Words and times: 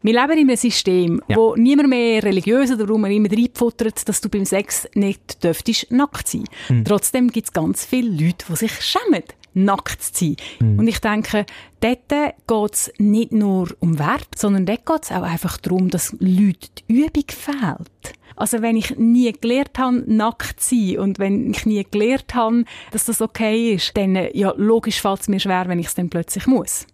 Wir 0.00 0.12
leben 0.12 0.38
in 0.38 0.48
einem 0.48 0.56
System, 0.56 1.20
Ja. 1.26 1.36
wo 1.36 1.56
niemand 1.56 1.88
mehr 1.88 2.22
religiös 2.22 2.70
oder 2.70 2.88
wo 2.88 2.96
man 2.98 3.10
immer 3.10 3.32
reinfuttert, 3.32 4.08
dass 4.08 4.20
du 4.20 4.28
beim 4.28 4.44
Sex 4.44 4.88
nicht 4.94 5.42
dürftest 5.42 5.90
nackt 5.90 6.28
sein. 6.28 6.44
Hm. 6.68 6.84
Trotzdem 6.84 7.30
gibt 7.32 7.48
es 7.48 7.52
ganz 7.52 7.84
viele 7.84 8.10
Leute, 8.10 8.46
die 8.48 8.54
sich 8.56 8.80
schämen, 8.80 9.24
nackt 9.54 10.00
zu 10.00 10.24
sein. 10.24 10.36
Hm. 10.58 10.78
Und 10.78 10.86
ich 10.86 11.00
denke, 11.00 11.46
dort 11.80 12.08
geht 12.08 12.74
es 12.74 12.92
nicht 12.98 13.32
nur 13.32 13.74
um 13.80 13.98
Wert, 13.98 14.28
sondern 14.36 14.66
dort 14.66 14.86
geht 14.86 15.02
es 15.02 15.10
auch 15.10 15.22
einfach 15.22 15.56
darum, 15.56 15.90
dass 15.90 16.12
Leuten 16.20 16.68
die 16.88 16.92
Übung 16.94 17.24
fehlt. 17.26 18.14
Also 18.36 18.62
wenn 18.62 18.76
ich 18.76 18.96
nie 18.98 19.32
gelernt 19.32 19.76
habe, 19.78 20.04
nackt 20.06 20.60
zu 20.60 20.76
sein 20.76 20.98
und 21.00 21.18
wenn 21.18 21.50
ich 21.50 21.66
nie 21.66 21.84
gelernt 21.90 22.36
habe, 22.36 22.64
dass 22.92 23.06
das 23.06 23.20
okay 23.20 23.74
ist, 23.74 23.96
dann 23.96 24.14
ja, 24.32 24.54
logisch 24.56 25.00
fällt 25.00 25.22
es 25.22 25.28
mir 25.28 25.40
schwer, 25.40 25.66
wenn 25.66 25.80
ich 25.80 25.88
es 25.88 25.96
dann 25.96 26.08
plötzlich 26.08 26.46
muss. 26.46 26.86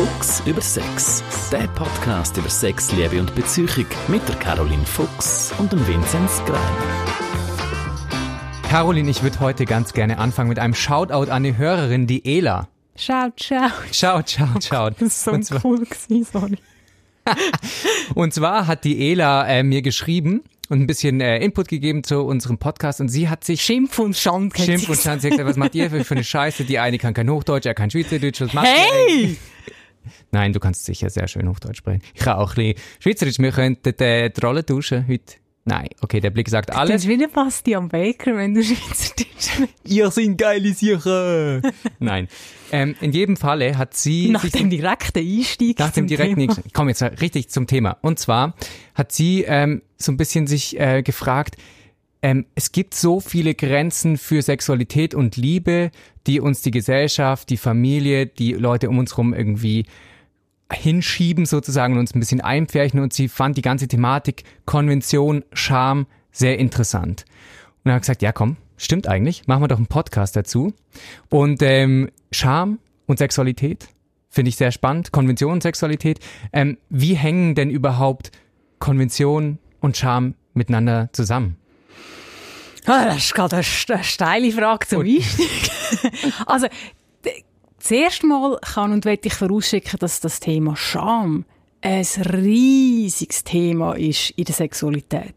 Fuchs 0.00 0.42
über 0.46 0.62
Sex. 0.62 1.22
Der 1.52 1.68
Podcast 1.68 2.34
über 2.38 2.48
Sex, 2.48 2.90
Liebe 2.92 3.20
und 3.20 3.34
Beziehung 3.34 3.84
mit 4.08 4.26
der 4.26 4.36
Caroline 4.36 4.86
Fuchs 4.86 5.52
und 5.58 5.70
dem 5.70 5.86
Vinzenz 5.86 6.42
Greiner. 6.46 6.78
Caroline, 8.66 9.10
ich 9.10 9.22
würde 9.22 9.40
heute 9.40 9.66
ganz 9.66 9.92
gerne 9.92 10.16
anfangen 10.16 10.48
mit 10.48 10.58
einem 10.58 10.72
Shoutout 10.72 11.30
an 11.30 11.42
die 11.42 11.58
Hörerin, 11.58 12.06
die 12.06 12.24
Ela. 12.24 12.68
Schaut, 12.96 13.42
schaut. 13.42 13.72
Schaut, 13.92 14.30
schaut, 14.30 14.64
schaut. 14.64 14.94
Das 14.94 15.08
ist 15.08 15.24
so 15.24 15.32
und, 15.32 15.44
zwar, 15.44 15.62
cool 15.66 15.80
gewesen, 15.80 16.24
sorry. 16.24 16.56
und 18.14 18.32
zwar 18.32 18.66
hat 18.66 18.84
die 18.84 19.10
Ela 19.10 19.46
äh, 19.48 19.62
mir 19.62 19.82
geschrieben 19.82 20.44
und 20.70 20.80
ein 20.80 20.86
bisschen 20.86 21.20
äh, 21.20 21.44
Input 21.44 21.68
gegeben 21.68 22.04
zu 22.04 22.22
unserem 22.22 22.56
Podcast 22.56 23.02
und 23.02 23.10
sie 23.10 23.28
hat 23.28 23.44
sich 23.44 23.60
Schimpf 23.60 23.98
und 23.98 24.16
Schand. 24.16 24.56
Schimpf 24.56 24.88
und. 24.88 24.98
Schand. 24.98 25.20
Sie 25.20 25.26
hat 25.28 25.32
gesagt, 25.32 25.50
was 25.50 25.58
macht 25.58 25.74
ihr 25.74 25.90
für, 25.90 26.02
für 26.04 26.14
eine 26.14 26.24
Scheiße? 26.24 26.64
Die 26.64 26.78
eine 26.78 26.96
kann 26.96 27.12
kein 27.12 27.28
Hochdeutsch, 27.28 27.66
er 27.66 27.74
kann 27.74 27.90
Schweizerdeutsch. 27.90 28.40
Was 28.40 28.54
macht 28.54 28.66
ihr 28.66 28.72
Hey! 28.72 29.36
Nein, 30.30 30.52
du 30.52 30.60
kannst 30.60 30.84
sicher 30.84 31.10
sehr 31.10 31.28
schön 31.28 31.48
Hochdeutsch 31.48 31.78
sprechen. 31.78 32.02
Ich 32.14 32.20
kann 32.22 32.36
auch 32.38 32.56
ein 32.56 32.74
bisschen 32.74 32.84
Schweizerdeutsch. 33.00 33.38
Wir 33.38 33.52
könnten 33.52 33.94
äh, 34.02 34.30
die 34.30 34.40
Rolle 34.40 34.64
tauschen 34.64 35.06
heute. 35.08 35.34
Nein, 35.66 35.88
okay, 36.00 36.20
der 36.20 36.30
Blick 36.30 36.48
sagt 36.48 36.70
Das 36.70 36.76
alles. 36.76 37.02
ist 37.02 37.08
wieder 37.08 37.28
Bastian 37.28 37.88
Baker, 37.88 38.34
wenn 38.34 38.54
du 38.54 38.62
Schweizerdeutsch. 38.64 39.68
Ihr 39.84 40.10
sind 40.10 40.38
geile 40.38 40.72
Sicher. 40.72 41.60
Nein. 41.98 42.28
Ähm, 42.72 42.94
in 43.00 43.12
jedem 43.12 43.36
Falle 43.36 43.76
hat 43.76 43.94
sie 43.94 44.30
Nach 44.30 44.48
dem 44.48 44.70
direkten 44.70 45.18
Einstieg. 45.18 45.78
nach 45.78 45.90
dem 45.92 46.06
direkten. 46.06 46.40
Einstieg- 46.40 46.64
Ich 46.66 46.72
komme 46.72 46.90
jetzt 46.90 47.02
richtig 47.20 47.50
zum 47.50 47.66
Thema. 47.66 47.98
Und 48.00 48.18
zwar 48.18 48.54
hat 48.94 49.12
sie 49.12 49.42
ähm, 49.46 49.82
so 49.98 50.12
ein 50.12 50.16
bisschen 50.16 50.46
sich 50.46 50.78
äh, 50.80 51.02
gefragt, 51.02 51.56
ähm, 52.22 52.46
es 52.54 52.72
gibt 52.72 52.94
so 52.94 53.20
viele 53.20 53.54
Grenzen 53.54 54.18
für 54.18 54.42
Sexualität 54.42 55.14
und 55.14 55.36
Liebe, 55.36 55.90
die 56.26 56.40
uns 56.40 56.60
die 56.62 56.70
Gesellschaft, 56.70 57.48
die 57.50 57.56
Familie, 57.56 58.26
die 58.26 58.52
Leute 58.52 58.88
um 58.88 58.98
uns 58.98 59.12
herum 59.12 59.32
irgendwie 59.32 59.86
hinschieben 60.72 61.46
sozusagen 61.46 61.94
und 61.94 62.00
uns 62.00 62.14
ein 62.14 62.20
bisschen 62.20 62.40
einpferchen 62.40 63.00
und 63.00 63.12
sie 63.12 63.28
fand 63.28 63.56
die 63.56 63.62
ganze 63.62 63.88
Thematik 63.88 64.44
Konvention, 64.66 65.44
Scham 65.52 66.06
sehr 66.30 66.58
interessant. 66.58 67.24
Und 67.82 67.90
er 67.90 67.94
hat 67.94 68.02
gesagt, 68.02 68.22
ja 68.22 68.32
komm, 68.32 68.56
stimmt 68.76 69.08
eigentlich, 69.08 69.46
machen 69.46 69.62
wir 69.62 69.68
doch 69.68 69.78
einen 69.78 69.86
Podcast 69.86 70.36
dazu. 70.36 70.72
Und 71.28 71.62
ähm, 71.62 72.10
Scham 72.30 72.78
und 73.06 73.18
Sexualität 73.18 73.88
finde 74.28 74.50
ich 74.50 74.56
sehr 74.56 74.70
spannend, 74.70 75.10
Konvention 75.10 75.54
und 75.54 75.62
Sexualität. 75.62 76.20
Ähm, 76.52 76.78
wie 76.88 77.14
hängen 77.14 77.54
denn 77.54 77.70
überhaupt 77.70 78.30
Konvention 78.78 79.58
und 79.80 79.96
Scham 79.96 80.34
miteinander 80.54 81.08
zusammen? 81.12 81.56
Ah, 82.86 83.04
das 83.06 83.18
ist 83.18 83.34
gerade 83.34 83.56
eine, 83.56 83.64
st- 83.64 83.92
eine 83.94 84.04
steile 84.04 84.52
Frage 84.52 84.86
zum 84.86 85.00
Einstieg. 85.02 85.70
also, 86.46 86.66
zuerst 87.78 88.22
mal 88.24 88.58
kann 88.60 88.92
und 88.92 89.04
will 89.04 89.18
ich 89.22 89.34
vorausschicken, 89.34 89.98
dass 89.98 90.20
das 90.20 90.40
Thema 90.40 90.76
Scham 90.76 91.44
ein 91.82 92.04
riesiges 92.32 93.44
Thema 93.44 93.94
ist 93.94 94.30
in 94.30 94.44
der 94.44 94.54
Sexualität. 94.54 95.34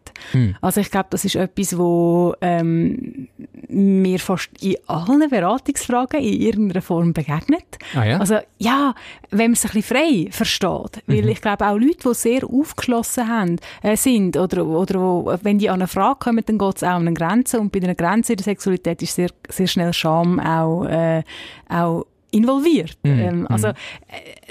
Also 0.61 0.81
ich 0.81 0.91
glaube, 0.91 1.07
das 1.11 1.25
ist 1.25 1.35
etwas, 1.35 1.77
wo 1.77 2.33
ähm, 2.41 3.27
mir 3.69 4.19
fast 4.19 4.49
in 4.61 4.75
allen 4.87 5.29
Beratungsfragen 5.29 6.21
in 6.21 6.41
irgendeiner 6.41 6.81
Form 6.81 7.13
begegnet. 7.13 7.77
Ah 7.95 8.05
ja? 8.05 8.19
Also 8.19 8.39
ja, 8.57 8.93
wenn 9.29 9.51
man 9.51 9.53
es 9.53 9.65
ein 9.65 9.71
bisschen 9.71 9.97
frei 9.97 10.27
versteht, 10.31 11.03
weil 11.07 11.29
ich 11.29 11.41
glaube 11.41 11.65
auch 11.65 11.77
Leute, 11.77 12.09
die 12.09 12.13
sehr 12.13 12.43
aufgeschlossen 12.43 13.27
haben, 13.27 13.57
äh, 13.81 13.95
sind 13.95 14.37
oder, 14.37 14.65
oder 14.65 14.99
wo, 14.99 15.33
wenn 15.43 15.59
die 15.59 15.69
an 15.69 15.81
eine 15.81 15.87
Frage 15.87 16.19
kommen, 16.19 16.43
dann 16.45 16.57
geht 16.57 16.77
es 16.77 16.83
auch 16.83 16.97
um 16.97 17.07
eine 17.07 17.13
Grenze 17.13 17.59
und 17.59 17.71
bei 17.71 17.81
einer 17.81 17.95
Grenze 17.95 18.33
in 18.33 18.37
der 18.37 18.45
Sexualität 18.45 19.01
ist 19.01 19.15
sehr, 19.15 19.29
sehr 19.49 19.67
schnell 19.67 19.93
Scham 19.93 20.39
auch, 20.39 20.85
äh, 20.85 21.23
auch 21.69 22.05
involviert. 22.33 22.97
Ähm, 23.03 23.47
also 23.47 23.67
äh, 23.67 23.73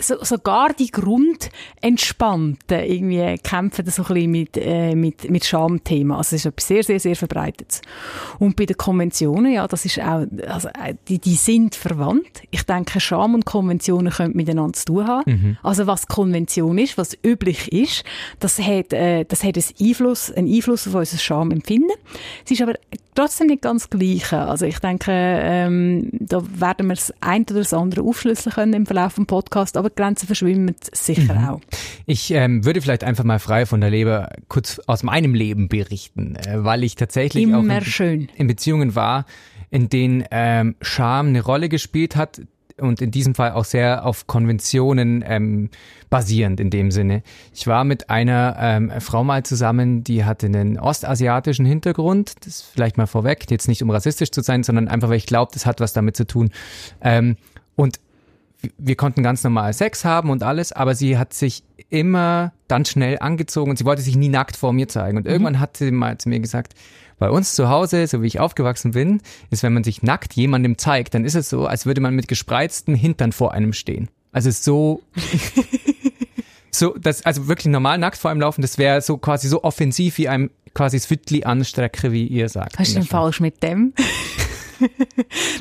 so, 0.00 0.22
sogar 0.22 0.72
die 0.72 0.90
Grundentspannten 0.90 2.78
irgendwie 2.80 3.38
kämpfen 3.42 3.84
so 3.90 4.02
ein 4.02 4.08
bisschen 4.08 4.30
mit, 4.30 4.56
äh, 4.56 4.94
mit, 4.94 5.30
mit 5.30 5.44
Schamthema. 5.44 6.18
Also 6.18 6.36
es 6.36 6.44
ist 6.44 6.46
etwas 6.46 6.68
sehr, 6.68 6.82
sehr, 6.84 7.00
sehr 7.00 7.16
verbreitet. 7.16 7.82
Und 8.38 8.56
bei 8.56 8.66
den 8.66 8.76
Konventionen, 8.76 9.52
ja, 9.52 9.66
das 9.66 9.84
ist 9.84 10.00
auch, 10.00 10.24
also 10.46 10.68
äh, 10.68 10.94
die, 11.08 11.18
die 11.18 11.34
sind 11.34 11.74
verwandt. 11.74 12.42
Ich 12.50 12.62
denke, 12.62 13.00
Scham 13.00 13.34
und 13.34 13.44
Konventionen 13.44 14.12
können 14.12 14.36
miteinander 14.36 14.74
zu 14.74 14.86
tun 14.86 15.06
haben. 15.06 15.58
Also 15.62 15.86
was 15.86 16.06
Konvention 16.06 16.78
ist, 16.78 16.96
was 16.96 17.16
üblich 17.24 17.72
ist, 17.72 18.04
das 18.40 18.58
hat, 18.58 18.92
äh, 18.92 19.24
das 19.24 19.42
hat 19.44 19.56
einen 19.56 19.88
Einfluss, 19.88 20.30
einen 20.30 20.52
Einfluss 20.52 20.86
auf 20.86 20.94
unser 20.94 21.18
Schamempfinden. 21.18 21.90
Es 22.44 22.50
ist 22.50 22.62
aber 22.62 22.74
trotzdem 23.14 23.48
nicht 23.48 23.62
ganz 23.62 23.82
das 23.82 23.90
Gleiche. 23.90 24.38
Also 24.38 24.66
ich 24.66 24.78
denke, 24.78 25.10
ähm, 25.12 26.10
da 26.12 26.42
werden 26.60 26.88
wir 26.88 26.94
das 26.94 27.12
ein 27.20 27.42
oder 27.42 27.58
das 27.60 27.71
andere 27.78 28.02
aufschlüsseln 28.02 28.54
können 28.54 28.72
im 28.72 28.86
Verlauf 28.86 29.14
des 29.14 29.26
Podcasts, 29.26 29.76
aber 29.76 29.90
Grenzen 29.90 30.26
verschwimmen 30.26 30.74
sicher 30.92 31.52
auch. 31.52 31.60
Ich 32.06 32.30
ähm, 32.32 32.64
würde 32.64 32.80
vielleicht 32.80 33.04
einfach 33.04 33.24
mal 33.24 33.38
frei 33.38 33.66
von 33.66 33.80
der 33.80 33.90
Leber 33.90 34.30
kurz 34.48 34.80
aus 34.86 35.02
meinem 35.02 35.34
Leben 35.34 35.68
berichten, 35.68 36.36
äh, 36.36 36.64
weil 36.64 36.84
ich 36.84 36.96
tatsächlich 36.96 37.46
auch 37.46 37.60
Immer 37.60 37.78
in, 37.78 37.84
schön. 37.84 38.28
in 38.36 38.46
Beziehungen 38.46 38.94
war, 38.94 39.26
in 39.70 39.88
denen 39.88 40.24
ähm, 40.30 40.76
Scham 40.80 41.28
eine 41.28 41.42
Rolle 41.42 41.68
gespielt 41.68 42.16
hat 42.16 42.42
und 42.78 43.00
in 43.00 43.10
diesem 43.10 43.34
Fall 43.34 43.52
auch 43.52 43.64
sehr 43.64 44.04
auf 44.04 44.26
Konventionen 44.26 45.24
ähm, 45.26 45.70
basierend 46.10 46.60
in 46.60 46.70
dem 46.70 46.90
Sinne. 46.90 47.22
Ich 47.54 47.66
war 47.66 47.84
mit 47.84 48.10
einer 48.10 48.56
ähm, 48.58 48.92
Frau 48.98 49.24
mal 49.24 49.44
zusammen, 49.44 50.04
die 50.04 50.24
hatte 50.24 50.46
einen 50.46 50.78
ostasiatischen 50.78 51.64
Hintergrund, 51.64 52.34
das 52.44 52.62
vielleicht 52.62 52.98
mal 52.98 53.06
vorweg, 53.06 53.50
jetzt 53.50 53.68
nicht 53.68 53.82
um 53.82 53.90
rassistisch 53.90 54.30
zu 54.30 54.42
sein, 54.42 54.62
sondern 54.62 54.88
einfach, 54.88 55.08
weil 55.08 55.16
ich 55.16 55.26
glaube, 55.26 55.52
das 55.54 55.66
hat 55.66 55.80
was 55.80 55.92
damit 55.92 56.16
zu 56.16 56.26
tun. 56.26 56.50
Ähm, 57.00 57.36
und 57.76 57.98
wir 58.78 58.96
konnten 58.96 59.22
ganz 59.22 59.42
normal 59.42 59.72
Sex 59.72 60.04
haben 60.04 60.30
und 60.30 60.42
alles, 60.42 60.72
aber 60.72 60.94
sie 60.94 61.18
hat 61.18 61.34
sich 61.34 61.64
immer 61.90 62.52
dann 62.68 62.84
schnell 62.84 63.18
angezogen 63.18 63.70
und 63.70 63.76
sie 63.76 63.84
wollte 63.84 64.02
sich 64.02 64.16
nie 64.16 64.28
nackt 64.28 64.56
vor 64.56 64.72
mir 64.72 64.88
zeigen. 64.88 65.16
Und 65.16 65.26
irgendwann 65.26 65.60
hat 65.60 65.76
sie 65.76 65.90
mal 65.90 66.16
zu 66.18 66.28
mir 66.28 66.40
gesagt, 66.40 66.74
bei 67.18 67.30
uns 67.30 67.54
zu 67.54 67.68
Hause, 67.68 68.06
so 68.06 68.22
wie 68.22 68.26
ich 68.26 68.40
aufgewachsen 68.40 68.92
bin, 68.92 69.20
ist, 69.50 69.62
wenn 69.62 69.72
man 69.72 69.84
sich 69.84 70.02
nackt 70.02 70.34
jemandem 70.34 70.78
zeigt, 70.78 71.14
dann 71.14 71.24
ist 71.24 71.34
es 71.34 71.48
so, 71.48 71.66
als 71.66 71.86
würde 71.86 72.00
man 72.00 72.14
mit 72.14 72.28
gespreizten 72.28 72.94
Hintern 72.94 73.32
vor 73.32 73.52
einem 73.52 73.72
stehen. 73.72 74.08
Also 74.32 74.50
so, 74.50 75.02
so, 76.70 76.96
das, 76.98 77.24
also 77.24 77.48
wirklich 77.48 77.70
normal 77.70 77.98
nackt 77.98 78.18
vor 78.18 78.30
einem 78.30 78.40
laufen, 78.40 78.62
das 78.62 78.78
wäre 78.78 79.00
so 79.02 79.18
quasi 79.18 79.48
so 79.48 79.62
offensiv 79.62 80.18
wie 80.18 80.28
einem 80.28 80.50
quasi 80.74 80.96
das 80.96 81.10
Wittli 81.10 81.44
anstrecke, 81.44 82.12
wie 82.12 82.26
ihr 82.26 82.48
sagt. 82.48 82.78
Hast 82.78 82.92
du 82.92 83.00
der 83.00 83.04
falsch 83.04 83.40
mit 83.40 83.62
dem? 83.62 83.92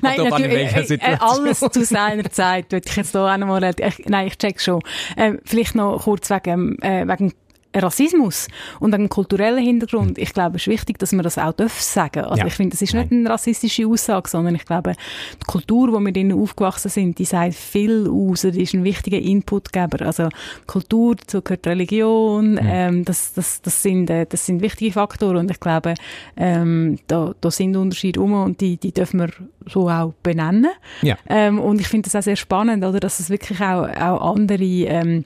Nein, 0.02 0.20
in 0.20 0.30
natürlich, 0.30 0.76
äh, 0.76 0.80
äh, 0.82 0.86
Situation. 0.86 1.20
alles 1.20 1.60
zu 1.60 1.86
seiner 1.86 2.30
Zeit, 2.32 2.72
würde 2.72 2.88
ich 2.88 2.96
jetzt 2.96 3.12
hier 3.12 3.22
auch 3.22 3.38
noch 3.38 3.48
mal, 3.48 3.64
ich, 3.64 4.06
nein, 4.06 4.28
ich 4.28 4.38
check 4.38 4.60
schon. 4.60 4.82
Ähm, 5.18 5.40
vielleicht 5.46 5.76
noch 5.76 6.04
kurz 6.04 6.30
wegen, 6.30 6.78
äh, 6.82 7.08
wegen 7.08 7.34
Rassismus 7.76 8.48
und 8.80 8.94
wegen 8.94 9.08
kulturellen 9.10 9.64
Hintergrund. 9.64 10.18
Ich 10.18 10.34
glaube, 10.34 10.58
es 10.58 10.64
ist 10.64 10.68
wichtig, 10.68 11.00
dass 11.00 11.12
man 11.14 11.24
das 11.24 11.38
auch 11.38 11.54
darf 11.54 11.80
sagen. 11.80 12.26
Also 12.26 12.42
Ja. 12.42 12.48
ich 12.48 12.54
finde, 12.54 12.72
das 12.72 12.82
ist 12.82 12.94
nicht 12.94 13.12
eine 13.12 13.30
rassistische 13.30 13.88
Aussage, 13.88 14.30
sondern 14.30 14.56
ich 14.56 14.66
glaube, 14.66 14.94
die 15.42 15.46
Kultur, 15.46 15.94
wo 15.94 16.00
wir 16.00 16.12
drinnen 16.12 16.38
aufgewachsen 16.38 16.90
sind, 16.90 17.18
die 17.20 17.26
sagt 17.26 17.54
viel 17.56 18.10
aus, 18.10 18.42
die 18.42 18.62
ist 18.62 18.74
ein 18.74 18.84
wichtiger 18.84 19.20
Inputgeber. 19.20 20.06
Also 20.06 20.30
Kultur, 20.68 21.16
dazu 21.16 21.42
gehört 21.42 21.66
Religion, 21.68 22.60
ähm, 22.62 23.06
das, 23.06 23.34
das, 23.34 23.62
das, 23.62 23.82
sind, 23.82 24.10
äh, 24.10 24.26
das 24.28 24.46
sind 24.46 24.62
wichtige 24.62 24.92
Faktoren 24.92 25.38
und 25.38 25.52
ich 25.52 25.60
glaube, 25.60 25.94
ähm, 26.38 27.00
da, 27.08 27.34
da 27.40 27.52
sind 27.52 27.76
Unterschiede 27.76 28.20
um 28.22 28.34
und 28.34 28.60
die, 28.62 28.78
die 28.78 28.92
dürfen 28.92 29.20
wir 29.22 29.30
so 29.68 29.90
auch 29.90 30.14
benennen. 30.24 30.68
Ja. 31.02 31.18
Ähm, 31.30 31.60
und 31.60 31.80
ich 31.80 31.88
finde 31.88 32.10
das 32.10 32.16
auch 32.16 32.24
sehr 32.24 32.36
spannend, 32.36 32.84
oder, 32.84 33.00
dass 33.00 33.20
es 33.20 33.30
wirklich 33.30 33.62
auch, 33.62 33.88
auch 33.88 34.32
andere 34.36 34.64
ähm, 34.64 35.26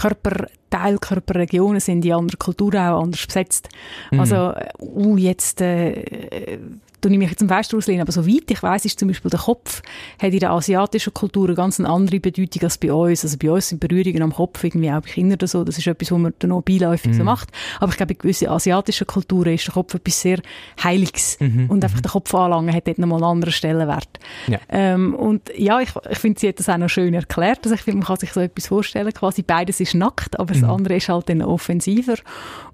Körper, 0.00 0.46
Teilkörperregionen 0.70 1.80
sind, 1.80 2.02
die 2.02 2.12
andere 2.12 2.36
Kulturen 2.36 2.78
auch 2.78 3.02
anders 3.02 3.26
besetzt. 3.26 3.68
Also, 4.10 4.52
äh, 4.52 4.68
uh, 4.80 5.16
jetzt 5.16 5.60
äh, 5.60 6.58
tue 7.00 7.12
ich 7.12 7.18
mich 7.18 7.30
jetzt 7.30 7.38
zum 7.38 7.48
Fest 7.48 7.74
auslehnen, 7.74 8.02
aber 8.02 8.12
soweit 8.12 8.50
ich 8.50 8.62
weiß, 8.62 8.84
ist 8.84 8.98
zum 8.98 9.08
Beispiel 9.08 9.30
der 9.30 9.40
Kopf, 9.40 9.82
hat 10.20 10.32
in 10.32 10.38
der 10.38 10.50
asiatischen 10.50 11.14
Kultur 11.14 11.46
eine 11.46 11.54
ganz 11.54 11.78
andere 11.80 12.20
Bedeutung 12.20 12.62
als 12.62 12.78
bei 12.78 12.92
uns. 12.92 13.24
Also 13.24 13.36
bei 13.38 13.50
uns 13.50 13.68
sind 13.68 13.80
Berührungen 13.80 14.22
am 14.22 14.32
Kopf 14.32 14.62
irgendwie 14.64 14.90
auch 14.90 15.00
bei 15.00 15.10
Kindern 15.10 15.34
oder 15.34 15.46
so, 15.46 15.64
das 15.64 15.78
ist 15.78 15.86
etwas, 15.86 16.10
was 16.10 16.18
man 16.18 16.34
dann 16.38 16.50
noch 16.50 16.62
beiläufig 16.62 17.12
mhm. 17.12 17.16
so 17.16 17.24
macht. 17.24 17.50
Aber 17.80 17.90
ich 17.90 17.96
glaube, 17.96 18.12
in 18.12 18.18
gewissen 18.18 18.48
asiatischen 18.48 19.06
Kulturen 19.06 19.54
ist 19.54 19.66
der 19.66 19.74
Kopf 19.74 19.94
etwas 19.94 20.20
sehr 20.20 20.40
Heiliges. 20.82 21.38
Mhm. 21.40 21.70
Und 21.70 21.84
einfach 21.84 21.98
mhm. 21.98 22.02
der 22.02 22.10
Kopf 22.10 22.34
anlangen 22.34 22.74
hat 22.74 22.86
dort 22.86 22.98
nochmal 22.98 23.18
einen 23.18 23.30
anderen 23.30 23.52
Stellenwert. 23.52 24.18
Ja. 24.46 24.58
Ähm, 24.68 25.14
und 25.14 25.50
ja, 25.56 25.80
ich, 25.80 25.90
ich 26.10 26.18
finde, 26.18 26.40
sie 26.40 26.48
hat 26.48 26.58
das 26.58 26.68
auch 26.68 26.78
noch 26.78 26.88
schön 26.88 27.14
erklärt. 27.14 27.60
Also 27.64 27.74
ich 27.74 27.82
finde, 27.82 27.98
man 27.98 28.06
kann 28.06 28.16
sich 28.16 28.32
so 28.32 28.40
etwas 28.40 28.66
vorstellen, 28.66 29.12
quasi 29.12 29.42
beides 29.42 29.80
ist 29.80 29.94
nackt, 29.94 30.38
aber 30.38 30.54
mhm. 30.54 30.60
das 30.60 30.70
andere 30.70 30.96
ist 30.96 31.08
halt 31.08 31.28
dann 31.28 31.42
offensiver. 31.42 32.16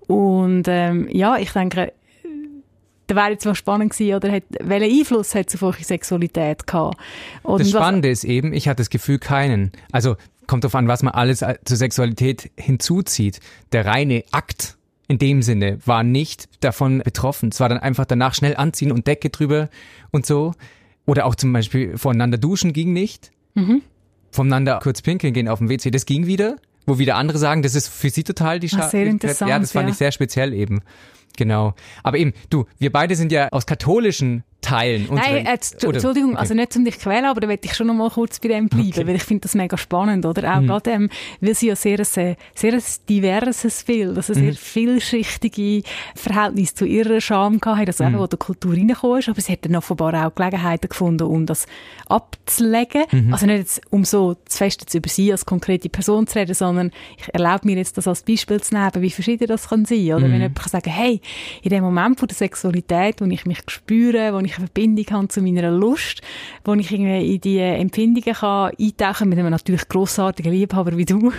Und 0.06 0.64
ähm, 0.68 1.08
ja, 1.10 1.36
ich 1.38 1.52
denke, 1.52 1.92
da 3.06 3.16
wäre 3.16 3.30
jetzt 3.30 3.44
mal 3.44 3.54
spannend 3.54 3.92
gewesen, 3.92 4.16
oder 4.16 4.32
hat, 4.32 4.44
welchen 4.60 5.00
Einfluss 5.00 5.34
hat 5.34 5.48
es 5.48 5.54
auf 5.54 5.62
eure 5.62 5.82
Sexualität 5.82 6.66
gehabt? 6.66 6.96
Und 7.42 7.60
das 7.60 7.70
Spannende 7.70 8.08
ist 8.08 8.24
eben, 8.24 8.52
ich 8.52 8.68
hatte 8.68 8.78
das 8.78 8.90
Gefühl 8.90 9.18
keinen. 9.18 9.72
Also 9.92 10.16
kommt 10.46 10.64
darauf 10.64 10.74
an, 10.74 10.88
was 10.88 11.02
man 11.02 11.14
alles 11.14 11.44
zur 11.64 11.76
Sexualität 11.76 12.50
hinzuzieht. 12.56 13.40
Der 13.72 13.86
reine 13.86 14.24
Akt 14.30 14.76
in 15.08 15.18
dem 15.18 15.42
Sinne 15.42 15.78
war 15.84 16.02
nicht 16.02 16.48
davon 16.60 16.98
betroffen. 16.98 17.50
Es 17.50 17.60
war 17.60 17.68
dann 17.68 17.78
einfach 17.78 18.06
danach 18.06 18.34
schnell 18.34 18.56
anziehen 18.56 18.92
und 18.92 19.06
Decke 19.06 19.30
drüber 19.30 19.68
und 20.10 20.26
so. 20.26 20.54
Oder 21.06 21.26
auch 21.26 21.34
zum 21.34 21.52
Beispiel 21.52 21.98
voneinander 21.98 22.38
duschen 22.38 22.72
ging 22.72 22.92
nicht. 22.92 23.30
Mhm. 23.54 23.82
Voneinander 24.30 24.80
kurz 24.82 25.02
pinkeln 25.02 25.34
gehen 25.34 25.48
auf 25.48 25.58
dem 25.58 25.68
WC, 25.68 25.90
das 25.90 26.06
ging 26.06 26.26
wieder. 26.26 26.56
Wo 26.86 26.98
wieder 26.98 27.16
andere 27.16 27.38
sagen, 27.38 27.62
das 27.62 27.74
ist 27.74 27.88
für 27.88 28.10
sie 28.10 28.24
total 28.24 28.60
die 28.60 28.68
Schade. 28.68 28.90
Sehr 28.90 29.06
interessant. 29.06 29.50
Ja, 29.50 29.58
das 29.58 29.72
fand 29.72 29.88
ja. 29.88 29.92
ich 29.92 29.96
sehr 29.96 30.12
speziell 30.12 30.52
eben. 30.52 30.82
Genau. 31.36 31.74
Aber 32.02 32.18
eben, 32.18 32.32
du, 32.50 32.66
wir 32.78 32.92
beide 32.92 33.16
sind 33.16 33.32
ja 33.32 33.48
aus 33.50 33.66
katholischen 33.66 34.44
teilen. 34.64 35.08
Nein, 35.10 35.46
äh, 35.46 35.52
Entschuldigung, 35.52 36.30
okay. 36.30 36.38
also 36.38 36.54
nicht 36.54 36.74
um 36.76 36.84
dich 36.84 36.98
quälen, 36.98 37.26
aber 37.26 37.40
da 37.40 37.46
möchte 37.46 37.66
ich 37.66 37.74
schon 37.74 37.86
noch 37.86 37.94
mal 37.94 38.10
kurz 38.10 38.40
bei 38.40 38.48
dem 38.48 38.68
bleiben, 38.68 38.88
okay. 38.88 39.06
weil 39.06 39.16
ich 39.16 39.22
finde 39.22 39.42
das 39.42 39.54
mega 39.54 39.76
spannend, 39.76 40.24
oder? 40.24 40.54
Auch 40.54 40.60
mhm. 40.60 40.66
gerade, 40.66 40.90
ähm, 40.90 41.10
weil 41.40 41.54
sie 41.54 41.68
ja 41.68 41.76
sehr 41.76 41.98
ein, 41.98 42.04
sehr 42.04 42.72
ein 42.72 42.82
diverses 43.08 43.84
Bild, 43.84 44.16
also 44.16 44.32
sehr 44.32 44.52
mhm. 44.52 44.56
vielschichtige 44.56 45.82
Verhältnis 46.14 46.74
zu 46.74 46.86
ihrer 46.86 47.20
Scham 47.20 47.60
gehabt 47.60 47.80
hat, 47.80 47.88
also 47.88 48.04
mhm. 48.04 48.10
eben, 48.10 48.18
wo 48.18 48.26
die 48.26 48.36
Kultur 48.36 48.72
reingekommen 48.72 49.18
ist, 49.18 49.28
aber 49.28 49.40
sie 49.40 49.52
hat 49.52 49.64
dann 49.64 49.76
offenbar 49.76 50.26
auch 50.26 50.34
Gelegenheiten 50.34 50.88
gefunden, 50.88 51.24
um 51.24 51.46
das 51.46 51.66
abzulegen. 52.08 53.04
Mhm. 53.12 53.32
Also 53.32 53.46
nicht 53.46 53.58
jetzt, 53.58 53.80
um 53.90 54.04
so 54.04 54.34
zu 54.46 54.58
fest 54.58 54.80
jetzt 54.80 54.94
über 54.94 55.08
sie 55.08 55.30
als 55.30 55.44
konkrete 55.44 55.88
Person 55.88 56.26
zu 56.26 56.38
reden, 56.38 56.54
sondern 56.54 56.90
ich 57.18 57.32
erlaube 57.34 57.66
mir 57.66 57.76
jetzt 57.76 57.98
das 57.98 58.08
als 58.08 58.22
Beispiel 58.22 58.60
zu 58.60 58.74
nehmen, 58.74 58.90
wie 58.96 59.10
verschieden 59.10 59.46
das 59.46 59.68
kann 59.68 59.84
sein, 59.84 60.06
oder? 60.06 60.22
Wenn 60.22 60.30
mhm. 60.30 60.42
jemand 60.42 60.60
kann 60.60 60.70
sagen, 60.70 60.90
hey, 60.90 61.20
in 61.62 61.70
dem 61.70 61.84
Moment 61.84 62.18
von 62.18 62.28
der 62.28 62.36
Sexualität, 62.36 63.20
wo 63.20 63.26
ich 63.26 63.46
mich 63.46 63.60
spüre, 63.68 64.32
wo 64.32 64.38
ich 64.38 64.53
ich 64.54 64.58
eine 64.58 64.68
Verbindung 64.68 65.06
habe 65.10 65.28
zu 65.28 65.42
meiner 65.42 65.70
Lust, 65.70 66.22
wo 66.64 66.72
ich 66.74 66.90
irgendwie 66.90 67.34
in 67.34 67.40
die 67.40 67.58
Empfindungen 67.58 68.34
kann 68.34 68.72
eintauchen 68.78 69.28
mit 69.28 69.38
einem 69.38 69.50
natürlich 69.50 69.88
grossartigen 69.88 70.52
Liebhaber 70.52 70.96
wie 70.96 71.04
du. 71.04 71.26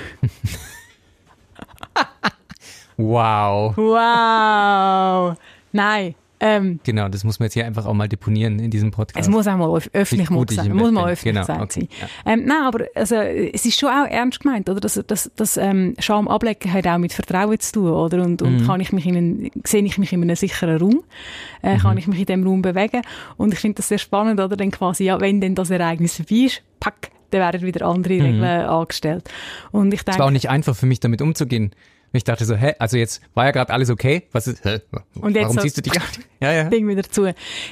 wow. 2.97 3.75
Wow. 3.77 5.37
Nein. 5.71 6.15
Ähm, 6.47 6.79
genau, 6.83 7.09
das 7.09 7.23
muss 7.23 7.39
man 7.39 7.47
jetzt 7.47 7.55
hier 7.55 7.65
einfach 7.65 7.87
auch 7.87 7.95
mal 7.95 8.07
deponieren 8.07 8.59
in 8.59 8.69
diesem 8.69 8.91
Podcast. 8.91 9.25
Es 9.27 9.31
muss 9.31 9.47
auch 9.47 9.57
mal 9.57 9.81
öffentlich 9.93 10.29
mal 10.29 10.45
sein. 10.47 10.71
Muss 10.73 10.91
mal 10.91 11.11
öffentlich 11.11 11.33
genau, 11.33 11.43
sein. 11.43 11.61
Okay, 11.61 11.89
ja. 11.99 12.31
ähm, 12.31 12.45
nein, 12.45 12.61
aber 12.61 12.85
also, 12.93 13.15
es 13.15 13.65
ist 13.65 13.79
schon 13.79 13.89
auch 13.89 14.05
ernst 14.05 14.41
gemeint, 14.41 14.69
oder? 14.69 14.79
Das, 14.79 15.01
das, 15.07 15.31
das 15.35 15.57
ähm, 15.57 15.95
Scham 15.97 16.27
ablegen 16.27 16.71
hat 16.71 16.85
auch 16.85 16.99
mit 16.99 17.13
Vertrauen 17.13 17.59
zu 17.59 17.71
tun, 17.73 17.89
oder? 17.89 18.21
Und, 18.23 18.43
und 18.43 18.61
mhm. 18.61 18.67
kann 18.67 18.79
ich 18.79 18.93
mich 18.93 19.07
in 19.07 19.17
einen, 19.17 19.51
sehe 19.63 19.83
ich 19.83 19.97
mich 19.97 20.13
in 20.13 20.21
einem 20.21 20.35
sicheren 20.35 20.77
Raum? 20.77 21.03
Äh, 21.63 21.77
mhm. 21.77 21.79
Kann 21.79 21.97
ich 21.97 22.05
mich 22.05 22.19
in 22.19 22.25
diesem 22.27 22.43
Raum 22.45 22.61
bewegen? 22.61 23.01
Und 23.37 23.51
ich 23.51 23.59
finde 23.59 23.77
das 23.77 23.87
sehr 23.87 23.97
spannend, 23.97 24.39
oder? 24.39 24.55
Dann 24.55 24.69
quasi, 24.69 25.05
ja, 25.05 25.19
wenn 25.19 25.41
denn 25.41 25.55
das 25.55 25.71
Ereignis 25.71 26.15
vorbei 26.15 26.45
ist, 26.45 26.61
pack, 26.79 27.09
dann 27.31 27.41
werden 27.41 27.61
wieder 27.63 27.87
andere 27.87 28.13
mhm. 28.13 28.21
Regeln 28.21 28.43
angestellt. 28.43 29.27
Und 29.71 29.93
ich 29.95 30.03
denke, 30.03 30.11
es 30.11 30.19
war 30.19 30.27
auch 30.27 30.31
nicht 30.31 30.49
einfach 30.49 30.75
für 30.75 30.85
mich, 30.85 30.99
damit 30.99 31.23
umzugehen. 31.23 31.71
Und 32.15 32.19
ich 32.19 32.23
dachte 32.23 32.45
so, 32.45 32.55
hä, 32.55 32.75
also 32.79 32.95
jetzt 32.95 33.21
war 33.33 33.43
ja 33.43 33.51
gerade 33.51 33.73
alles 33.73 33.89
okay. 33.89 34.23
Was 34.31 34.47
ist, 34.47 34.63
hä? 34.63 34.79
Und 35.19 35.35
jetzt 35.35 35.43
Warum 35.43 35.55
so 35.57 35.61
siehst 35.63 35.75
du 35.75 35.81
dich 35.81 35.91
ja, 36.39 36.49
ja. 36.53 36.63
Ding 36.69 36.87
wieder 36.87 37.03
zu. 37.03 37.25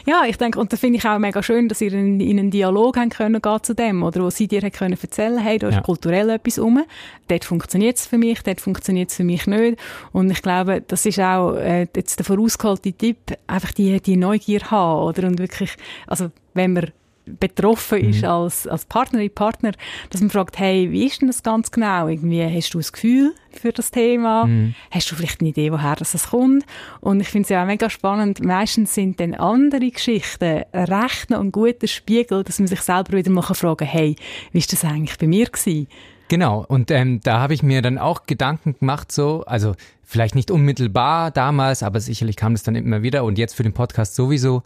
Ja, 0.05 0.23
ich 0.27 0.37
denke, 0.37 0.59
und 0.59 0.73
da 0.73 0.75
finde 0.75 0.97
ich 0.97 1.05
auch 1.05 1.17
mega 1.17 1.41
schön, 1.41 1.69
dass 1.69 1.79
ihr 1.79 1.93
in, 1.93 2.19
in 2.19 2.37
einen 2.37 2.51
Dialog 2.51 2.97
haben 2.97 3.09
können 3.09 3.41
gehen 3.41 3.63
zu 3.63 3.73
dem, 3.73 4.03
oder 4.03 4.21
wo 4.21 4.29
sie 4.29 4.49
dir 4.49 4.59
haben 4.59 4.73
können 4.73 4.97
erzählen, 5.01 5.37
hey, 5.37 5.59
da 5.59 5.69
ist 5.69 5.75
ja. 5.75 5.81
kulturell 5.81 6.29
etwas 6.29 6.59
rum. 6.59 6.83
Dort 7.29 7.45
funktioniert 7.45 7.95
es 7.95 8.05
für 8.05 8.17
mich, 8.17 8.41
dort 8.43 8.59
funktioniert 8.59 9.11
es 9.11 9.15
für 9.15 9.23
mich 9.23 9.47
nicht. 9.47 9.79
Und 10.11 10.29
ich 10.29 10.41
glaube, 10.41 10.83
das 10.85 11.05
ist 11.05 11.21
auch 11.21 11.53
äh, 11.53 11.87
jetzt 11.95 12.19
der 12.19 12.25
vorausgeholte 12.25 12.91
Tipp, 12.91 13.37
einfach 13.47 13.71
die, 13.71 14.01
die 14.01 14.17
Neugier 14.17 14.59
haben, 14.69 15.03
oder? 15.03 15.25
Und 15.25 15.39
wirklich, 15.39 15.71
also 16.05 16.31
wenn 16.53 16.73
man 16.73 16.91
betroffen 17.25 17.99
ist 18.09 18.21
mhm. 18.21 18.27
als, 18.27 18.67
als 18.67 18.85
Partnerin, 18.85 19.33
Partner, 19.33 19.71
dass 20.09 20.21
man 20.21 20.29
fragt, 20.29 20.59
hey, 20.59 20.91
wie 20.91 21.05
ist 21.05 21.21
denn 21.21 21.27
das 21.27 21.43
ganz 21.43 21.71
genau? 21.71 22.07
Irgendwie, 22.07 22.43
hast 22.43 22.73
du 22.73 22.79
ein 22.79 22.85
Gefühl 22.91 23.33
für 23.51 23.71
das 23.71 23.91
Thema? 23.91 24.45
Mhm. 24.45 24.75
Hast 24.91 25.09
du 25.11 25.15
vielleicht 25.15 25.41
eine 25.41 25.49
Idee, 25.49 25.71
woher 25.71 25.95
das 25.95 26.29
kommt? 26.29 26.65
Und 27.01 27.21
ich 27.21 27.29
finde 27.29 27.43
es 27.43 27.49
ja 27.49 27.63
auch 27.63 27.67
mega 27.67 27.89
spannend, 27.89 28.43
meistens 28.43 28.93
sind 28.93 29.19
dann 29.19 29.33
andere 29.33 29.89
Geschichten 29.89 30.63
recht 30.73 31.29
noch 31.29 31.39
ein 31.39 31.51
guter 31.51 31.87
Spiegel, 31.87 32.43
dass 32.43 32.59
man 32.59 32.67
sich 32.67 32.81
selber 32.81 33.17
wieder 33.17 33.31
mal 33.31 33.41
fragen 33.41 33.77
kann, 33.77 33.87
hey, 33.87 34.15
wie 34.51 34.59
ist 34.59 34.73
das 34.73 34.83
eigentlich 34.83 35.17
bei 35.17 35.27
mir 35.27 35.45
gewesen? 35.45 35.87
Genau, 36.29 36.65
und 36.67 36.89
ähm, 36.89 37.19
da 37.21 37.39
habe 37.39 37.53
ich 37.53 37.63
mir 37.63 37.81
dann 37.81 37.97
auch 37.97 38.25
Gedanken 38.25 38.75
gemacht, 38.79 39.11
so, 39.11 39.43
also 39.45 39.75
vielleicht 40.01 40.35
nicht 40.35 40.51
unmittelbar 40.51 41.31
damals, 41.31 41.83
aber 41.83 41.99
sicherlich 41.99 42.37
kam 42.37 42.53
das 42.53 42.63
dann 42.63 42.75
immer 42.75 43.03
wieder 43.03 43.23
und 43.23 43.37
jetzt 43.37 43.55
für 43.55 43.63
den 43.63 43.73
Podcast 43.73 44.15
sowieso, 44.15 44.63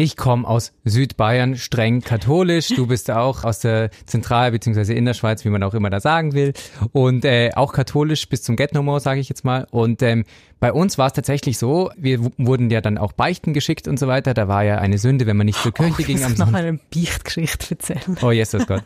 ich 0.00 0.16
komme 0.16 0.46
aus 0.46 0.72
Südbayern, 0.84 1.56
streng 1.56 2.02
katholisch. 2.02 2.68
Du 2.68 2.86
bist 2.86 3.10
auch 3.10 3.42
aus 3.42 3.58
der 3.58 3.90
Zentral- 4.06 4.52
bzw. 4.52 4.94
Innerschweiz, 4.94 5.44
wie 5.44 5.48
man 5.48 5.64
auch 5.64 5.74
immer 5.74 5.90
da 5.90 5.98
sagen 5.98 6.34
will. 6.34 6.52
Und 6.92 7.24
äh, 7.24 7.50
auch 7.56 7.72
katholisch 7.72 8.28
bis 8.28 8.44
zum 8.44 8.54
Get 8.54 8.74
No 8.74 8.84
More, 8.84 9.00
sage 9.00 9.18
ich 9.18 9.28
jetzt 9.28 9.44
mal. 9.44 9.66
Und 9.72 10.00
ähm, 10.02 10.24
bei 10.60 10.72
uns 10.72 10.98
war 10.98 11.06
es 11.06 11.12
tatsächlich 11.12 11.56
so, 11.58 11.90
wir 11.96 12.20
wurden 12.36 12.70
ja 12.70 12.80
dann 12.80 12.98
auch 12.98 13.12
Beichten 13.12 13.52
geschickt 13.52 13.86
und 13.86 13.98
so 13.98 14.08
weiter. 14.08 14.34
Da 14.34 14.48
war 14.48 14.64
ja 14.64 14.78
eine 14.78 14.98
Sünde, 14.98 15.26
wenn 15.26 15.36
man 15.36 15.46
nicht 15.46 15.62
zur 15.62 15.72
Kirche 15.72 16.02
oh, 16.02 16.04
ging 16.04 16.22
am 16.24 16.34
Sonntag. 16.34 16.52
noch 16.52 16.58
eine 16.58 16.80
Beichtgeschichte 16.92 17.76
erzählen. 17.76 18.16
Oh, 18.22 18.32
Jesus 18.32 18.66
Gott. 18.66 18.82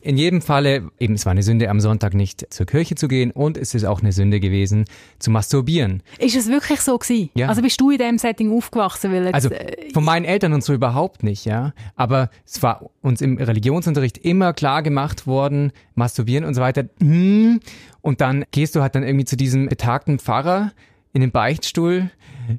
In 0.00 0.16
jedem 0.16 0.42
Falle, 0.42 0.90
eben, 0.98 1.14
es 1.14 1.24
war 1.24 1.30
eine 1.30 1.42
Sünde, 1.42 1.70
am 1.70 1.80
Sonntag 1.80 2.14
nicht 2.14 2.52
zur 2.52 2.66
Kirche 2.66 2.96
zu 2.96 3.06
gehen 3.06 3.30
und 3.30 3.56
es 3.56 3.74
ist 3.74 3.84
auch 3.84 4.00
eine 4.00 4.12
Sünde 4.12 4.40
gewesen, 4.40 4.84
zu 5.18 5.30
masturbieren. 5.30 6.02
Ist 6.18 6.36
es 6.36 6.48
wirklich 6.48 6.80
so 6.80 6.98
gewesen? 6.98 7.30
Ja. 7.34 7.48
Also 7.48 7.62
bist 7.62 7.80
du 7.80 7.90
in 7.90 7.98
dem 7.98 8.18
Setting 8.18 8.52
aufgewachsen? 8.52 9.12
Weil 9.12 9.26
jetzt, 9.26 9.34
also 9.34 9.50
äh, 9.50 9.92
von 9.92 10.04
meinen 10.04 10.24
Eltern 10.24 10.52
und 10.52 10.64
so 10.64 10.72
überhaupt 10.72 11.22
nicht, 11.22 11.44
ja. 11.44 11.72
Aber 11.94 12.30
es 12.44 12.62
war 12.62 12.90
uns 13.00 13.20
im 13.20 13.38
Religionsunterricht 13.38 14.18
immer 14.18 14.52
klar 14.52 14.82
gemacht 14.82 15.26
worden, 15.26 15.72
masturbieren 15.94 16.44
und 16.44 16.54
so 16.54 16.60
weiter. 16.60 16.84
Hm. 17.00 17.60
Und 18.00 18.20
dann 18.20 18.44
gehst 18.50 18.74
du 18.74 18.82
halt 18.82 18.96
dann 18.96 19.04
irgendwie 19.04 19.24
zu 19.24 19.36
diesem 19.36 19.68
betagten 19.68 20.18
Pfarrer, 20.18 20.72
in 21.12 21.20
den 21.20 21.30
Beichtstuhl 21.30 22.10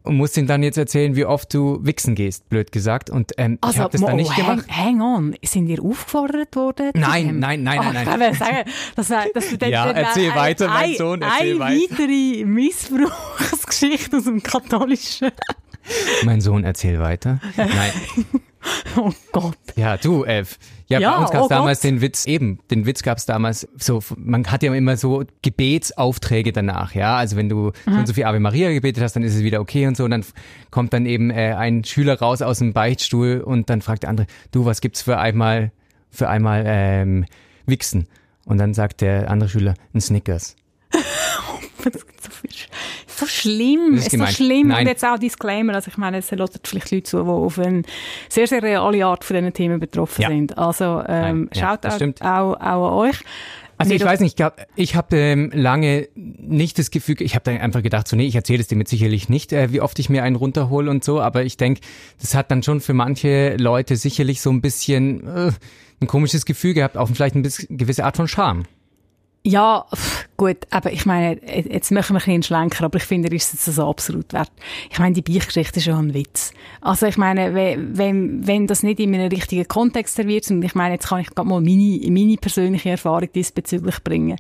und 0.03 0.15
musst 0.15 0.38
ihm 0.38 0.47
dann 0.47 0.63
jetzt 0.63 0.77
erzählen, 0.77 1.15
wie 1.15 1.25
oft 1.25 1.53
du 1.53 1.79
wichsen 1.83 2.15
gehst, 2.15 2.50
blöd 2.50 2.71
gesagt. 2.71 3.09
Und 3.09 3.31
ähm, 3.38 3.57
also, 3.61 3.75
ich 3.75 3.79
habe 3.79 3.91
das 3.91 4.01
dann 4.01 4.15
nicht 4.15 4.35
hang, 4.35 4.57
gemacht. 4.57 4.67
Hang 4.69 5.01
on, 5.01 5.35
sind 5.44 5.67
ihr 5.67 5.83
aufgefordert 5.83 6.55
worden? 6.55 6.91
Nein, 6.95 7.39
nein, 7.39 7.63
nein, 7.63 7.79
nein, 7.94 8.05
nein. 8.05 8.31
Ich 8.31 8.38
sagen, 8.38 8.69
dass, 8.95 9.07
dass 9.33 9.57
du 9.57 9.69
ja, 9.69 9.89
erzähl 9.91 10.31
ein, 10.31 10.38
weiter, 10.38 10.67
mein 10.67 10.91
ein, 10.91 10.95
Sohn, 10.95 11.21
erzähl 11.21 11.51
eine 11.51 11.59
weiter. 11.59 11.91
weitere 11.91 12.45
Missbrauchsgeschichte 12.45 14.17
aus 14.17 14.24
dem 14.25 14.41
Katholischen. 14.41 15.31
Mein 16.24 16.41
Sohn, 16.41 16.63
erzähl 16.63 17.00
weiter. 17.00 17.39
Nein. 17.57 17.91
oh 18.98 19.12
Gott. 19.32 19.58
Ja, 19.75 19.98
du, 19.98 20.24
Elf. 20.24 20.58
Ja, 20.88 21.00
ja, 21.00 21.12
bei 21.12 21.17
uns 21.17 21.32
gab 21.32 21.41
es 21.41 21.46
oh 21.46 21.50
damals 21.50 21.82
Gott. 21.82 21.91
den 21.91 22.01
Witz, 22.01 22.25
eben, 22.25 22.60
den 22.70 22.86
Witz 22.86 23.03
gab 23.03 23.17
es 23.17 23.25
damals 23.25 23.67
so, 23.77 24.01
man 24.17 24.46
hat 24.48 24.63
ja 24.63 24.74
immer 24.74 24.98
so 24.98 25.24
Gebetsaufträge 25.41 26.53
danach, 26.53 26.93
ja. 26.93 27.15
Also 27.15 27.36
wenn 27.36 27.50
du 27.50 27.72
mhm. 27.86 28.05
so 28.05 28.13
viel 28.13 28.25
Ave 28.25 28.39
Maria 28.39 28.72
gebetet 28.72 29.03
hast, 29.03 29.15
dann 29.15 29.24
ist 29.24 29.36
es 29.36 29.43
wieder 29.43 29.62
okay 29.62 29.88
und 29.88 29.98
so. 29.98 30.03
Und 30.03 30.12
dann 30.12 30.25
kommt 30.72 30.93
dann 30.93 31.05
eben 31.05 31.32
äh, 31.32 31.53
ein 31.53 31.84
Schüler 31.84 32.20
raus 32.20 32.41
aus 32.41 32.60
dem 32.60 32.74
Beichtstuhl 32.74 33.41
und 33.41 33.70
dann 33.70 33.82
fragt 33.82 34.03
der 34.03 34.10
andere, 34.10 34.27
du, 34.51 34.65
was 34.65 34.82
gibt's 34.82 35.01
für 35.01 35.17
einmal, 35.17 35.72
für 36.10 36.29
einmal 36.29 36.63
ähm, 36.67 37.25
Wichsen? 37.65 38.08
Und 38.46 38.58
dann 38.58 38.74
sagt 38.74 39.01
der 39.01 39.32
andere 39.32 39.50
Schüler, 39.50 39.74
ein 39.93 40.01
Snickers. 40.01 40.55
so, 40.93 42.00
so 43.17 43.25
schlimm, 43.25 43.96
ist, 43.96 44.13
ist 44.13 44.20
so 44.20 44.25
schlimm. 44.25 44.67
Nein. 44.67 44.82
Und 44.82 44.88
jetzt 44.88 45.05
auch 45.05 45.17
Disclaimer, 45.17 45.74
also 45.75 45.89
ich 45.89 45.98
meine, 45.98 46.17
es 46.17 46.32
hören 46.32 46.48
vielleicht 46.63 46.91
Leute 46.91 47.03
zu, 47.03 47.24
die 47.24 47.29
auf 47.29 47.60
eine 47.60 47.84
sehr, 48.29 48.48
sehr 48.48 48.62
reale 48.62 49.05
Art 49.05 49.24
von 49.24 49.36
diesen 49.36 49.53
Themen 49.53 49.79
betroffen 49.79 50.22
ja. 50.22 50.29
sind. 50.29 50.58
Also 50.58 51.03
ähm, 51.08 51.50
ja, 51.53 51.77
schaut 51.82 51.86
auch, 51.86 52.22
auch, 52.22 52.53
auch 52.60 53.01
an 53.03 53.10
euch. 53.10 53.20
Also 53.77 53.93
ich 53.93 54.05
weiß 54.05 54.20
nicht, 54.20 54.39
ich, 54.39 54.46
ich 54.75 54.96
habe 54.96 55.17
ähm, 55.17 55.51
lange 55.53 56.08
nicht 56.15 56.77
das 56.79 56.91
Gefühl, 56.91 57.15
ich 57.20 57.36
habe 57.36 57.43
dann 57.43 57.58
einfach 57.58 57.82
gedacht, 57.82 58.08
so 58.08 58.15
nee, 58.15 58.25
ich 58.25 58.36
erzähle 58.36 58.62
es 58.62 58.67
dir 58.67 58.75
mit 58.75 58.88
sicherlich 58.88 59.29
nicht, 59.29 59.51
äh, 59.51 59.72
wie 59.72 59.82
oft 59.82 59.98
ich 60.00 60.10
mir 60.10 60.24
einen 60.24 60.36
runterhole 60.36 60.89
und 60.89 61.03
so, 61.03 61.20
aber 61.20 61.43
ich 61.43 61.58
denke, 61.58 61.82
das 62.22 62.36
hat 62.36 62.51
dann 62.51 62.63
schon 62.63 62.82
für 62.82 62.93
manche 62.93 63.58
Leute 63.58 63.96
sicherlich 63.96 64.41
so 64.41 64.51
ein 64.51 64.62
bisschen 64.62 65.27
äh, 65.27 65.51
ein 66.00 66.08
komisches 66.08 66.46
Gefühl 66.46 66.74
gehabt, 66.74 66.98
auch 66.98 67.10
vielleicht 67.10 67.36
ein 67.36 67.41
bisschen 67.41 67.77
gewisse 67.77 68.05
Art 68.05 68.15
von 68.15 68.27
Charme. 68.27 68.63
Ja, 69.43 69.85
pff, 69.93 70.23
Gut, 70.35 70.57
aber 70.71 70.91
ich 70.91 71.05
meine, 71.05 71.39
jetzt 71.47 71.91
machen 71.91 72.15
wir 72.15 72.19
ein 72.19 72.25
bisschen 72.25 72.43
Schlenker, 72.43 72.85
aber 72.85 72.97
ich 72.97 73.03
finde, 73.03 73.29
er 73.29 73.35
ist 73.35 73.53
es 73.53 73.79
absolut 73.79 74.33
wert. 74.33 74.51
Ich 74.91 74.97
meine, 74.97 75.13
die 75.13 75.21
Beichtgeschichte 75.21 75.77
ist 75.77 75.85
schon 75.85 76.07
ein 76.07 76.13
Witz. 76.15 76.51
Also 76.81 77.05
ich 77.05 77.17
meine, 77.17 77.53
wenn, 77.53 78.45
wenn 78.47 78.65
das 78.65 78.81
nicht 78.81 79.00
in 79.00 79.13
einem 79.13 79.29
richtigen 79.29 79.67
Kontext 79.67 80.15
serviert 80.15 80.50
und 80.50 80.63
ich 80.63 80.73
meine, 80.73 80.95
jetzt 80.95 81.07
kann 81.07 81.21
ich 81.21 81.29
gerade 81.29 81.47
mal 81.47 81.62
meine, 81.62 82.00
meine 82.09 82.35
persönliche 82.38 82.89
Erfahrung 82.89 83.31
diesbezüglich 83.31 84.03
bringen. 84.03 84.38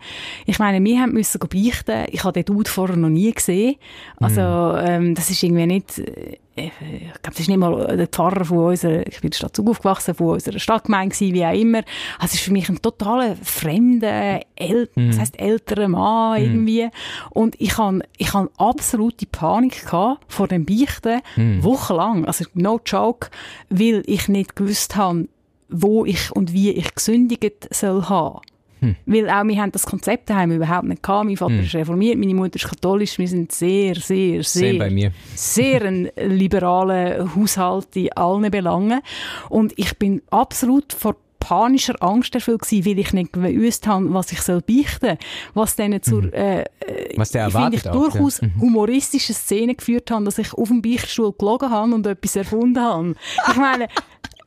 Ich 0.47 0.57
meine, 0.57 0.83
wir 0.83 0.99
haben 0.99 1.13
müssen 1.13 1.39
beichten, 1.39 2.05
ich 2.09 2.23
habe 2.23 2.33
den 2.33 2.45
Dude 2.45 2.69
vorher 2.69 2.97
noch 2.97 3.09
nie 3.09 3.31
gesehen. 3.31 3.75
Also 4.19 4.41
mhm. 4.41 4.87
ähm, 4.87 5.15
das 5.15 5.29
ist 5.29 5.43
irgendwie 5.43 5.67
nicht 5.67 6.01
ich 6.55 6.71
glaube, 6.77 7.19
das 7.23 7.39
ist 7.39 7.47
nicht 7.47 7.57
mal 7.57 7.97
der 7.97 8.07
Pfarrer 8.07 8.45
von 8.45 8.59
unserer, 8.59 9.07
ich 9.07 9.21
bin 9.21 9.27
in 9.27 9.29
der 9.31 9.37
Stadt 9.37 9.55
Zug 9.55 9.69
aufgewachsen, 9.69 10.13
von 10.13 10.27
unserer 10.27 10.59
Stadtgemeinde 10.59 11.15
gewesen, 11.15 11.33
wie 11.33 11.45
auch 11.45 11.53
immer. 11.53 11.79
Also 12.19 12.25
es 12.25 12.33
ist 12.35 12.41
für 12.41 12.51
mich 12.51 12.69
ein 12.69 12.81
totaler 12.81 13.35
fremder, 13.37 14.41
äl 14.55 14.87
mm. 14.93 15.07
das 15.07 15.19
heisst 15.19 15.39
älterer 15.39 15.87
Mann 15.87 16.39
mm. 16.39 16.43
irgendwie. 16.43 16.89
Und 17.31 17.59
ich 17.59 17.77
habe 17.77 18.01
ich 18.17 18.33
hab 18.33 18.51
absolute 18.61 19.25
Panik 19.25 19.85
gehabt 19.85 20.23
vor 20.27 20.47
dem 20.47 20.65
Beichten, 20.65 21.21
mm. 21.35 21.63
wochenlang. 21.63 22.25
Also 22.25 22.45
no 22.53 22.79
joke, 22.85 23.29
weil 23.69 24.03
ich 24.05 24.27
nicht 24.27 24.55
gewusst 24.55 24.95
habe, 24.95 25.27
wo 25.69 26.05
ich 26.05 26.31
und 26.31 26.53
wie 26.53 26.69
ich 26.69 26.93
gesündigt 26.93 27.67
soll 27.73 28.03
haben. 28.03 28.41
Hm. 28.83 28.95
Weil 29.05 29.29
auch 29.29 29.43
wir 29.45 29.61
haben 29.61 29.71
das 29.71 29.85
Konzept 29.85 30.29
daheim 30.29 30.51
überhaupt 30.51 30.87
nicht 30.87 31.03
gehabt. 31.03 31.25
Mein 31.25 31.37
Vater 31.37 31.53
hm. 31.53 31.63
ist 31.63 31.75
reformiert, 31.75 32.17
meine 32.17 32.33
Mutter 32.33 32.55
ist 32.55 32.67
katholisch. 32.67 33.17
Wir 33.17 33.27
sind 33.27 33.51
sehr, 33.51 33.95
sehr, 33.95 34.43
sehr, 34.43 34.91
mir. 34.91 35.11
sehr 35.35 35.83
ein 35.83 36.09
liberaler 36.15 37.33
Haushalt 37.35 37.95
in 37.95 38.11
allen 38.13 38.51
Belangen. 38.51 39.01
Und 39.49 39.73
ich 39.77 39.97
bin 39.97 40.21
absolut 40.29 40.93
vor 40.93 41.15
panischer 41.43 42.01
Angst 42.01 42.33
erfüllt 42.35 42.61
gewesen, 42.61 42.85
weil 42.85 42.99
ich 42.99 43.11
nicht 43.11 43.33
gewusst 43.33 43.85
habe, 43.85 44.13
was 44.13 44.31
ich 44.31 44.41
soll 44.41 44.61
beichten 44.61 45.17
was 45.53 45.75
dann 45.75 46.01
zur, 46.01 46.23
mhm. 46.23 46.33
äh, 46.33 46.63
was 47.17 47.31
der 47.31 47.43
erwartet 47.43 47.85
ich, 47.85 47.91
durchaus 47.91 48.39
ja. 48.39 48.47
Mhm. 48.47 48.61
humoristische 48.61 49.33
Szene 49.33 49.75
geführt 49.75 50.09
habe, 50.09 50.23
dass 50.23 50.37
ich 50.37 50.53
auf 50.53 50.69
dem 50.69 50.81
Beichtstuhl 50.81 51.33
gelogen 51.37 51.69
habe 51.69 51.93
und 51.93 52.07
etwas 52.07 52.37
erfunden 52.37 52.81
habe. 52.81 53.15
Ich 53.49 53.57
meine, 53.57 53.87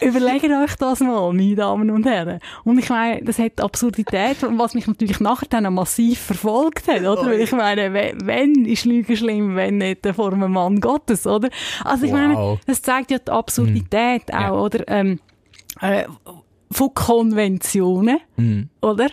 Überlegt 0.00 0.44
euch 0.44 0.76
das 0.76 1.00
mal, 1.00 1.32
meine 1.32 1.54
Damen 1.54 1.90
und 1.90 2.04
Herren. 2.06 2.40
Und 2.64 2.78
ich 2.78 2.88
meine, 2.90 3.22
das 3.22 3.38
hat 3.38 3.60
Absurdität, 3.60 4.36
was 4.42 4.74
mich 4.74 4.86
natürlich 4.86 5.20
nachher 5.20 5.46
dann 5.48 5.72
massiv 5.72 6.20
verfolgt 6.20 6.86
hat, 6.88 7.00
oder? 7.00 7.26
Weil 7.26 7.40
ich 7.40 7.52
meine, 7.52 7.92
wenn 7.92 8.66
ist 8.66 8.84
Lüge 8.84 9.16
schlimm, 9.16 9.56
wenn 9.56 9.78
nicht 9.78 10.06
vor 10.14 10.32
einem 10.32 10.52
Mann 10.52 10.80
Gottes, 10.80 11.26
oder? 11.26 11.48
Also 11.84 12.04
ich 12.04 12.12
wow. 12.12 12.18
meine, 12.18 12.60
das 12.66 12.82
zeigt 12.82 13.10
ja 13.10 13.18
die 13.18 13.30
Absurdität 13.30 14.30
hm. 14.30 14.34
auch, 14.34 14.40
ja. 14.40 14.52
oder? 14.52 14.88
Ähm, 14.88 15.20
äh, 15.80 16.04
von 16.70 16.92
Konventionen, 16.94 18.18
mhm. 18.36 18.68
oder? 18.80 19.08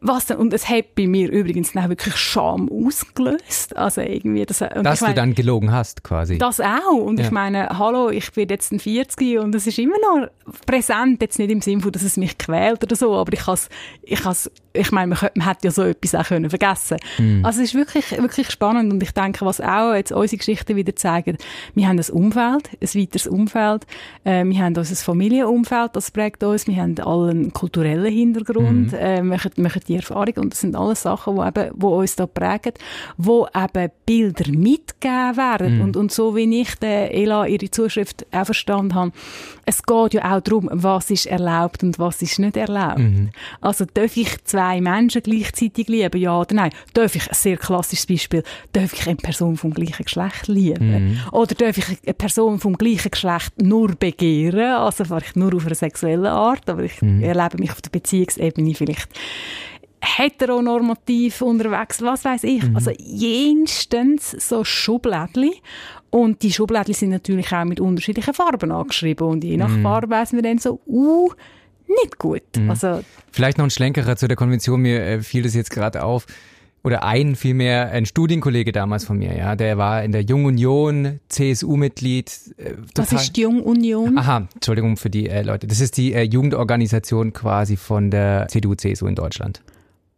Was 0.00 0.26
denn, 0.26 0.36
und 0.36 0.52
es 0.52 0.68
hat 0.68 0.94
bei 0.94 1.06
mir 1.06 1.30
übrigens 1.30 1.72
dann 1.72 1.88
wirklich 1.88 2.16
Scham 2.16 2.70
ausgelöst. 2.70 3.76
Also 3.76 4.00
irgendwie 4.00 4.44
das, 4.46 4.60
und 4.62 4.84
Dass 4.84 5.00
meine, 5.00 5.14
du 5.14 5.20
dann 5.20 5.34
gelogen 5.34 5.72
hast, 5.72 6.04
quasi. 6.04 6.38
Das 6.38 6.60
auch. 6.60 6.92
Und 6.92 7.18
ja. 7.18 7.26
ich 7.26 7.30
meine, 7.30 7.78
hallo, 7.78 8.10
ich 8.10 8.30
bin 8.32 8.48
jetzt 8.48 8.72
ein 8.72 8.78
40 8.78 9.38
und 9.38 9.54
es 9.54 9.66
ist 9.66 9.78
immer 9.78 9.96
noch 9.98 10.28
präsent, 10.66 11.20
jetzt 11.22 11.38
nicht 11.38 11.50
im 11.50 11.60
Sinne 11.60 11.82
von, 11.82 11.90
dass 11.90 12.02
es 12.02 12.16
mich 12.16 12.38
quält 12.38 12.84
oder 12.84 12.94
so, 12.94 13.14
aber 13.16 13.32
ich 13.32 13.46
has, 13.46 13.68
ich 14.02 14.24
has, 14.24 14.50
ich 14.78 14.92
meine, 14.92 15.14
man, 15.14 15.30
man 15.34 15.46
hätte 15.46 15.66
ja 15.66 15.70
so 15.70 15.82
etwas 15.82 16.14
auch 16.14 16.24
können 16.26 16.50
vergessen. 16.50 16.98
Mhm. 17.18 17.44
Also 17.44 17.60
es 17.60 17.68
ist 17.70 17.74
wirklich, 17.74 18.10
wirklich 18.12 18.50
spannend 18.50 18.92
und 18.92 19.02
ich 19.02 19.12
denke, 19.12 19.44
was 19.44 19.60
auch 19.60 19.94
jetzt 19.94 20.12
unsere 20.12 20.38
Geschichten 20.38 20.76
wieder 20.76 20.94
zeigen, 20.96 21.36
wir 21.74 21.88
haben 21.88 21.98
ein 21.98 22.10
Umfeld, 22.12 22.70
ein 22.80 23.00
weiteres 23.00 23.26
Umfeld, 23.26 23.86
äh, 24.24 24.44
wir 24.44 24.58
haben 24.58 24.76
unser 24.76 24.96
Familienumfeld, 24.96 25.96
das 25.96 26.10
prägt 26.10 26.42
uns, 26.42 26.66
wir 26.66 26.76
haben 26.76 26.98
alle 27.00 27.30
einen 27.30 27.52
kulturellen 27.52 28.12
Hintergrund, 28.12 28.92
mhm. 28.92 28.98
äh, 28.98 29.22
machen, 29.22 29.52
machen 29.56 29.82
die 29.86 29.96
Erfahrung 29.96 30.34
und 30.36 30.52
das 30.52 30.60
sind 30.60 30.76
alles 30.76 31.02
Sachen, 31.02 31.36
die 31.36 31.46
eben, 31.46 31.70
wo 31.74 31.98
uns 31.98 32.16
da 32.16 32.26
prägen, 32.26 32.72
wo 33.16 33.46
eben 33.54 33.90
Bilder 34.06 34.50
mitgegeben 34.50 35.36
werden 35.36 35.76
mhm. 35.76 35.82
und, 35.82 35.96
und 35.96 36.12
so 36.12 36.36
wie 36.36 36.60
ich 36.60 36.74
den 36.76 37.10
Ela 37.10 37.46
ihre 37.46 37.70
Zuschrift 37.70 38.26
auch 38.32 38.44
verstanden 38.44 38.94
habe, 38.94 39.12
es 39.64 39.82
geht 39.82 40.14
ja 40.14 40.36
auch 40.36 40.40
darum, 40.40 40.68
was 40.72 41.10
ist 41.10 41.26
erlaubt 41.26 41.82
und 41.82 41.98
was 41.98 42.22
ist 42.22 42.38
nicht 42.38 42.56
erlaubt. 42.56 42.98
Mhm. 42.98 43.30
Also 43.60 43.84
darf 43.92 44.16
ich 44.16 44.44
zwei 44.44 44.67
Menschen 44.80 45.22
gleichzeitig 45.22 45.88
lieben, 45.88 46.20
ja 46.20 46.38
oder 46.38 46.54
nein? 46.54 46.70
Darf 46.94 47.14
ich, 47.14 47.28
ein 47.28 47.34
sehr 47.34 47.56
klassisches 47.56 48.06
Beispiel, 48.06 48.42
darf 48.72 48.92
ich 48.92 49.06
eine 49.06 49.16
Person 49.16 49.56
vom 49.56 49.72
gleichen 49.72 50.04
Geschlecht 50.04 50.48
lieben? 50.48 51.10
Mhm. 51.10 51.20
Oder 51.32 51.54
darf 51.54 51.78
ich 51.78 51.98
eine 52.04 52.14
Person 52.14 52.58
vom 52.58 52.76
gleichen 52.76 53.10
Geschlecht 53.10 53.60
nur 53.60 53.94
begehren, 53.94 54.74
also 54.74 55.04
vielleicht 55.04 55.36
nur 55.36 55.54
auf 55.54 55.66
einer 55.66 55.74
sexuellen 55.74 56.26
Art, 56.26 56.68
aber 56.68 56.82
ich 56.82 57.00
mhm. 57.02 57.22
erlebe 57.22 57.58
mich 57.58 57.70
auf 57.70 57.80
der 57.80 57.90
Beziehungsebene 57.90 58.74
vielleicht 58.74 59.08
heteronormativ 60.00 61.42
unterwegs, 61.42 62.02
was 62.02 62.24
weiß 62.24 62.44
ich. 62.44 62.62
Mhm. 62.62 62.76
Also 62.76 62.92
jenstens 62.98 64.30
so 64.30 64.64
Schublädchen. 64.64 65.52
Und 66.10 66.42
die 66.42 66.52
Schublädchen 66.52 66.94
sind 66.94 67.10
natürlich 67.10 67.52
auch 67.52 67.64
mit 67.64 67.80
unterschiedlichen 67.80 68.34
Farben 68.34 68.72
angeschrieben. 68.72 69.26
Und 69.26 69.44
je 69.44 69.56
nach 69.56 69.68
mhm. 69.68 69.82
Farbe 69.82 70.10
weiss 70.10 70.32
man 70.32 70.42
dann 70.42 70.58
so, 70.58 70.80
uh, 70.86 71.30
nicht 71.88 72.18
gut. 72.18 72.42
Mhm. 72.56 72.70
Also, 72.70 73.02
Vielleicht 73.32 73.58
noch 73.58 73.64
ein 73.64 73.70
Schlenkerer 73.70 74.16
zu 74.16 74.28
der 74.28 74.36
Konvention. 74.36 74.80
Mir 74.80 75.02
äh, 75.02 75.22
fiel 75.22 75.42
das 75.42 75.54
jetzt 75.54 75.70
gerade 75.70 76.02
auf. 76.02 76.26
Oder 76.84 77.02
ein, 77.02 77.34
vielmehr 77.34 77.90
ein 77.90 78.06
Studienkollege 78.06 78.70
damals 78.70 79.04
von 79.04 79.18
mir, 79.18 79.36
ja, 79.36 79.56
der 79.56 79.78
war 79.78 80.04
in 80.04 80.12
der 80.12 80.22
Jungunion, 80.22 81.18
CSU-Mitglied. 81.28 82.30
Äh, 82.56 82.74
Was 82.94 83.12
ist 83.12 83.32
die 83.36 83.42
Jungunion? 83.42 84.16
Aha, 84.16 84.48
Entschuldigung 84.54 84.96
für 84.96 85.10
die 85.10 85.28
äh, 85.28 85.42
Leute. 85.42 85.66
Das 85.66 85.80
ist 85.80 85.96
die 85.96 86.14
äh, 86.14 86.22
Jugendorganisation 86.22 87.32
quasi 87.32 87.76
von 87.76 88.10
der 88.10 88.46
CDU, 88.48 88.74
CSU 88.74 89.06
in 89.06 89.16
Deutschland. 89.16 89.60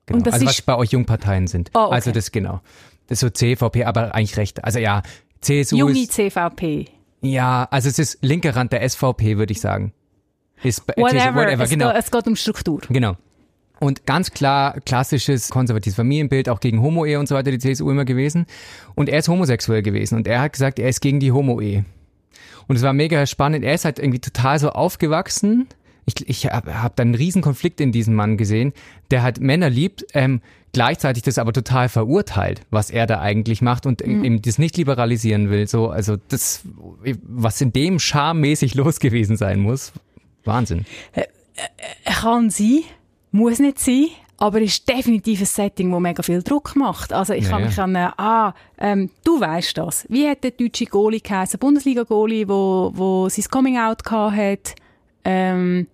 Genau. 0.07 0.19
Und 0.19 0.27
das 0.27 0.35
also 0.35 0.47
was 0.47 0.61
bei 0.63 0.77
euch 0.77 0.91
Jungparteien 0.91 1.47
sind. 1.47 1.71
Oh, 1.75 1.87
okay. 1.87 1.95
Also 1.95 2.13
das 2.13 2.31
genau. 2.31 2.61
Das 3.07 3.17
ist 3.17 3.21
so 3.21 3.31
CVP, 3.31 3.85
aber 3.85 4.15
eigentlich 4.15 4.37
recht. 4.37 4.63
Also 4.63 4.79
ja, 4.79 5.03
CSU 5.41 5.77
Jungi 5.77 6.03
ist, 6.03 6.13
CVP. 6.13 6.87
Ja, 7.23 7.67
also 7.71 7.89
es 7.89 7.99
ist 7.99 8.19
linker 8.23 8.55
Rand 8.55 8.73
der 8.73 8.89
SVP, 8.89 9.39
würde 9.39 9.53
ich 9.53 9.61
sagen. 9.61 9.93
Ist, 10.63 10.87
whatever, 10.97 11.35
whatever 11.35 11.65
es, 11.65 11.71
genau. 11.71 11.89
Geht, 11.89 11.99
es 11.99 12.11
geht 12.11 12.27
um 12.27 12.37
Struktur. 12.37 12.81
Genau. 12.89 13.17
Und 13.79 14.05
ganz 14.05 14.31
klar 14.31 14.79
klassisches 14.81 15.49
konservatives 15.49 15.97
Familienbild, 15.97 16.49
auch 16.49 16.61
gegen 16.61 16.83
Homo-Ehe 16.83 17.19
und 17.19 17.29
so 17.29 17.35
weiter, 17.35 17.51
die 17.51 17.59
CSU 17.59 17.91
immer 17.91 18.05
gewesen. 18.05 18.47
Und 18.95 19.09
er 19.09 19.21
ist 19.21 19.29
homosexuell 19.29 19.83
gewesen 19.83 20.17
und 20.17 20.29
er 20.29 20.43
hat 20.43 20.53
gesagt, 20.53 20.79
er 20.79 20.89
ist 20.89 21.01
gegen 21.01 21.19
die 21.19 21.33
Homo-Ehe. 21.33 21.87
Und 22.67 22.77
es 22.77 22.83
war 22.83 22.93
mega 22.93 23.25
spannend. 23.27 23.65
Er 23.65 23.75
ist 23.75 23.87
halt 23.87 23.99
irgendwie 23.99 24.21
total 24.21 24.59
so 24.59 24.71
aufgewachsen 24.71 25.67
ich, 26.19 26.29
ich 26.29 26.47
habe 26.47 26.83
hab 26.83 26.97
da 26.97 27.03
einen 27.03 27.15
riesen 27.15 27.43
Konflikt 27.43 27.81
in 27.81 27.93
diesem 27.93 28.15
Mann 28.15 28.37
gesehen, 28.37 28.73
der 29.11 29.23
halt 29.23 29.41
Männer 29.41 29.71
liebt, 29.71 30.07
ähm, 30.15 30.41
gleichzeitig 30.73 31.23
das 31.23 31.39
aber 31.39 31.53
total 31.53 31.89
verurteilt, 31.89 32.63
was 32.71 32.91
er 32.91 33.07
da 33.07 33.21
eigentlich 33.21 33.63
macht 33.63 33.87
und 33.87 34.07
mhm. 34.07 34.25
eben 34.25 34.43
das 34.43 34.59
nicht 34.59 34.77
liberalisieren 34.77 35.51
will. 35.51 35.67
So, 35.67 35.91
also 35.91 36.17
das, 36.29 36.63
was 37.23 37.61
in 37.61 37.73
dem 37.73 37.99
schammäßig 37.99 38.75
los 38.77 39.01
gewesen 39.01 39.37
sein 39.37 39.61
muss, 39.61 39.93
Wahnsinn. 40.45 40.85
Äh, 41.13 41.23
äh, 41.23 42.13
kann 42.13 42.51
sie, 42.51 42.85
muss 43.33 43.59
nicht 43.59 43.79
sein, 43.79 44.07
aber 44.39 44.63
es 44.63 44.73
ist 44.73 44.89
definitiv 44.89 45.41
ein 45.41 45.47
Setting, 45.47 45.91
das 45.91 46.01
mega 46.01 46.23
viel 46.23 46.43
Druck 46.43 46.75
macht. 46.75 47.13
Also 47.13 47.35
ich 47.35 47.45
ja, 47.45 47.51
kann 47.51 47.65
mich 47.65 47.79
an, 47.79 47.95
äh, 47.95 48.09
ah, 48.17 48.55
ähm, 48.79 49.11
du 49.23 49.39
weißt 49.39 49.77
das. 49.77 50.07
Wie 50.09 50.27
hat 50.27 50.43
der 50.43 50.53
deutsche 50.53 50.87
Goalie 50.87 51.21
geheißen, 51.21 51.61
Bundesliga-Goalie, 51.61 52.49
wo, 52.49 52.91
wo 52.95 53.29
sein 53.29 53.45
Coming-out 53.51 54.03
hat? 54.11 54.75
Ähm, 55.25 55.87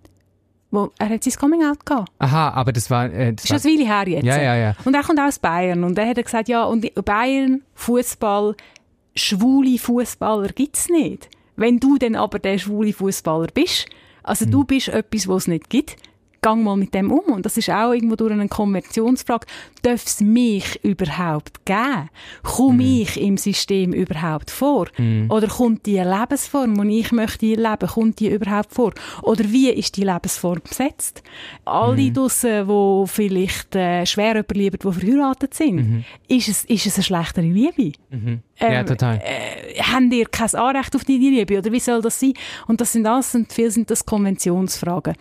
wo, 0.71 0.91
er 0.97 1.09
hat 1.09 1.23
sein 1.23 1.33
Coming 1.33 1.63
Out 1.65 1.85
gehabt. 1.85 2.11
Aha, 2.19 2.49
aber 2.51 2.71
das 2.71 2.89
war... 2.89 3.11
Äh, 3.11 3.33
das, 3.33 3.45
das 3.45 3.65
ist 3.65 3.71
schon 3.71 3.85
her 3.85 4.07
jetzt. 4.07 4.25
Ja, 4.25 4.41
ja, 4.41 4.55
ja. 4.55 4.75
Und 4.85 4.93
er 4.93 5.03
kommt 5.03 5.19
aus 5.19 5.39
Bayern 5.39 5.83
und 5.83 5.97
er 5.97 6.07
hat 6.07 6.23
gesagt, 6.23 6.49
ja, 6.49 6.63
und 6.63 6.85
Bayern, 7.05 7.61
Fußball, 7.75 8.55
schwule 9.15 9.77
Fußballer 9.77 10.49
gibt's 10.49 10.89
nicht. 10.89 11.29
Wenn 11.55 11.79
du 11.79 11.97
dann 11.97 12.15
aber 12.15 12.39
der 12.39 12.57
schwule 12.57 12.93
Fußballer 12.93 13.47
bist, 13.53 13.87
also 14.27 14.45
hm. 14.45 14.51
du 14.51 14.63
bist 14.63 14.89
etwas, 14.89 15.27
was 15.27 15.43
es 15.43 15.47
nicht 15.47 15.69
gibt, 15.69 15.95
gang 16.41 16.63
mal 16.63 16.77
mit 16.77 16.93
dem 16.93 17.11
um. 17.11 17.33
Und 17.33 17.45
das 17.45 17.57
ist 17.57 17.69
auch 17.69 17.93
irgendwo 17.93 18.15
durch 18.15 18.31
eine 18.31 18.47
Konversionsfrage. 18.47 19.47
Darf 19.87 20.05
es 20.05 20.19
mich 20.19 20.83
überhaupt 20.83 21.65
geben? 21.65 22.09
Komme 22.43 22.83
mm. 22.83 23.01
ich 23.01 23.21
im 23.21 23.37
System 23.37 23.93
überhaupt 23.93 24.51
vor? 24.51 24.87
Mm. 24.97 25.31
Oder 25.31 25.47
kommt 25.47 25.85
die 25.85 25.97
Lebensform, 25.97 26.85
die 26.89 26.99
ich 26.99 27.13
möchte 27.13 27.45
leben, 27.45 27.87
kommt 27.87 28.19
die 28.19 28.27
überhaupt 28.27 28.73
vor? 28.73 28.93
Oder 29.21 29.45
wie 29.49 29.69
ist 29.69 29.95
die 29.95 30.03
Lebensform 30.03 30.59
besetzt? 30.61 31.23
Alle 31.63 32.01
mm. 32.01 32.13
draussen, 32.13 32.67
die 32.67 33.07
vielleicht 33.07 33.75
äh, 33.77 34.05
schwer 34.05 34.37
überlieben, 34.37 34.77
die 34.83 34.91
verheiratet 34.91 35.53
sind, 35.53 35.75
mm 35.75 36.03
ist, 36.27 36.49
es, 36.49 36.65
ist 36.65 36.85
es 36.85 36.95
eine 36.95 37.03
schlechtere 37.03 37.45
Liebe? 37.45 37.97
-hmm. 38.11 38.39
Ähm, 38.59 38.73
ja, 38.73 38.83
total. 38.83 39.21
Äh, 39.23 39.81
haben 39.81 40.11
ihr 40.11 40.25
kein 40.25 40.53
Anrecht 40.53 40.95
auf 40.97 41.05
die 41.05 41.17
Liebe? 41.17 41.57
Oder 41.57 41.71
wie 41.71 41.79
soll 41.79 42.01
das 42.01 42.19
sein? 42.19 42.33
Und 42.67 42.81
das 42.81 42.91
sind 42.91 43.05
alles, 43.05 43.33
und 43.35 43.53
viel 43.53 43.71
sind 43.71 43.89
das 43.89 44.05
Konventionsfragen. 44.05 45.15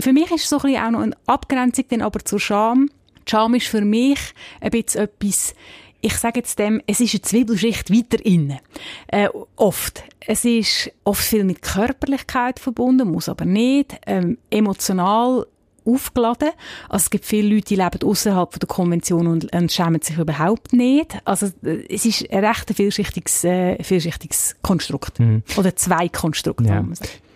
Für 0.00 0.12
mich 0.14 0.30
ist 0.30 0.44
es 0.44 0.48
so 0.48 0.56
ein 0.56 0.62
bisschen 0.62 0.82
auch 0.82 0.90
noch 0.92 1.00
eine 1.00 1.16
Abgrenzung 1.26 1.84
dann 1.90 2.02
aber 2.02 2.20
zur 2.24 2.40
Scham. 2.40 2.88
Scham 3.28 3.54
ist 3.54 3.66
für 3.66 3.82
mich 3.82 4.18
ein 4.60 4.70
bisschen 4.70 5.02
etwas, 5.02 5.54
ich 6.00 6.16
sage 6.16 6.40
jetzt 6.40 6.58
dem, 6.58 6.80
es 6.86 7.00
ist 7.00 7.14
eine 7.14 7.22
Zwiebelschicht 7.22 7.90
weiter 7.90 8.24
innen. 8.24 8.60
Äh, 9.08 9.28
oft. 9.56 10.04
Es 10.20 10.44
ist 10.44 10.92
oft 11.04 11.22
viel 11.22 11.44
mit 11.44 11.62
Körperlichkeit 11.62 12.60
verbunden, 12.60 13.10
muss 13.10 13.28
aber 13.28 13.44
nicht. 13.44 13.96
Ähm, 14.06 14.38
emotional 14.50 15.46
aufgeladen. 15.84 16.50
Also 16.88 17.04
es 17.04 17.10
gibt 17.10 17.24
viele 17.24 17.54
Leute, 17.54 17.66
die 17.66 17.76
leben 17.76 18.02
außerhalb 18.04 18.60
der 18.60 18.68
Konvention 18.68 19.26
und, 19.26 19.52
und 19.52 19.72
schämen 19.72 20.00
sich 20.02 20.18
überhaupt 20.18 20.72
nicht. 20.72 21.18
Also 21.24 21.46
es 21.62 22.04
ist 22.04 22.30
ein 22.30 22.44
recht 22.44 22.70
vielschichtiges, 22.74 23.44
äh, 23.44 23.82
vielschichtiges 23.82 24.56
Konstrukt. 24.62 25.18
Mhm. 25.18 25.42
Oder 25.56 25.74
zwei 25.74 26.08
Konstrukte, 26.08 26.64
ja. 26.64 26.84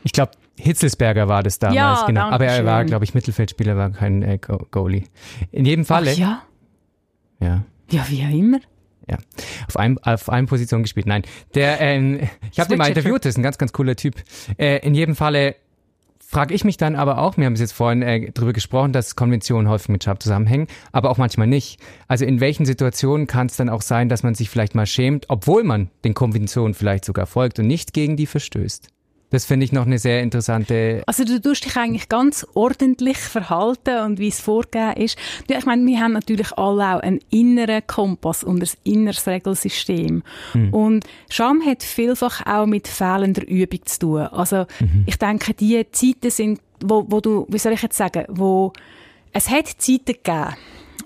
Ich 0.04 0.12
glaube, 0.12 0.32
Hitzelsberger 0.62 1.26
war 1.26 1.42
das 1.42 1.58
damals, 1.58 2.00
ja, 2.00 2.06
genau. 2.06 2.30
Aber 2.30 2.46
er 2.46 2.64
war, 2.64 2.84
glaube 2.84 3.04
ich, 3.04 3.14
Mittelfeldspieler, 3.14 3.76
war 3.76 3.90
kein 3.90 4.22
äh, 4.22 4.38
Goalie. 4.38 5.04
In 5.50 5.64
jedem 5.64 5.84
Falle. 5.84 6.12
Ach, 6.12 6.18
ja. 6.18 6.42
Ja. 7.40 7.64
Ja, 7.90 8.06
wie 8.08 8.20
immer. 8.20 8.60
Ja, 9.10 9.18
auf, 9.66 9.76
einem, 9.76 9.98
auf 9.98 10.28
einem 10.28 10.46
Position 10.46 10.82
gespielt. 10.82 11.06
Nein, 11.06 11.22
der, 11.54 11.80
ähm, 11.80 12.20
ich 12.52 12.60
habe 12.60 12.68
den 12.68 12.78
mal 12.78 12.86
interviewt, 12.86 13.24
das 13.24 13.30
ist 13.30 13.38
ein 13.38 13.42
ganz, 13.42 13.58
ganz 13.58 13.72
cooler 13.72 13.96
Typ. 13.96 14.14
Äh, 14.56 14.78
in 14.86 14.94
jedem 14.94 15.16
Falle 15.16 15.56
frage 16.20 16.54
ich 16.54 16.64
mich 16.64 16.76
dann 16.76 16.94
aber 16.94 17.18
auch, 17.18 17.36
wir 17.36 17.44
haben 17.44 17.54
es 17.54 17.60
jetzt 17.60 17.72
vorhin 17.72 18.02
äh, 18.02 18.30
darüber 18.32 18.52
gesprochen, 18.52 18.92
dass 18.92 19.16
Konventionen 19.16 19.68
häufig 19.68 19.88
mit 19.88 20.04
Scham 20.04 20.20
zusammenhängen, 20.20 20.68
aber 20.92 21.10
auch 21.10 21.18
manchmal 21.18 21.48
nicht. 21.48 21.80
Also 22.06 22.24
in 22.24 22.38
welchen 22.38 22.64
Situationen 22.64 23.26
kann 23.26 23.48
es 23.48 23.56
dann 23.56 23.68
auch 23.68 23.82
sein, 23.82 24.08
dass 24.08 24.22
man 24.22 24.36
sich 24.36 24.48
vielleicht 24.48 24.76
mal 24.76 24.86
schämt, 24.86 25.26
obwohl 25.28 25.64
man 25.64 25.90
den 26.04 26.14
Konventionen 26.14 26.74
vielleicht 26.74 27.04
sogar 27.04 27.26
folgt 27.26 27.58
und 27.58 27.66
nicht 27.66 27.92
gegen 27.92 28.16
die 28.16 28.26
verstößt? 28.26 28.88
Das 29.32 29.46
finde 29.46 29.64
ich 29.64 29.72
noch 29.72 29.86
eine 29.86 29.98
sehr 29.98 30.22
interessante. 30.22 31.02
Also 31.06 31.24
du 31.24 31.40
tust 31.40 31.64
dich 31.64 31.76
eigentlich 31.76 32.08
ganz 32.10 32.46
ordentlich 32.54 33.16
verhalten 33.16 33.98
und 34.04 34.18
wie 34.18 34.28
es 34.28 34.40
vorgegeben 34.40 34.92
ist. 35.02 35.18
Ich 35.48 35.64
meine, 35.64 35.84
wir 35.86 36.00
haben 36.00 36.12
natürlich 36.12 36.52
alle 36.58 36.96
auch 36.96 37.00
einen 37.00 37.18
inneren 37.30 37.86
Kompass 37.86 38.44
und 38.44 38.62
ein 38.62 38.68
inneres 38.84 39.26
Regelsystem. 39.26 40.22
Mhm. 40.52 40.74
Und 40.74 41.06
Scham 41.30 41.64
hat 41.64 41.82
vielfach 41.82 42.44
auch 42.46 42.66
mit 42.66 42.86
fehlender 42.86 43.48
Übung 43.48 43.80
zu 43.86 43.98
tun. 43.98 44.20
Also 44.20 44.66
mhm. 44.80 45.04
ich 45.06 45.16
denke, 45.16 45.54
die 45.54 45.84
Zeiten 45.90 46.30
sind, 46.30 46.60
wo, 46.84 47.06
wo 47.08 47.20
du, 47.20 47.46
wie 47.48 47.58
soll 47.58 47.72
ich 47.72 47.82
jetzt 47.82 47.96
sagen, 47.96 48.26
wo 48.28 48.74
es 49.32 49.48
hat 49.48 49.66
Zeiten 49.66 50.12
gegeben, 50.22 50.54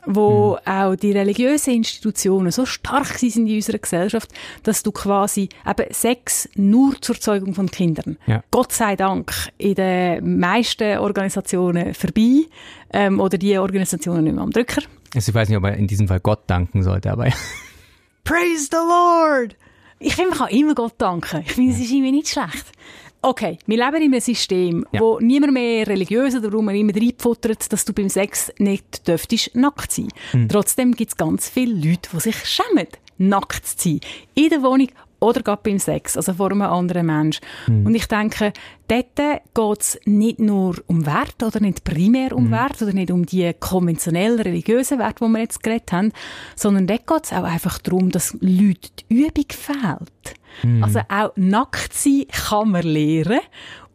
wo 0.07 0.53
mhm. 0.53 0.73
auch 0.73 0.97
die 0.97 1.13
religiösen 1.13 1.75
Institutionen 1.75 2.51
so 2.51 2.65
stark 2.65 3.19
sind 3.19 3.49
in 3.49 3.57
unserer 3.57 3.79
Gesellschaft, 3.79 4.31
dass 4.63 4.83
du 4.83 4.93
quasi 4.93 5.49
eben 5.67 5.93
Sex 5.93 6.49
nur 6.55 7.01
zur 7.01 7.21
Zeugung 7.21 7.55
von 7.55 7.71
Kindern. 7.71 8.17
Ja. 8.27 8.43
Gott 8.51 8.73
sei 8.73 8.97
Dank 8.97 9.33
in 9.59 9.75
den 9.75 10.39
meisten 10.39 10.99
Organisationen 10.99 11.93
vorbei 11.95 12.45
ähm, 12.93 13.21
oder 13.21 13.37
die 13.37 13.59
Organisationen 13.59 14.25
nicht 14.25 14.35
mehr 14.35 14.43
am 14.43 14.53
Drücker. 14.53 14.83
Also 15.15 15.31
ich 15.31 15.35
weiß 15.35 15.49
nicht, 15.49 15.57
ob 15.57 15.63
man 15.63 15.75
in 15.75 15.87
diesem 15.87 16.09
Fall 16.09 16.21
Gott 16.21 16.45
danken 16.47 16.83
sollte, 16.83 17.11
aber 17.11 17.25
Praise 18.25 18.69
the 18.71 18.77
Lord! 18.77 19.57
Ich 19.99 20.15
finde, 20.15 20.31
man 20.31 20.39
kann 20.39 20.49
immer 20.49 20.75
Gott 20.75 20.95
danken. 20.99 21.43
Ich 21.47 21.53
finde, 21.53 21.73
es 21.73 21.81
ist 21.81 21.91
irgendwie 21.91 22.13
nicht 22.13 22.29
schlecht. 22.29 22.67
Okay, 23.27 23.59
wir 23.67 23.77
leben 23.77 24.03
in 24.03 24.13
einem 24.13 24.21
System, 24.21 24.87
ja. 24.93 25.01
wo 25.01 25.19
niemand 25.19 25.53
mehr 25.53 25.85
religiös 25.85 26.37
oder 26.37 26.53
wo 26.53 26.63
man 26.63 26.77
immer 26.77 26.95
reinfuttert, 26.95 27.73
dass 27.73 27.85
du 27.85 27.93
beim 27.93 28.09
Sex 28.09 28.53
nicht 28.59 29.09
dürftest 29.09 29.53
nackt 29.57 29.91
sein. 29.91 30.07
Mhm. 30.33 30.49
Trotzdem 30.49 30.93
gibt 30.95 31.11
es 31.11 31.17
ganz 31.17 31.49
viele 31.49 31.75
Leute, 31.75 32.09
die 32.13 32.21
sich 32.21 32.37
schämen, 32.45 32.87
nackt 33.19 33.67
zu 33.67 33.89
sein. 33.89 34.01
In 34.35 34.51
der 34.51 34.63
Wohnung 34.63 34.87
oder 35.27 35.43
gerade 35.43 35.63
beim 35.63 35.79
Sex, 35.79 36.17
also 36.17 36.35
vor 36.35 36.51
einem 36.51 36.63
anderen 36.63 37.07
Menschen. 37.07 37.45
Mhm. 37.67 37.87
Und 37.87 37.95
ich 37.95 38.07
denke, 38.07 38.53
dort 38.89 39.17
geht 39.17 39.81
es 39.81 39.99
nicht 40.05 40.39
nur 40.39 40.77
um 40.87 41.07
Wert 41.07 41.43
oder 41.43 41.61
nicht 41.61 41.85
primär 41.85 42.35
um 42.35 42.47
mhm. 42.47 42.51
Wert 42.53 42.83
oder 42.83 42.93
nicht 42.93 43.11
um 43.11 43.27
die 43.27 43.53
konventionell 43.59 44.41
religiösen 44.41 44.99
Werte, 44.99 45.25
die 45.25 45.31
wir 45.31 45.41
jetzt 45.41 45.63
geredet 45.63 45.93
haben, 45.93 46.13
sondern 46.55 46.87
dort 46.87 47.07
geht 47.07 47.25
es 47.25 47.33
auch 47.33 47.45
einfach 47.45 47.79
darum, 47.79 48.11
dass 48.11 48.35
Leuten 48.41 48.91
die 49.11 49.15
Übung 49.15 49.47
fehlt. 49.51 50.37
Mhm. 50.63 50.83
Also 50.83 51.01
auch 51.09 51.33
nackt 51.37 51.93
sein 51.93 52.27
kann 52.31 52.71
man 52.71 52.83
lernen. 52.83 53.41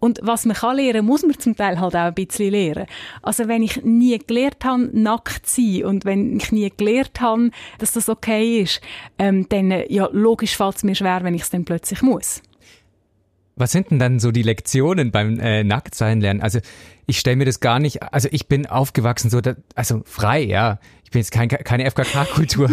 Und 0.02 0.20
was 0.24 0.46
man 0.46 0.56
kann 0.56 0.78
lernen, 0.78 1.06
muss 1.06 1.22
man 1.22 1.38
zum 1.38 1.56
Teil 1.56 1.80
halt 1.80 1.96
auch 1.96 2.00
ein 2.00 2.14
bisschen 2.16 2.52
lernen. 2.52 2.88
Also 3.22 3.48
wenn 3.48 3.62
ich 3.62 3.84
nie 3.84 4.18
gelernt 4.18 4.66
habe, 4.66 4.90
nackt 4.92 5.46
zu 5.46 5.62
sein 5.62 5.86
und 5.86 6.06
wenn 6.06 6.38
ich 6.38 6.52
nie 6.52 6.72
gelernt 6.76 7.22
habe, 7.22 7.52
dass 7.78 7.94
das 7.94 8.10
okay 8.10 8.62
ist, 8.62 8.82
ähm, 9.20 9.48
dann, 9.50 9.72
ja, 9.90 10.10
logisch 10.12 10.58
fällt 10.58 10.78
es 10.78 10.84
mir 10.84 10.96
schwer, 10.96 11.24
wenn 11.24 11.36
ich 11.36 11.44
es 11.44 11.52
dann 11.52 11.66
plötzlich 11.66 12.02
muss. 12.02 12.42
Was 13.56 13.72
sind 13.72 13.92
denn 13.92 14.00
dann 14.00 14.20
so 14.20 14.32
die 14.32 14.42
Lektionen 14.42 15.12
beim 15.12 15.40
äh, 15.40 15.64
Nacktsein 15.64 16.20
lernen? 16.20 16.42
Also 16.42 16.60
ich 17.06 17.20
stelle 17.20 17.36
mir 17.36 17.46
das 17.46 17.60
gar 17.60 17.78
nicht, 17.78 18.02
also 18.02 18.28
ich 18.32 18.48
bin 18.48 18.66
aufgewachsen 18.66 19.30
so, 19.30 19.40
da, 19.40 19.54
also 19.76 20.02
frei, 20.06 20.42
ja. 20.42 20.80
Ich 21.04 21.12
bin 21.12 21.20
jetzt 21.20 21.32
kein, 21.32 21.48
keine 21.48 21.86
FKK-Kultur. 21.92 22.72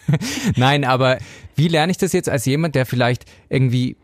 Nein, 0.56 0.84
aber 0.84 1.16
wie 1.56 1.68
lerne 1.68 1.90
ich 1.90 1.98
das 1.98 2.12
jetzt 2.12 2.28
als 2.28 2.44
jemand, 2.44 2.74
der 2.74 2.86
vielleicht 2.86 3.24
irgendwie 3.48 3.96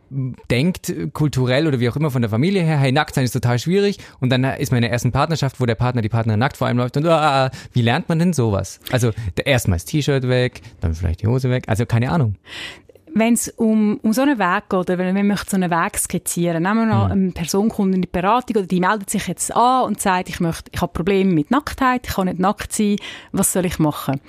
denkt, 0.51 0.93
kulturell 1.13 1.67
oder 1.67 1.81
wie 1.81 1.89
auch 1.89 1.97
immer 1.97 2.11
von 2.11 2.23
der 2.23 2.31
Familie 2.31 2.63
her, 2.63 2.79
hey, 2.79 2.93
nackt 2.93 3.15
sein 3.15 3.25
ist 3.25 3.33
total 3.33 3.59
schwierig 3.59 3.99
und 4.21 4.31
dann 4.31 4.45
ist 4.45 4.73
man 4.73 4.79
in 4.79 4.83
der 4.83 4.93
ersten 4.93 5.13
Partnerschaft, 5.13 5.61
wo 5.61 5.67
der 5.67 5.75
Partner, 5.75 6.03
die 6.03 6.09
Partnerin 6.09 6.41
nackt 6.41 6.57
vor 6.57 6.67
einem 6.67 6.79
läuft 6.79 6.97
und 6.97 7.07
uh, 7.07 7.49
wie 7.73 7.83
lernt 7.83 8.09
man 8.09 8.19
denn 8.19 8.33
sowas? 8.33 8.81
Also 8.91 9.13
erstmal 9.45 9.77
das 9.77 9.85
T-Shirt 9.87 10.29
weg, 10.29 10.61
dann 10.81 10.95
vielleicht 10.95 11.23
die 11.23 11.29
Hose 11.29 11.51
weg, 11.51 11.65
also 11.69 11.87
keine 11.87 12.11
Ahnung 12.11 12.37
wenn 13.15 13.35
es 13.35 13.49
um, 13.49 13.99
um 14.03 14.13
so 14.13 14.23
einen 14.23 14.39
Weg 14.39 14.69
geht, 14.69 14.79
oder 14.79 14.99
wenn 14.99 15.15
man 15.15 15.27
möchte 15.27 15.51
so 15.51 15.57
einen 15.57 15.71
Weg 15.71 15.99
skizzieren, 15.99 16.63
nehmen 16.63 16.89
wir 16.89 16.95
noch 16.95 17.07
mhm. 17.07 17.13
eine 17.13 17.31
Person 17.33 17.69
kommt 17.69 17.95
in 17.95 18.03
die 18.03 18.09
Beratung 18.09 18.57
oder 18.57 18.67
die 18.67 18.81
meldet 18.81 19.11
sich 19.11 19.27
jetzt 19.29 19.55
an 19.55 19.85
und 19.85 20.01
sagt, 20.01 20.29
ich 20.29 20.41
möchte, 20.41 20.71
ich 20.73 20.81
habe 20.81 20.93
Probleme 20.93 21.33
mit 21.33 21.51
Nacktheit, 21.51 22.07
ich 22.07 22.15
kann 22.15 22.27
nicht 22.27 22.39
nackt 22.39 22.73
sein, 22.73 22.97
was 23.33 23.53
soll 23.53 23.67
ich 23.67 23.79
machen? 23.79 24.21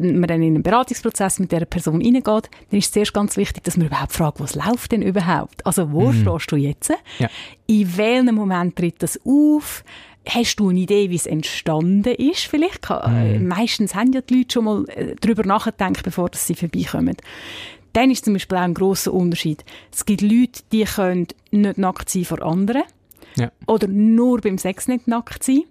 Wenn 0.00 0.18
man 0.18 0.28
dann 0.28 0.42
in 0.42 0.54
einen 0.54 0.62
Beratungsprozess 0.62 1.38
mit 1.38 1.52
dieser 1.52 1.66
Person 1.66 2.02
reingeht, 2.02 2.26
dann 2.26 2.78
ist 2.78 2.86
es 2.86 2.92
zuerst 2.92 3.12
ganz 3.12 3.36
wichtig, 3.36 3.64
dass 3.64 3.76
man 3.76 3.86
überhaupt 3.86 4.12
fragt, 4.12 4.40
was 4.40 4.54
läuft 4.54 4.92
denn 4.92 5.02
überhaupt? 5.02 5.64
Also 5.66 5.92
wo 5.92 6.10
mhm. 6.10 6.22
stehst 6.22 6.52
du 6.52 6.56
jetzt? 6.56 6.92
Ja. 7.18 7.28
In 7.66 7.96
welchem 7.96 8.34
Moment 8.34 8.76
tritt 8.76 9.02
das 9.02 9.20
auf? 9.24 9.84
Hast 10.28 10.56
du 10.56 10.68
eine 10.68 10.80
Idee, 10.80 11.10
wie 11.10 11.16
es 11.16 11.26
entstanden 11.26 12.14
ist? 12.14 12.46
Vielleicht. 12.46 12.88
Mhm. 12.88 13.48
Meistens 13.48 13.94
haben 13.94 14.12
ja 14.12 14.20
die 14.20 14.38
Leute 14.38 14.52
schon 14.52 14.64
mal 14.64 14.84
äh, 14.88 15.14
darüber 15.20 15.44
nachgedacht, 15.44 16.02
bevor 16.02 16.30
sie 16.34 16.54
vorbeikommen 16.54 17.16
dann 17.92 18.10
ist 18.10 18.24
zum 18.24 18.34
Beispiel 18.34 18.58
auch 18.58 18.62
ein 18.62 18.74
grosser 18.74 19.12
Unterschied. 19.12 19.64
Es 19.92 20.04
gibt 20.04 20.22
Leute, 20.22 20.62
die 20.72 20.84
können 20.84 21.26
nicht 21.50 21.78
nackt 21.78 22.08
sein 22.08 22.24
vor 22.24 22.42
anderen. 22.42 22.82
Ja. 23.40 23.50
Oder 23.66 23.88
nur 23.88 24.40
beim 24.40 24.58
Sex 24.58 24.88
nicht 24.88 25.08
nackt 25.08 25.44
sein. 25.44 25.62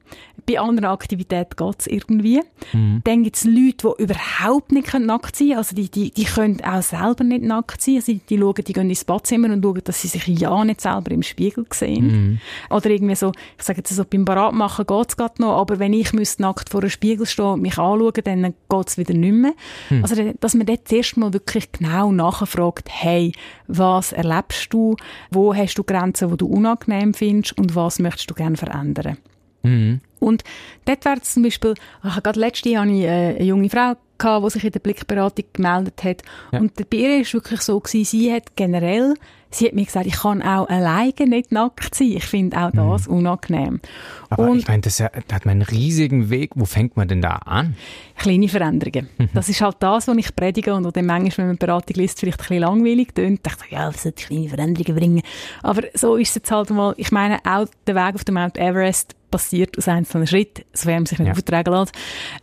Bei 0.48 0.60
anderen 0.60 0.90
Aktivitäten 0.90 1.56
geht 1.56 1.80
es 1.80 1.88
irgendwie. 1.88 2.42
Mhm. 2.74 3.02
Dann 3.04 3.24
gibt 3.24 3.36
es 3.36 3.46
Leute, 3.46 3.94
die 3.98 4.04
überhaupt 4.04 4.72
nicht 4.72 4.94
nackt 4.94 5.36
sein 5.36 5.50
können. 5.50 5.58
Also 5.58 5.76
die, 5.76 5.90
die, 5.90 6.12
die 6.12 6.24
können 6.24 6.62
auch 6.64 6.82
selber 6.82 7.24
nicht 7.24 7.44
nackt 7.44 7.82
sein. 7.82 7.98
Also 7.98 8.14
die, 8.14 8.38
schauen, 8.38 8.64
die 8.66 8.74
gehen 8.74 8.90
ins 8.90 9.06
Badzimmer 9.06 9.52
und 9.52 9.64
schauen, 9.64 9.82
dass 9.84 10.02
sie 10.02 10.08
sich 10.08 10.26
ja 10.28 10.64
nicht 10.64 10.82
selber 10.82 11.12
im 11.12 11.24
Spiegel 11.24 11.66
sehen. 11.72 12.08
Mhm. 12.08 12.40
Oder 12.70 12.90
irgendwie 12.90 13.16
so, 13.16 13.32
ich 13.58 13.64
sage 13.64 13.80
jetzt 13.80 13.96
so, 13.96 14.04
beim 14.06 14.26
Baratmachen 14.26 14.86
geht 14.86 15.10
es 15.10 15.18
gerade 15.18 15.42
noch, 15.42 15.58
aber 15.58 15.80
wenn 15.80 15.94
ich 15.94 16.14
müsste 16.14 16.42
nackt 16.42 16.70
vor 16.70 16.82
einem 16.82 16.90
Spiegel 16.90 17.26
stehen 17.26 17.46
und 17.46 17.62
mich 17.62 17.78
anschauen, 17.78 18.14
dann 18.24 18.54
geht 18.70 18.88
es 18.88 18.98
wieder 18.98 19.14
nicht 19.14 19.34
mehr. 19.34 19.54
Mhm. 19.90 20.04
Also 20.04 20.34
dass 20.40 20.54
man 20.56 20.66
dort 20.66 20.88
zuerst 20.88 21.18
mal 21.18 21.34
wirklich 21.34 21.72
genau 21.72 22.12
nachfragt, 22.12 22.90
hey, 22.90 23.34
was 23.68 24.12
erlebst 24.12 24.74
du? 24.74 24.96
Wo 25.32 25.54
hast 25.54 25.76
du 25.76 25.84
Grenzen, 25.84 26.30
die 26.30 26.38
du 26.38 26.48
unangenehm 26.48 27.14
findest? 27.14 27.59
Und 27.60 27.76
was 27.76 28.00
möchtest 28.00 28.30
du 28.30 28.34
gerne 28.34 28.58
verändern. 28.58 29.18
Mhm. 29.64 30.02
Und 30.20 30.44
dort 30.86 31.06
wäre 31.06 31.22
zum 31.22 31.44
Beispiel, 31.44 31.76
ach, 32.02 32.24
gerade 32.24 32.40
letzte 32.40 32.70
Jahr 32.70 32.84
hatte 32.84 32.94
ich 32.94 33.04
äh, 33.04 33.08
eine 33.08 33.44
junge 33.44 33.70
Frau, 33.70 33.96
gehabt, 34.20 34.46
die 34.46 34.50
sich 34.52 34.64
in 34.66 34.72
der 34.72 34.80
Blickberatung 34.80 35.46
gemeldet 35.54 36.04
hat. 36.04 36.22
Ja. 36.52 36.60
Und 36.60 36.76
bei 36.90 36.98
ihr 36.98 37.10
war 37.10 37.22
es 37.22 37.34
wirklich 37.34 37.62
so, 37.62 37.80
gewesen, 37.80 38.06
sie 38.06 38.32
hat 38.32 38.56
generell, 38.56 39.16
sie 39.52 39.68
hat 39.68 39.74
mir 39.74 39.86
gesagt, 39.86 40.06
ich 40.06 40.20
kann 40.20 40.42
auch 40.42 40.68
alleine 40.70 41.28
nicht 41.28 41.52
nackt 41.52 41.96
sein. 41.96 42.14
Ich 42.14 42.26
finde 42.26 42.58
auch 42.58 42.72
das 42.72 43.08
mhm. 43.08 43.18
unangenehm. 43.18 43.82
Aber 44.30 44.50
und 44.50 44.60
ich 44.60 44.68
meine, 44.68 44.82
das, 44.82 44.98
da 44.98 45.06
hat 45.06 45.46
man 45.46 45.54
einen 45.54 45.62
riesigen 45.64 46.30
Weg. 46.30 46.52
Wo 46.56 46.66
fängt 46.66 46.98
man 46.98 47.08
denn 47.08 47.22
da 47.22 47.38
an? 47.46 47.76
Kleine 48.18 48.48
Veränderungen. 48.48 49.10
Mhm. 49.18 49.30
Das 49.34 49.50
ist 49.50 49.62
halt 49.62 49.78
das, 49.80 50.08
was 50.08 50.18
ich 50.18 50.36
predige 50.36 50.74
und 50.74 50.96
dann 50.96 51.06
manchmal, 51.06 51.46
wenn 51.46 51.48
man 51.48 51.58
Beratung 51.58 51.96
liest, 51.96 52.20
vielleicht 52.20 52.40
ein 52.40 52.44
bisschen 52.48 52.62
langweilig 52.62 53.16
tönt. 53.16 53.46
dachte 53.46 53.66
ich, 53.66 53.72
ja, 53.72 53.88
was 53.88 54.04
soll 54.04 54.12
kleine 54.12 54.50
Veränderungen 54.50 54.96
bringen? 54.96 55.22
Aber 55.64 55.84
so 55.94 56.16
ist 56.16 56.30
es 56.30 56.36
jetzt 56.36 56.52
halt 56.52 56.70
mal. 56.70 56.94
Ich 56.98 57.12
meine, 57.12 57.40
auch 57.46 57.66
der 57.88 57.96
Weg 57.96 58.16
auf 58.16 58.24
dem 58.24 58.36
Mount 58.36 58.58
Everest 58.58 59.16
passiert 59.32 59.78
aus 59.78 59.88
einzelnen 59.88 60.28
Schritten, 60.28 60.64
sofern 60.74 60.96
man 60.96 61.06
sich 61.06 61.20
nicht 61.20 61.28
ja. 61.28 61.34
auftragen 61.34 61.74
lässt. 61.74 61.94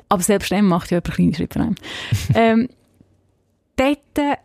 Aber 0.08 0.22
selbst 0.22 0.50
dann 0.52 0.64
macht 0.64 0.90
ja 0.90 0.98
jemand 0.98 1.14
kleine 1.14 1.34
Schritte 1.34 1.58
von 1.58 1.62
einem. 1.62 1.74
ähm, 2.34 2.68
dort 3.76 4.38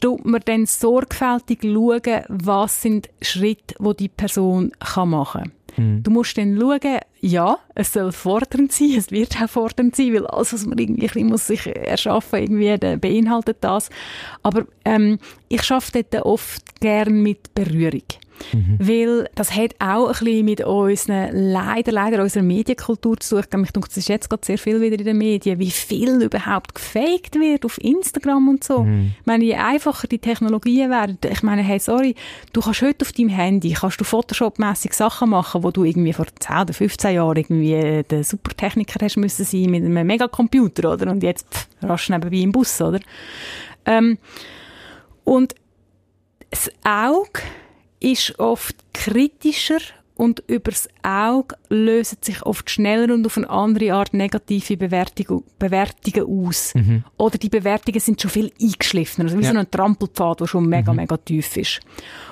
tut 0.00 0.24
man 0.24 0.40
dann 0.44 0.66
sorgfältig 0.66 1.60
schauen, 1.62 2.24
was 2.28 2.82
sind 2.82 3.08
Schritte, 3.22 3.74
die 3.80 3.96
die 3.96 4.08
Person 4.08 4.72
machen 4.94 5.24
kann. 5.24 5.52
Mhm. 5.76 6.02
Du 6.02 6.10
musst 6.10 6.36
dann 6.38 6.58
schauen, 6.58 7.00
ja, 7.20 7.58
es 7.74 7.92
soll 7.92 8.12
fordernd 8.12 8.72
sein, 8.72 8.94
es 8.96 9.10
wird 9.10 9.40
auch 9.42 9.48
fordernd 9.48 9.96
sein, 9.96 10.14
weil 10.14 10.26
alles, 10.26 10.52
was 10.52 10.66
man 10.66 10.78
irgendwie 10.78 11.24
muss 11.24 11.46
sich 11.46 11.66
erschaffen 11.66 12.40
irgendwie 12.40 12.96
beinhaltet 12.96 13.58
das. 13.60 13.90
Aber 14.42 14.66
ähm, 14.84 15.18
ich 15.48 15.70
arbeite 15.70 16.04
dort 16.10 16.26
oft 16.26 16.80
gern 16.80 17.22
mit 17.22 17.54
Berührung. 17.54 18.02
Mhm. 18.52 18.76
Weil 18.78 19.30
das 19.34 19.54
hat 19.54 19.74
auch 19.78 20.08
ein 20.08 20.12
bisschen 20.12 20.44
mit 20.44 20.64
unseren, 20.64 21.30
leider, 21.32 21.92
leider 21.92 22.22
unserer 22.22 22.42
Medienkultur 22.42 23.18
zu 23.18 23.40
tun. 23.42 23.64
Ich 23.64 23.70
denke, 23.72 23.88
das 23.88 23.96
ist 23.96 24.08
jetzt 24.08 24.28
gerade 24.28 24.44
sehr 24.44 24.58
viel 24.58 24.80
wieder 24.80 24.98
in 24.98 25.04
den 25.04 25.18
Medien, 25.18 25.58
wie 25.58 25.70
viel 25.70 26.22
überhaupt 26.22 26.74
gefaked 26.74 27.36
wird 27.36 27.64
auf 27.64 27.78
Instagram 27.78 28.48
und 28.48 28.64
so. 28.64 28.84
Mhm. 28.84 29.14
Ich 29.20 29.26
meine, 29.26 29.44
je 29.44 29.54
einfacher 29.54 30.08
die 30.08 30.18
Technologien 30.18 30.90
werden, 30.90 31.18
ich 31.28 31.42
meine, 31.42 31.62
hey, 31.62 31.78
sorry, 31.78 32.14
du 32.52 32.60
kannst 32.60 32.82
heute 32.82 33.04
auf 33.04 33.12
deinem 33.12 33.28
Handy, 33.30 33.72
kannst 33.72 34.00
du 34.00 34.04
Photoshop-mässig 34.04 34.92
Sachen 34.94 35.30
machen, 35.30 35.62
wo 35.62 35.70
du 35.70 35.84
irgendwie 35.84 36.12
vor 36.12 36.26
10 36.38 36.56
oder 36.56 36.74
15 36.74 37.14
Jahren 37.14 37.36
irgendwie 37.36 38.02
der 38.08 38.24
Supertechniker 38.24 39.04
hast 39.04 39.16
müssen 39.16 39.44
sein 39.44 39.70
mit 39.70 39.84
einem 39.84 40.06
Megacomputer, 40.06 40.92
oder? 40.92 41.10
Und 41.10 41.22
jetzt 41.22 41.46
pff, 41.52 41.68
rasch 41.82 42.08
nebenbei 42.08 42.38
im 42.38 42.52
Bus, 42.52 42.80
oder? 42.80 43.00
Ähm, 43.86 44.18
und 45.24 45.54
das 46.50 46.70
Auge 46.84 47.40
ist 48.04 48.38
oft 48.38 48.76
kritischer 48.92 49.78
und 50.14 50.44
übers 50.46 50.88
Auge 51.02 51.56
lösen 51.68 52.18
sich 52.20 52.42
oft 52.44 52.70
schneller 52.70 53.12
und 53.12 53.26
auf 53.26 53.36
eine 53.36 53.50
andere 53.50 53.94
Art 53.94 54.14
negative 54.14 54.76
Bewertung, 54.76 55.42
Bewertungen 55.58 56.46
aus. 56.46 56.72
Mhm. 56.74 57.02
Oder 57.16 57.38
die 57.38 57.48
Bewertungen 57.48 57.98
sind 57.98 58.20
schon 58.20 58.30
viel 58.30 58.52
eingeschliffener. 58.60 59.24
Also 59.24 59.38
wie 59.38 59.42
ja. 59.42 59.52
so 59.52 59.58
ein 59.58 59.70
Trampelpfad, 59.70 60.40
der 60.40 60.46
schon 60.46 60.68
mega, 60.68 60.92
mhm. 60.92 60.98
mega 60.98 61.16
tief 61.16 61.56
ist. 61.56 61.80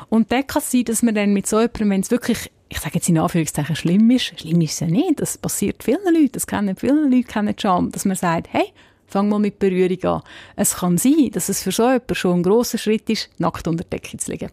Und 0.08 0.30
dann 0.30 0.46
kann 0.46 0.62
es 0.62 0.70
sein, 0.70 0.84
dass 0.84 1.02
man 1.02 1.14
dann 1.14 1.32
mit 1.32 1.46
so 1.46 1.58
jemandem, 1.58 1.90
wenn 1.90 2.00
es 2.02 2.10
wirklich, 2.10 2.52
ich 2.68 2.78
sage 2.78 2.94
jetzt 2.94 3.08
in 3.08 3.18
Anführungszeichen, 3.18 3.74
schlimm 3.74 4.08
ist, 4.10 4.38
schlimm 4.38 4.60
ist 4.60 4.74
es 4.74 4.80
ja 4.80 4.86
nicht, 4.86 5.20
das 5.20 5.38
passiert 5.38 5.82
vielen 5.82 6.04
Leuten, 6.04 6.32
das 6.32 6.46
kennen 6.46 6.76
viele 6.76 7.08
Leute, 7.08 7.24
kennen 7.24 7.54
Charme, 7.58 7.90
dass 7.90 8.04
man 8.04 8.16
sagt, 8.16 8.52
hey, 8.52 8.72
Fang 9.12 9.28
mal 9.28 9.38
mit 9.38 9.58
Berührung 9.58 10.02
an. 10.04 10.22
Es 10.56 10.76
kann 10.76 10.96
sein, 10.96 11.28
dass 11.32 11.50
es 11.50 11.62
für 11.62 11.70
so 11.70 11.82
jemanden 11.82 12.14
schon 12.14 12.38
ein 12.38 12.42
grosser 12.42 12.78
Schritt 12.78 13.10
ist, 13.10 13.28
nackt 13.38 13.68
unter 13.68 13.84
der 13.84 13.98
Decke 13.98 14.16
zu 14.16 14.30
liegen. 14.30 14.48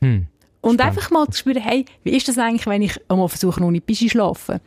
Hm. 0.00 0.26
Und 0.62 0.74
Spannend. 0.74 0.96
einfach 0.96 1.10
mal 1.10 1.26
zu 1.26 1.38
spüren, 1.38 1.60
hey, 1.60 1.84
wie 2.04 2.16
ist 2.16 2.28
das 2.28 2.38
eigentlich, 2.38 2.66
wenn 2.66 2.82
ich 2.82 2.98
einmal 3.08 3.28
versuche, 3.28 3.60
nicht 3.70 3.94
zu 3.94 4.08
schlafen? 4.08 4.60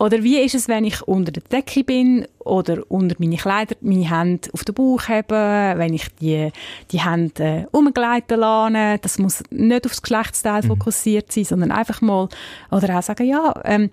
Oder 0.00 0.22
wie 0.22 0.38
ist 0.40 0.54
es, 0.54 0.66
wenn 0.66 0.84
ich 0.84 1.02
unter 1.02 1.30
der 1.30 1.42
Decke 1.42 1.84
bin 1.84 2.26
oder 2.38 2.82
unter 2.88 3.14
meine 3.18 3.36
Kleider, 3.36 3.76
meine 3.82 4.10
Hände 4.10 4.48
auf 4.54 4.64
den 4.64 4.74
Bauch 4.74 5.08
habe, 5.08 5.74
wenn 5.76 5.92
ich 5.92 6.08
die, 6.16 6.50
die 6.90 7.04
Hände 7.04 7.44
äh, 7.44 7.66
umgleiten 7.70 8.40
lasse. 8.40 8.98
Das 9.02 9.18
muss 9.18 9.42
nicht 9.50 9.84
aufs 9.84 10.00
Geschlechtsteil 10.00 10.62
mhm. 10.62 10.68
fokussiert 10.68 11.30
sein, 11.30 11.44
sondern 11.44 11.70
einfach 11.70 12.00
mal, 12.00 12.30
oder 12.70 12.98
auch 12.98 13.02
sagen, 13.02 13.26
ja, 13.26 13.54
ähm, 13.64 13.90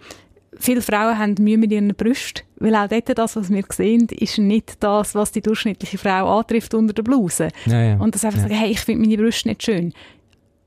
viele 0.58 0.82
Frauen 0.82 1.20
haben 1.20 1.36
Mühe 1.40 1.58
mit 1.58 1.74
ihren 1.74 1.94
Brüsten, 1.94 2.46
weil 2.56 2.76
auch 2.76 2.88
dort 2.88 3.18
das, 3.18 3.36
was 3.36 3.50
wir 3.50 3.66
sehen, 3.70 4.08
ist 4.10 4.38
nicht 4.38 4.82
das, 4.82 5.14
was 5.14 5.34
die 5.34 5.42
durchschnittliche 5.42 5.98
Frau 5.98 6.40
antrifft 6.40 6.74
unter 6.74 6.94
der 6.94 7.04
Bluse. 7.04 7.50
Ja, 7.66 7.82
ja. 7.82 7.98
Und 7.98 8.16
das 8.16 8.24
einfach 8.24 8.40
ja. 8.44 8.48
sagen, 8.48 8.60
hey, 8.60 8.72
ich 8.72 8.80
finde 8.80 9.02
meine 9.02 9.22
Brüste 9.22 9.50
nicht 9.50 9.64
schön. 9.64 9.94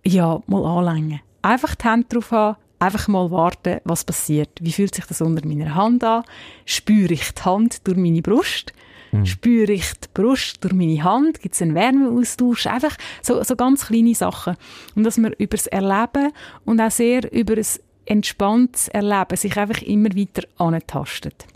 Ja, 0.04 0.40
mal 0.46 0.64
anlängen. 0.64 1.20
Einfach 1.42 1.74
die 1.74 1.88
Hände 1.88 2.06
drauf 2.08 2.30
haben, 2.30 2.56
einfach 2.78 3.08
mal 3.08 3.30
warten, 3.30 3.80
was 3.84 4.04
passiert. 4.04 4.50
Wie 4.60 4.72
fühlt 4.72 4.94
sich 4.94 5.04
das 5.06 5.20
unter 5.20 5.46
meiner 5.46 5.74
Hand 5.74 6.04
an? 6.04 6.24
Spüre 6.64 7.12
ich 7.12 7.32
die 7.32 7.42
Hand 7.42 7.86
durch 7.86 7.96
meine 7.96 8.22
Brust? 8.22 8.72
Mhm. 9.12 9.26
Spüre 9.26 9.72
ich 9.72 9.92
die 9.94 10.08
Brust 10.14 10.62
durch 10.62 10.72
meine 10.72 11.02
Hand? 11.02 11.40
Gibt 11.40 11.54
es 11.54 11.62
einen 11.62 11.74
Wärmeaustausch? 11.74 12.66
Einfach 12.66 12.96
so, 13.22 13.42
so 13.42 13.56
ganz 13.56 13.86
kleine 13.86 14.14
Sachen. 14.14 14.56
Und 14.94 15.04
dass 15.04 15.18
man 15.18 15.32
über 15.32 15.56
das 15.56 15.66
Erleben 15.66 16.32
und 16.64 16.80
auch 16.80 16.90
sehr 16.90 17.30
über 17.32 17.56
das 17.56 17.80
entspanntes 18.06 18.88
Erleben 18.88 19.36
sich 19.36 19.56
einfach 19.56 19.82
immer 19.82 20.10
weiter 20.16 20.42
antastet. 20.58 21.46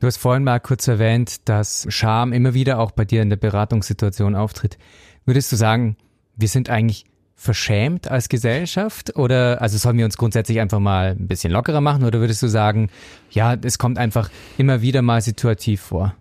Du 0.00 0.06
hast 0.06 0.18
vorhin 0.18 0.44
mal 0.44 0.60
kurz 0.60 0.88
erwähnt, 0.88 1.48
dass 1.48 1.86
Scham 1.88 2.32
immer 2.32 2.52
wieder 2.54 2.78
auch 2.78 2.90
bei 2.90 3.04
dir 3.04 3.22
in 3.22 3.30
der 3.30 3.36
Beratungssituation 3.36 4.34
auftritt. 4.34 4.76
Würdest 5.24 5.50
du 5.52 5.56
sagen, 5.56 5.96
wir 6.36 6.48
sind 6.48 6.68
eigentlich 6.68 7.06
verschämt 7.36 8.10
als 8.10 8.28
Gesellschaft 8.28 9.16
oder 9.16 9.60
also 9.60 9.76
sollen 9.76 9.98
wir 9.98 10.04
uns 10.04 10.16
grundsätzlich 10.16 10.60
einfach 10.60 10.78
mal 10.78 11.16
ein 11.18 11.26
bisschen 11.26 11.52
lockerer 11.52 11.80
machen 11.80 12.04
oder 12.04 12.20
würdest 12.20 12.42
du 12.42 12.48
sagen, 12.48 12.88
ja, 13.30 13.54
es 13.54 13.78
kommt 13.78 13.98
einfach 13.98 14.30
immer 14.56 14.82
wieder 14.82 15.02
mal 15.02 15.20
situativ 15.20 15.80
vor? 15.80 16.14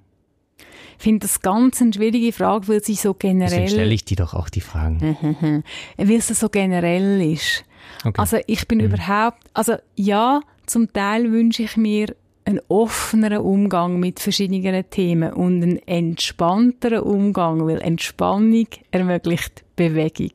Ich 0.97 1.03
finde 1.03 1.27
das 1.27 1.41
ganz 1.41 1.81
eine 1.81 1.93
schwierige 1.93 2.31
Frage, 2.31 2.67
weil 2.67 2.83
sie 2.83 2.95
so 2.95 3.13
generell... 3.13 3.49
Deswegen 3.49 3.69
stelle 3.69 3.93
ich 3.93 4.05
dir 4.05 4.17
doch 4.17 4.33
auch 4.33 4.49
die 4.49 4.61
Fragen. 4.61 5.63
weil 5.97 6.11
es 6.11 6.27
so 6.27 6.49
generell 6.49 7.21
ist. 7.21 7.65
Okay. 8.05 8.19
Also 8.19 8.37
ich 8.47 8.67
bin 8.67 8.79
mhm. 8.79 8.85
überhaupt, 8.85 9.43
also 9.53 9.75
ja, 9.95 10.41
zum 10.65 10.91
Teil 10.93 11.31
wünsche 11.31 11.63
ich 11.63 11.77
mir 11.77 12.15
einen 12.45 12.59
offeneren 12.67 13.39
Umgang 13.39 13.99
mit 13.99 14.19
verschiedenen 14.19 14.89
Themen 14.89 15.33
und 15.33 15.63
einen 15.63 15.87
entspannteren 15.87 16.99
Umgang, 16.99 17.65
weil 17.65 17.81
Entspannung 17.81 18.67
ermöglicht 18.91 19.63
Bewegung 19.75 20.31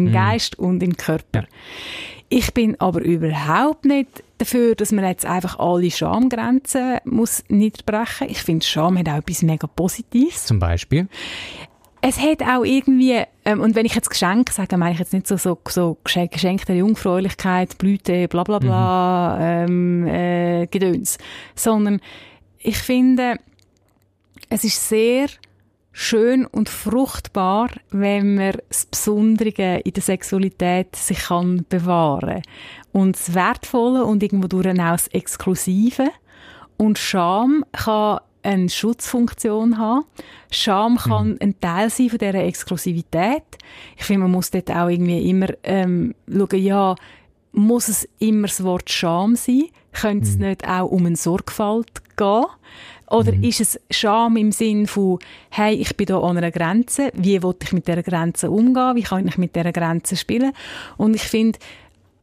im 0.00 0.10
mhm. 0.10 0.12
Geist 0.12 0.58
und 0.58 0.82
im 0.82 0.96
Körper. 0.96 1.44
Ich 2.28 2.54
bin 2.54 2.80
aber 2.80 3.00
überhaupt 3.00 3.84
nicht 3.84 4.22
dafür, 4.38 4.74
dass 4.74 4.92
man 4.92 5.04
jetzt 5.04 5.26
einfach 5.26 5.58
alle 5.58 5.90
Schamgrenzen 5.90 6.98
muss 7.04 7.42
niederbrechen. 7.48 8.28
Ich 8.30 8.42
finde, 8.42 8.64
Scham 8.64 8.98
hat 8.98 9.08
auch 9.08 9.16
etwas 9.16 9.42
mega 9.42 9.66
Positives. 9.66 10.46
Zum 10.46 10.60
Beispiel? 10.60 11.08
es 12.02 12.18
hat 12.18 12.42
auch 12.42 12.64
irgendwie, 12.64 13.22
ähm, 13.44 13.60
und 13.60 13.74
wenn 13.74 13.84
ich 13.84 13.94
jetzt 13.94 14.08
Geschenk 14.08 14.50
sage, 14.50 14.76
meine 14.76 14.94
ich 14.94 14.98
jetzt 14.98 15.12
nicht 15.12 15.26
so, 15.26 15.36
so, 15.36 15.58
so 15.68 15.98
Geschenk 16.02 16.64
der 16.66 16.76
Jungfräulichkeit, 16.76 17.76
Blüte, 17.78 18.26
bla 18.28 18.42
bla 18.42 18.58
bla, 18.58 19.66
mhm. 19.66 20.06
ähm, 20.06 20.06
äh, 20.06 20.66
Gedöns, 20.66 21.18
sondern 21.54 22.00
ich 22.58 22.78
finde, 22.78 23.36
es 24.48 24.64
ist 24.64 24.88
sehr 24.88 25.28
schön 25.92 26.46
und 26.46 26.68
fruchtbar, 26.68 27.68
wenn 27.90 28.36
man 28.36 28.58
das 28.68 28.86
Besondere 28.86 29.80
in 29.80 29.92
der 29.92 30.02
Sexualität 30.02 30.94
sich 30.96 31.18
kann 31.24 31.64
bewahren 31.68 32.42
und 32.92 33.16
das 33.16 33.34
Wertvolle 33.34 34.04
und 34.04 34.22
irgendwo 34.22 34.48
durch 34.48 34.68
auch 34.68 34.74
das 34.74 35.08
Exklusive 35.08 36.08
und 36.76 36.98
Scham 36.98 37.64
kann 37.72 38.20
eine 38.42 38.68
Schutzfunktion 38.68 39.78
haben. 39.78 40.06
Scham 40.50 40.96
kann 40.96 41.32
mhm. 41.32 41.38
ein 41.40 41.60
Teil 41.60 41.90
sein 41.90 42.08
von 42.08 42.18
dieser 42.18 42.34
Exklusivität. 42.34 43.42
Ich 43.96 44.04
finde, 44.04 44.22
man 44.22 44.30
muss 44.30 44.50
dort 44.50 44.70
auch 44.70 44.88
irgendwie 44.88 45.28
immer 45.28 45.48
ähm, 45.62 46.14
schauen, 46.26 46.62
ja, 46.62 46.94
muss 47.52 47.88
es 47.88 48.08
immer 48.18 48.46
das 48.46 48.62
Wort 48.62 48.90
Scham 48.90 49.36
sein? 49.36 49.64
Könnte 49.92 50.26
es 50.26 50.36
mhm. 50.36 50.46
nicht 50.46 50.66
auch 50.66 50.86
um 50.86 51.06
eine 51.06 51.16
Sorgfalt 51.16 52.16
gehen? 52.16 52.44
Oder 53.10 53.32
mhm. 53.32 53.42
ist 53.44 53.60
es 53.60 53.80
Scham 53.90 54.36
im 54.36 54.52
Sinn 54.52 54.86
von, 54.86 55.18
hey, 55.50 55.74
ich 55.74 55.96
bin 55.96 56.06
da 56.06 56.20
an 56.20 56.38
einer 56.38 56.50
Grenze, 56.50 57.10
wie 57.14 57.42
will 57.42 57.54
ich 57.62 57.72
mit 57.72 57.88
dieser 57.88 58.02
Grenze 58.02 58.50
umgehen, 58.50 58.96
wie 58.96 59.02
kann 59.02 59.26
ich 59.26 59.36
mit 59.36 59.54
dieser 59.56 59.72
Grenze 59.72 60.16
spielen? 60.16 60.52
Und 60.96 61.14
ich 61.14 61.22
finde, 61.22 61.58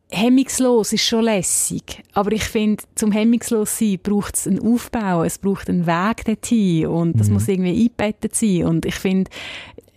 hemmungslos 0.10 0.94
ist 0.94 1.04
schon 1.04 1.26
lässig. 1.26 2.04
Aber 2.14 2.32
ich 2.32 2.44
finde, 2.44 2.84
zum 2.96 3.12
hemmungslos 3.12 3.78
sein 3.78 4.00
braucht 4.02 4.36
es 4.38 4.48
einen 4.48 4.60
Aufbau, 4.60 5.24
es 5.24 5.38
braucht 5.38 5.70
einen 5.70 5.86
Weg 5.86 6.26
dorthin 6.26 6.88
und 6.88 7.20
das 7.20 7.28
mhm. 7.28 7.34
muss 7.34 7.48
irgendwie 7.48 7.84
eingebettet 7.84 8.36
sein. 8.36 8.66
Und 8.66 8.86
ich 8.86 8.96
finde, 8.96 9.30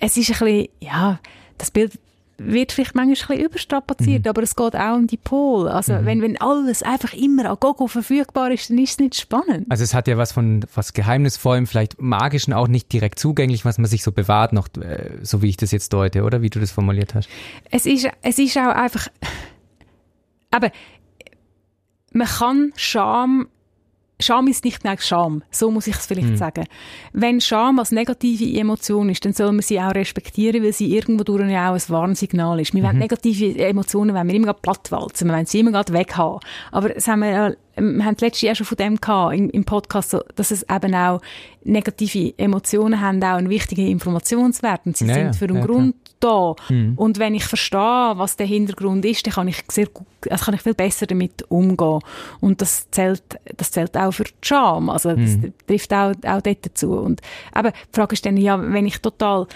es 0.00 0.16
ist 0.16 0.30
ein 0.30 0.38
bisschen, 0.38 0.68
ja, 0.80 1.20
das 1.58 1.70
Bild 1.70 1.92
wird 2.46 2.72
vielleicht 2.72 2.94
manchmal 2.94 3.38
ein 3.38 3.44
überstrapaziert, 3.44 4.24
mhm. 4.24 4.28
aber 4.30 4.42
es 4.42 4.56
geht 4.56 4.76
auch 4.76 4.96
um 4.96 5.06
die 5.06 5.16
Pole. 5.16 5.72
Also 5.72 5.94
mhm. 5.94 6.06
wenn, 6.06 6.22
wenn 6.22 6.40
alles 6.40 6.82
einfach 6.82 7.12
immer 7.12 7.50
an 7.50 7.56
Gogo 7.60 7.86
verfügbar 7.86 8.50
ist, 8.50 8.70
dann 8.70 8.78
ist 8.78 8.92
es 8.92 8.98
nicht 8.98 9.16
spannend. 9.16 9.66
Also 9.68 9.84
es 9.84 9.94
hat 9.94 10.08
ja 10.08 10.16
was 10.16 10.32
von 10.32 10.64
was 10.74 10.92
Geheimnisvollem, 10.92 11.66
vielleicht 11.66 12.00
magischen, 12.00 12.52
auch 12.52 12.68
nicht 12.68 12.92
direkt 12.92 13.18
zugänglich, 13.18 13.64
was 13.64 13.78
man 13.78 13.86
sich 13.86 14.02
so 14.02 14.12
bewahrt, 14.12 14.52
noch 14.52 14.68
äh, 14.80 15.18
so 15.22 15.42
wie 15.42 15.48
ich 15.48 15.56
das 15.56 15.70
jetzt 15.70 15.92
deute, 15.92 16.22
oder 16.22 16.42
wie 16.42 16.50
du 16.50 16.60
das 16.60 16.70
formuliert 16.70 17.14
hast. 17.14 17.28
Es 17.70 17.86
ist, 17.86 18.08
es 18.22 18.38
ist 18.38 18.56
auch 18.56 18.74
einfach 18.74 19.08
aber 20.50 20.70
man 22.12 22.26
kann 22.26 22.72
Scham 22.76 23.48
Scham 24.20 24.46
ist 24.48 24.64
nicht 24.64 24.80
gleich 24.80 25.02
Scham. 25.02 25.42
So 25.50 25.70
muss 25.70 25.86
ich 25.86 25.96
es 25.96 26.06
vielleicht 26.06 26.28
mhm. 26.28 26.36
sagen. 26.36 26.66
Wenn 27.12 27.40
Scham 27.40 27.78
als 27.78 27.92
negative 27.92 28.58
Emotion 28.58 29.08
ist, 29.08 29.24
dann 29.24 29.32
soll 29.32 29.52
man 29.52 29.62
sie 29.62 29.80
auch 29.80 29.94
respektieren, 29.94 30.62
weil 30.62 30.72
sie 30.72 30.94
irgendwo 30.94 31.24
durch 31.24 31.40
auch 31.40 31.74
ein 31.74 31.82
Warnsignal 31.88 32.60
ist. 32.60 32.74
Wir 32.74 32.82
mhm. 32.82 32.86
wollen 32.86 32.98
negative 32.98 33.58
Emotionen, 33.58 34.14
wenn 34.14 34.28
wir 34.28 34.34
immer 34.34 34.52
plattwalzen, 34.52 35.28
wir 35.28 35.34
wollen 35.34 35.46
sie 35.46 35.60
immer 35.60 35.84
weghaben. 35.86 36.40
Aber 36.72 36.90
das 36.90 37.08
haben 37.08 37.20
wir 37.20 37.56
wir 37.76 38.04
haben 38.04 38.16
letztes 38.20 38.42
Jahr 38.42 38.54
schon 38.54 38.66
von 38.66 38.76
dem 38.76 39.00
gehabt, 39.00 39.34
im, 39.34 39.50
im 39.50 39.64
Podcast, 39.64 40.10
so, 40.10 40.22
dass 40.34 40.50
es 40.50 40.64
eben 40.68 40.94
auch 40.94 41.20
negative 41.64 42.34
Emotionen 42.38 43.00
haben, 43.00 43.22
auch 43.22 43.36
einen 43.36 43.50
wichtigen 43.50 43.86
Informationswert 43.86 44.82
und 44.86 44.96
sie 44.96 45.06
ja, 45.06 45.14
sind 45.14 45.36
für 45.36 45.46
einen 45.46 45.56
ja, 45.56 45.66
Grund 45.66 45.94
da. 46.20 46.54
Mhm. 46.68 46.94
Und 46.96 47.18
wenn 47.18 47.34
ich 47.34 47.44
verstehe, 47.44 48.12
was 48.16 48.36
der 48.36 48.46
Hintergrund 48.46 49.04
ist, 49.04 49.26
dann 49.26 49.34
kann 49.34 49.48
ich 49.48 49.62
sehr 49.68 49.86
gut, 49.86 50.06
also 50.28 50.44
kann 50.44 50.54
ich 50.54 50.62
viel 50.62 50.74
besser 50.74 51.06
damit 51.06 51.44
umgehen. 51.50 52.00
Und 52.40 52.60
das 52.60 52.90
zählt, 52.90 53.22
das 53.56 53.70
zählt 53.70 53.96
auch 53.96 54.12
für 54.12 54.24
die 54.24 54.32
Scham. 54.42 54.90
Also, 54.90 55.10
das 55.10 55.36
mhm. 55.36 55.52
trifft 55.66 55.92
auch, 55.92 56.12
auch 56.26 56.42
dort 56.42 56.66
dazu. 56.66 56.92
Und 56.92 57.20
eben, 57.56 57.72
die 57.72 57.94
Frage 57.96 58.12
ist 58.12 58.26
dann, 58.26 58.36
ja, 58.36 58.60
wenn 58.60 58.86
ich 58.86 58.98
total 58.98 59.46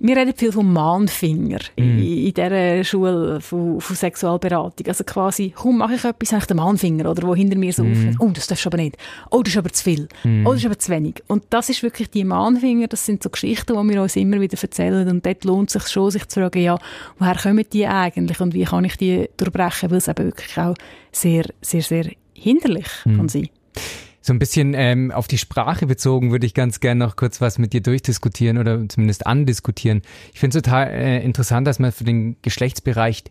wir 0.00 0.16
reden 0.16 0.32
viel 0.34 0.50
vom 0.50 0.72
Mahnfinger 0.72 1.60
in, 1.76 1.98
in 1.98 2.34
dieser 2.34 2.82
Schule 2.84 3.40
von, 3.40 3.80
von 3.80 3.96
Sexualberatung. 3.96 4.86
Also 4.86 5.04
quasi, 5.04 5.52
komm, 5.54 5.78
mache 5.78 5.94
ich 5.94 6.04
etwas, 6.04 6.32
habe 6.32 6.40
ich 6.40 6.46
den 6.46 6.56
Mahnfinger, 6.56 7.10
oder 7.10 7.26
wo 7.26 7.34
hinter 7.34 7.58
mir 7.58 7.72
so 7.72 7.84
mhm. 7.84 8.16
oh, 8.18 8.30
das 8.32 8.46
darfst 8.46 8.64
du 8.64 8.70
aber 8.70 8.78
nicht. 8.78 8.96
Oh, 9.30 9.42
das 9.42 9.52
ist 9.52 9.58
aber 9.58 9.70
zu 9.70 9.84
viel. 9.84 10.08
Oh, 10.44 10.52
das 10.52 10.60
ist 10.60 10.66
aber 10.66 10.78
zu 10.78 10.90
wenig. 10.90 11.22
Und 11.28 11.44
das 11.50 11.68
ist 11.68 11.82
wirklich 11.82 12.10
die 12.10 12.24
Mahnfinger, 12.24 12.88
das 12.88 13.04
sind 13.04 13.22
so 13.22 13.30
Geschichten, 13.30 13.76
die 13.76 13.94
wir 13.94 14.02
uns 14.02 14.16
immer 14.16 14.40
wieder 14.40 14.58
erzählen. 14.60 15.08
Und 15.08 15.24
dort 15.24 15.44
lohnt 15.44 15.68
es 15.68 15.74
sich 15.74 15.92
schon, 15.92 16.10
sich 16.10 16.26
zu 16.28 16.40
fragen, 16.40 16.62
ja, 16.62 16.78
woher 17.18 17.36
kommen 17.36 17.64
die 17.70 17.86
eigentlich 17.86 18.40
und 18.40 18.54
wie 18.54 18.64
kann 18.64 18.84
ich 18.84 18.96
die 18.96 19.28
durchbrechen, 19.36 19.90
weil 19.90 19.98
es 19.98 20.08
eben 20.08 20.24
wirklich 20.24 20.58
auch 20.58 20.74
sehr, 21.12 21.44
sehr, 21.60 21.82
sehr 21.82 22.10
hinderlich 22.32 22.88
mhm. 23.04 23.16
kann 23.16 23.28
sein. 23.28 23.48
So 24.22 24.34
ein 24.34 24.38
bisschen 24.38 24.74
ähm, 24.74 25.10
auf 25.10 25.28
die 25.28 25.38
Sprache 25.38 25.86
bezogen 25.86 26.30
würde 26.30 26.46
ich 26.46 26.52
ganz 26.52 26.80
gerne 26.80 27.04
noch 27.04 27.16
kurz 27.16 27.40
was 27.40 27.58
mit 27.58 27.72
dir 27.72 27.80
durchdiskutieren 27.80 28.58
oder 28.58 28.86
zumindest 28.88 29.26
andiskutieren. 29.26 30.02
Ich 30.34 30.40
finde 30.40 30.58
es 30.58 30.62
total 30.62 30.88
äh, 30.88 31.24
interessant, 31.24 31.66
dass 31.66 31.78
man 31.78 31.90
für 31.90 32.04
den 32.04 32.36
Geschlechtsbereich 32.42 33.24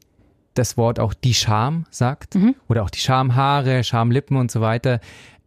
das 0.56 0.78
Wort 0.78 0.99
auch 0.99 1.13
die 1.13 1.36
Scham 1.36 1.86
sagt 1.91 2.36
mhm. 2.36 2.56
oder 2.67 2.84
auch 2.84 2.89
die 2.89 2.99
Schamhaare, 2.99 3.84
Schamlippen 3.84 4.38
und 4.38 4.49
so 4.49 4.62
weiter. 4.62 4.99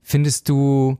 Findest 0.03 0.49
du, 0.49 0.99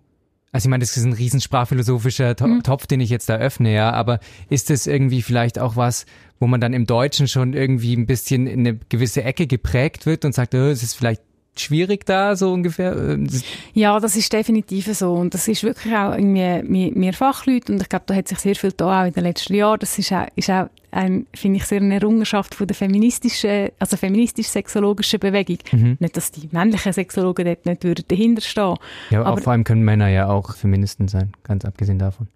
also 0.51 0.67
ich 0.67 0.71
meine, 0.71 0.83
das 0.83 0.97
ist 0.97 1.05
ein 1.05 1.13
riesen 1.13 1.41
sprachphilosophischer 1.41 2.35
to 2.35 2.47
mhm. 2.49 2.63
Topf, 2.65 2.87
den 2.87 3.01
ich 3.01 3.11
jetzt 3.11 3.29
da 3.29 3.37
öffne, 3.37 3.73
ja, 3.73 3.93
aber 3.93 4.19
ist 4.51 4.71
das 4.71 4.89
irgendwie 4.89 5.23
vielleicht 5.23 5.59
auch 5.59 5.77
was, 5.77 6.05
wo 6.41 6.49
man 6.49 6.61
dann 6.61 6.73
im 6.73 6.87
Deutschen 6.87 7.29
schon 7.29 7.53
irgendwie 7.53 7.97
ein 7.97 8.07
bisschen 8.07 8.49
in 8.49 8.61
eine 8.61 8.77
gewisse 8.89 9.23
Ecke 9.23 9.47
geprägt 9.47 10.05
wird 10.05 10.25
und 10.25 10.35
sagt, 10.35 10.55
oh, 10.55 10.69
es 10.69 10.83
ist 10.83 10.95
vielleicht 10.95 11.23
schwierig 11.57 12.07
da, 12.07 12.35
so 12.37 12.53
ungefähr? 12.53 12.97
Ähm, 12.97 13.29
ja, 13.75 13.99
das 14.01 14.17
ist 14.17 14.33
definitiv 14.33 14.87
so. 14.95 15.13
Und 15.13 15.35
das 15.35 15.49
ist 15.49 15.63
wirklich 15.63 15.95
auch 15.95 16.13
irgendwie 16.13 16.91
mehr, 16.95 17.13
Fachleute. 17.13 17.73
Und 17.73 17.83
ich 17.83 17.89
glaube, 17.89 18.05
da 18.07 18.15
hat 18.15 18.29
sich 18.29 18.39
sehr 18.39 18.57
viel 18.57 18.73
da 18.73 19.03
auch 19.03 19.07
in 19.07 19.13
den 19.13 19.25
letzten 19.25 19.55
Jahren. 19.55 19.79
Das 19.79 19.99
ist 19.99 20.13
auch, 20.13 20.27
ist 20.35 20.51
auch 20.51 20.69
ein, 20.91 21.27
finde 21.35 21.59
ich, 21.59 21.65
sehr 21.65 21.81
eine 21.81 21.95
Errungenschaft 21.95 22.55
von 22.55 22.67
der 22.67 22.77
feministischen, 22.77 23.71
also 23.79 23.97
feministisch-sexologischen 23.97 25.21
Bewegung. 25.21 25.59
Mhm. 25.73 25.97
Nicht, 26.01 26.17
dass 26.17 26.31
die 26.31 26.49
männlichen 26.53 26.93
Sexologen 26.93 27.45
dort 27.45 27.67
nicht 27.67 27.85
würden 27.85 28.05
dahinter 28.09 28.43
stehen. 28.43 28.77
Ja, 29.11 29.23
aber 29.23 29.41
vor 29.41 29.53
allem 29.53 29.65
können 29.65 29.83
Männer 29.83 30.09
ja 30.09 30.29
auch 30.29 30.55
Feministen 30.55 31.09
sein, 31.09 31.33
ganz 31.45 31.65
abgesehen 31.65 31.99
davon. 31.99 32.29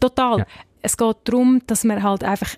Total. 0.00 0.40
Ja. 0.40 0.46
Es 0.82 0.96
geht 0.96 1.16
darum, 1.24 1.62
dass 1.66 1.84
man 1.84 2.02
halt 2.02 2.24
einfach 2.24 2.56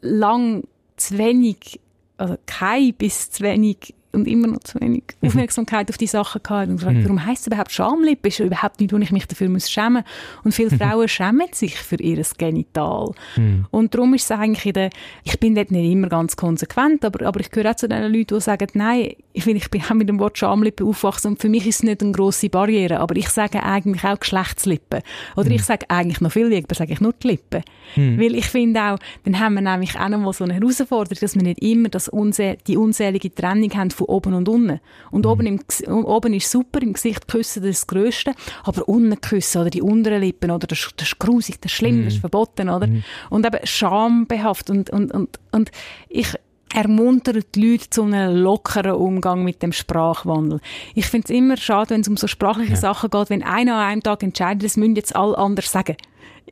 lang 0.00 0.64
zu 0.96 1.18
wenig, 1.18 1.80
also 2.16 2.36
kein 2.46 2.94
bis 2.94 3.30
zu 3.30 3.44
wenig 3.44 3.94
und 4.12 4.26
immer 4.26 4.48
noch 4.48 4.60
zu 4.60 4.80
wenig 4.80 5.04
mhm. 5.20 5.28
Aufmerksamkeit 5.28 5.88
auf 5.90 5.98
die 5.98 6.06
Sachen 6.06 6.42
gehabt 6.42 6.68
und 6.68 6.76
gefragt, 6.76 6.96
mhm. 6.96 7.04
warum 7.04 7.24
heisst 7.24 7.42
es 7.42 7.46
überhaupt 7.48 7.72
Schamlippe? 7.72 8.28
Ist 8.28 8.40
überhaupt 8.40 8.80
nicht, 8.80 8.92
wo 8.92 8.98
ich 8.98 9.12
mich 9.12 9.26
dafür 9.26 9.48
muss 9.48 9.70
schämen 9.70 10.04
Und 10.44 10.52
viele 10.52 10.70
mhm. 10.70 10.78
Frauen 10.78 11.08
schämen 11.08 11.46
sich 11.52 11.76
für 11.78 11.96
ihr 11.96 12.22
Genital. 12.38 13.12
Mhm. 13.36 13.66
Und 13.70 13.94
darum 13.94 14.14
ist 14.14 14.24
es 14.24 14.30
eigentlich 14.30 14.66
in 14.66 14.72
der, 14.72 14.90
ich 15.24 15.38
bin 15.38 15.54
dort 15.54 15.70
nicht 15.70 15.90
immer 15.90 16.08
ganz 16.08 16.36
konsequent, 16.36 17.04
aber, 17.04 17.26
aber 17.26 17.40
ich 17.40 17.50
gehöre 17.50 17.70
auch 17.70 17.76
zu 17.76 17.88
den 17.88 18.12
Leuten, 18.12 18.34
die 18.34 18.40
sagen, 18.40 18.68
nein, 18.74 19.14
ich, 19.32 19.44
finde, 19.44 19.58
ich 19.58 19.70
bin 19.70 19.82
auch 19.82 19.94
mit 19.94 20.08
dem 20.08 20.18
Wort 20.18 20.38
Schamlippe 20.38 20.84
aufgewachsen 20.84 21.28
und 21.28 21.40
für 21.40 21.48
mich 21.48 21.66
ist 21.66 21.76
es 21.76 21.82
nicht 21.84 22.02
eine 22.02 22.12
grosse 22.12 22.48
Barriere, 22.48 22.98
aber 22.98 23.14
ich 23.16 23.28
sage 23.28 23.62
eigentlich 23.62 24.02
auch 24.04 24.18
Geschlechtslippen. 24.18 25.02
Oder 25.36 25.48
mhm. 25.48 25.54
ich 25.54 25.62
sage 25.62 25.86
eigentlich 25.88 26.20
noch 26.20 26.32
viel 26.32 26.46
lieber, 26.46 26.74
sage 26.74 26.92
ich 26.92 27.00
nur 27.00 27.12
die 27.12 27.28
Lippen. 27.28 27.62
Mhm. 27.94 28.18
Weil 28.18 28.34
ich 28.34 28.46
finde 28.46 28.82
auch, 28.82 28.98
dann 29.24 29.38
haben 29.38 29.54
wir 29.54 29.60
nämlich 29.60 29.98
auch 29.98 30.08
noch 30.08 30.18
mal 30.18 30.32
so 30.32 30.44
eine 30.44 30.54
Herausforderung, 30.54 31.18
dass 31.20 31.36
wir 31.36 31.42
nicht 31.42 31.62
immer 31.62 31.88
das 31.88 32.08
unse 32.08 32.56
die 32.66 32.76
unselige 32.76 33.32
Trennung 33.32 33.72
haben 33.74 33.90
von 33.90 34.06
oben 34.06 34.34
und 34.34 34.48
unten. 34.48 34.80
Und 35.12 35.24
mhm. 35.24 35.30
oben, 35.30 35.46
im, 35.46 35.60
oben 36.04 36.34
ist 36.34 36.50
super, 36.50 36.82
im 36.82 36.92
Gesicht 36.92 37.28
küssen 37.28 37.62
das, 37.62 37.80
das 37.80 37.86
Größte, 37.86 38.32
aber 38.64 38.88
unten 38.88 39.20
küssen 39.20 39.60
oder 39.60 39.70
die 39.70 39.82
unteren 39.82 40.22
Lippen, 40.22 40.50
oder 40.50 40.66
das, 40.66 40.90
das 40.96 41.08
ist 41.08 41.18
grusig, 41.18 41.60
das 41.60 41.70
ist 41.70 41.76
schlimm, 41.76 42.04
das 42.04 42.14
ist 42.14 42.20
verboten, 42.20 42.68
oder? 42.68 42.88
Mhm. 42.88 43.04
Und 43.30 43.46
eben 43.46 43.64
schambehaftet 43.64 44.70
und, 44.70 44.90
und, 44.90 45.12
und, 45.12 45.38
und 45.52 45.70
ich, 46.08 46.34
ermuntert 46.74 47.54
die 47.54 47.72
Leute 47.72 47.90
zu 47.90 48.04
einem 48.04 48.36
lockeren 48.36 48.92
Umgang 48.92 49.44
mit 49.44 49.62
dem 49.62 49.72
Sprachwandel. 49.72 50.60
Ich 50.94 51.06
finde 51.06 51.26
es 51.26 51.30
immer 51.30 51.56
schade, 51.56 51.90
wenn 51.90 52.02
es 52.02 52.08
um 52.08 52.16
so 52.16 52.26
sprachliche 52.26 52.72
ja. 52.72 52.78
Sachen 52.78 53.10
geht, 53.10 53.30
wenn 53.30 53.42
einer 53.42 53.74
an 53.76 53.86
einem 53.86 54.02
Tag 54.02 54.22
entscheidet, 54.22 54.64
das 54.64 54.76
müssen 54.76 54.96
jetzt 54.96 55.14
alle 55.16 55.36
anders 55.36 55.70
sagen. 55.70 55.96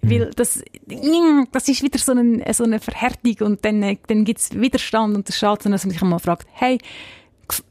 Mhm. 0.02 0.10
Weil 0.10 0.30
das, 0.36 0.62
das 1.52 1.68
ist 1.68 1.82
wieder 1.82 1.98
so 1.98 2.12
eine, 2.12 2.52
so 2.52 2.64
eine 2.64 2.80
Verhärtung 2.80 3.46
und 3.46 3.64
dann, 3.64 3.80
dann 4.06 4.24
gibt 4.24 4.40
es 4.40 4.58
Widerstand 4.58 5.16
und 5.16 5.28
das 5.28 5.36
ist 5.36 5.40
schade, 5.40 5.68
dass 5.68 5.84
man 5.84 5.90
sich 5.92 6.02
einmal 6.02 6.18
fragt, 6.18 6.46
hey, 6.52 6.78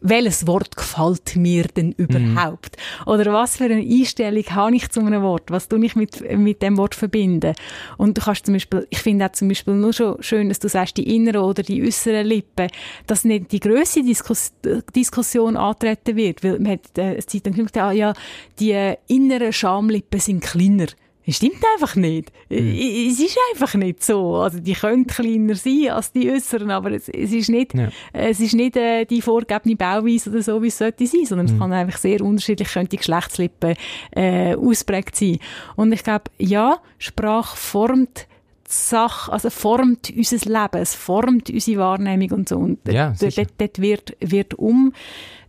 welches 0.01 0.47
Wort 0.47 0.75
gefällt 0.75 1.35
mir 1.35 1.63
denn 1.63 1.91
überhaupt? 1.93 2.77
Mhm. 2.77 3.11
Oder 3.11 3.33
was 3.33 3.57
für 3.57 3.65
eine 3.65 3.81
Einstellung 3.81 4.43
habe 4.49 4.75
ich 4.75 4.89
zu 4.89 5.01
einem 5.01 5.21
Wort? 5.21 5.49
Was 5.49 5.67
tue 5.67 5.85
ich 5.85 5.95
mit, 5.95 6.21
mit 6.37 6.61
dem 6.61 6.77
Wort 6.77 6.95
verbinden? 6.95 7.53
Und 7.97 8.17
du 8.17 8.21
kannst 8.21 8.45
zum 8.45 8.53
Beispiel, 8.53 8.87
ich 8.89 8.99
finde 8.99 9.25
auch 9.25 9.31
zum 9.31 9.47
Beispiel 9.47 9.73
nur 9.73 9.93
schon 9.93 10.21
schön, 10.21 10.49
dass 10.49 10.59
du 10.59 10.69
sagst, 10.69 10.97
die 10.97 11.15
inneren 11.15 11.41
oder 11.41 11.63
die 11.63 11.83
äußeren 11.83 12.25
Lippen, 12.25 12.69
dass 13.05 13.23
nicht 13.23 13.51
die 13.51 13.59
grösste 13.59 14.03
Diskus 14.03 14.51
Diskussion 14.95 15.57
antreten 15.57 16.15
wird, 16.15 16.43
weil 16.43 16.59
man 16.59 16.73
hat 16.73 16.97
äh, 16.97 17.01
eine 17.01 17.25
Zeit 17.25 17.45
lang 17.45 17.55
gesagt, 17.55 17.77
ah, 17.77 17.91
ja, 17.91 18.13
die 18.59 18.93
inneren 19.07 19.53
Schamlippen 19.53 20.19
sind 20.19 20.43
kleiner. 20.43 20.87
Das 21.27 21.35
stimmt 21.35 21.61
einfach 21.73 21.97
nicht. 21.97 22.31
Mhm. 22.49 22.73
Es 23.09 23.19
ist 23.19 23.37
einfach 23.51 23.75
nicht 23.75 24.01
so. 24.01 24.35
Also 24.37 24.59
die 24.61 24.73
können 24.73 25.05
kleiner 25.05 25.55
sein 25.55 25.89
als 25.89 26.13
die 26.13 26.31
äußeren, 26.31 26.71
aber 26.71 26.91
es, 26.91 27.09
es 27.09 27.33
ist 27.33 27.49
nicht, 27.49 27.73
ja. 27.73 27.89
es 28.13 28.39
ist 28.39 28.53
nicht 28.53 28.77
äh, 28.77 29.03
die 29.03 29.21
vorgegebene 29.21 29.75
Bauweise 29.75 30.29
oder 30.29 30.41
so, 30.41 30.63
wie 30.63 30.67
es 30.67 30.77
sollte 30.77 31.05
sein, 31.05 31.25
sondern 31.25 31.47
mhm. 31.47 31.53
es 31.53 31.59
kann 31.59 31.73
einfach 31.73 31.99
sehr 31.99 32.21
unterschiedlich, 32.21 32.69
könnte 32.69 32.91
die 32.91 32.97
Geschlechtslippen 32.97 33.75
äh, 34.11 34.55
ausprägt 34.55 35.17
sein. 35.17 35.39
Und 35.75 35.91
ich 35.91 36.01
glaube, 36.01 36.31
ja, 36.37 36.77
Sprache 36.97 37.57
formt 37.57 38.25
die 38.65 38.73
Sache, 38.73 39.29
also 39.29 39.49
formt 39.49 40.13
unser 40.15 40.37
Leben, 40.37 40.81
es 40.81 40.95
formt 40.95 41.49
unsere 41.49 41.79
Wahrnehmung 41.81 42.31
und 42.31 42.47
so. 42.47 42.57
Und 42.57 42.79
ja, 42.87 43.13
dort, 43.19 43.37
dort 43.57 43.81
wird, 43.81 44.15
wird 44.21 44.53
um 44.53 44.93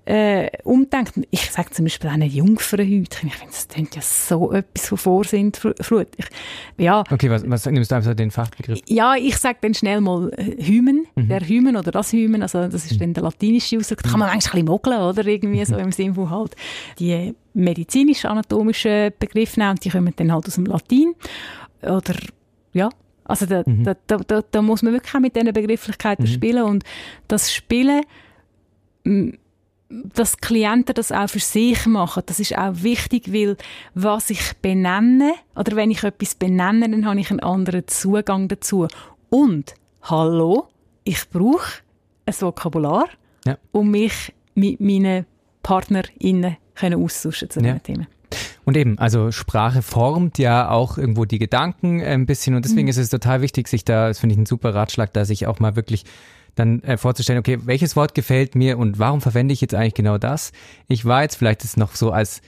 äh, 0.09 0.49
umdenkt. 0.65 1.13
Ich 1.31 1.51
sage 1.51 1.71
zum 1.71 1.85
Beispiel 1.85 2.09
auch 2.09 2.15
eine 2.15 2.25
Jungfrauenhüte. 2.25 3.19
Ich 3.27 3.35
finde, 3.35 3.53
das 3.53 3.69
klingt 3.69 3.95
ja 3.95 4.01
so 4.01 4.53
etwas 4.53 4.89
von 4.89 4.97
Vorsintflut. 4.97 6.09
Ja. 6.79 7.05
Okay, 7.11 7.29
was, 7.29 7.49
was 7.49 7.67
nimmst 7.67 7.91
du 7.91 7.95
einfach 7.95 8.15
den 8.15 8.31
Fachbegriff? 8.31 8.81
Ja, 8.87 9.17
ich 9.17 9.37
sage 9.37 9.59
dann 9.61 9.75
schnell 9.75 10.01
mal 10.01 10.31
äh, 10.35 10.65
Hymen, 10.65 11.07
mhm. 11.15 11.29
der 11.29 11.47
Hymen 11.47 11.77
oder 11.77 11.91
das 11.91 12.13
Hymen, 12.13 12.41
also 12.41 12.69
das 12.69 12.87
ist 12.87 12.95
mhm. 12.95 12.99
dann 12.99 13.15
der 13.15 13.23
latinische 13.25 13.77
Ausdruck. 13.77 14.03
Da 14.03 14.09
kann 14.09 14.21
man 14.21 14.31
eigentlich 14.31 14.47
ein 14.47 14.53
bisschen 14.53 14.67
mogeln, 14.67 14.99
oder? 14.99 15.27
Irgendwie 15.27 15.63
so 15.67 15.77
im 15.77 15.93
Sinne 15.93 16.15
von 16.15 16.31
halt 16.31 16.57
die 16.99 17.35
medizinisch-anatomischen 17.53 19.13
Begriffe 19.19 19.61
nehmen, 19.61 19.77
die 19.77 19.91
kommen 19.91 20.15
dann 20.17 20.33
halt 20.33 20.47
aus 20.47 20.55
dem 20.55 20.65
Latin. 20.65 21.15
Oder, 21.83 22.15
ja, 22.73 22.89
also 23.25 23.45
da, 23.45 23.63
mhm. 23.67 23.85
da, 23.85 23.95
da, 24.07 24.17
da, 24.27 24.43
da, 24.51 24.63
muss 24.63 24.83
man 24.83 24.95
wirklich 24.95 25.15
auch 25.15 25.21
mit 25.21 25.37
diesen 25.37 25.53
Begrifflichkeiten 25.53 26.25
mhm. 26.25 26.31
spielen 26.31 26.63
und 26.63 26.85
das 27.27 27.53
Spielen 27.53 28.05
dass 29.89 30.37
Klienten 30.39 30.95
das 30.95 31.13
auch 31.13 31.29
für 31.29 31.39
sich 31.39 31.87
machen, 31.87 32.23
das 32.27 32.41
ist 32.41 32.57
auch 32.57 32.83
wichtig, 32.83 33.33
weil 33.33 33.57
was 33.95 34.31
ich 34.31 34.57
benenne, 34.61 35.33
oder 35.57 35.77
wenn 35.77 35.91
ich 35.91 36.03
etwas 36.05 36.35
benenne, 36.35 36.91
dann 36.91 37.07
habe 37.07 37.21
ich 37.21 37.31
einen 37.31 37.41
anderen 37.41 37.87
Zugang 37.87 38.49
dazu. 38.49 38.87
Und, 39.31 39.75
hallo, 40.03 40.69
ich 41.05 41.29
brauche 41.31 41.81
ein 42.27 42.35
Vokabular, 42.39 43.07
ja. 43.47 43.57
um 43.73 43.91
mich 43.91 44.35
mit 44.55 44.81
meinen 44.81 45.25
PartnerInnen 45.63 46.57
austauschen 46.81 47.51
zu 47.51 47.61
ja. 47.61 47.79
Themen. 47.79 48.07
Und 48.65 48.77
eben, 48.77 48.99
also 48.99 49.33
Sprache 49.33 49.81
formt 49.81 50.37
ja 50.37 50.69
auch 50.69 50.99
irgendwo 50.99 51.25
die 51.25 51.39
Gedanken 51.39 52.03
ein 52.03 52.27
bisschen 52.27 52.55
und 52.55 52.67
deswegen 52.67 52.83
mhm. 52.83 52.91
ist 52.91 52.99
es 52.99 53.09
total 53.09 53.41
wichtig, 53.41 53.67
sich 53.67 53.83
da, 53.83 54.09
das 54.09 54.19
finde 54.19 54.35
ich 54.35 54.39
ein 54.39 54.45
super 54.45 54.75
Ratschlag, 54.75 55.15
da 55.15 55.25
sich 55.25 55.47
auch 55.47 55.59
mal 55.59 55.75
wirklich 55.75 56.05
dann 56.59 56.83
äh, 56.83 56.97
vorzustellen, 56.97 57.39
okay, 57.39 57.59
welches 57.65 57.97
Wort 57.97 58.15
gefällt 58.15 58.55
mir 58.55 58.79
und 58.79 58.99
warum 58.99 59.21
verwende 59.21 59.53
ich 59.53 59.61
jetzt 59.61 59.75
eigentlich 59.75 59.95
genau 59.95 60.19
das? 60.19 60.53
Ich 60.89 61.05
war 61.05 61.23
jetzt 61.23 61.37
vielleicht 61.37 61.65
ist 61.65 61.77
noch 61.77 61.95
so 61.95 62.11
als 62.11 62.41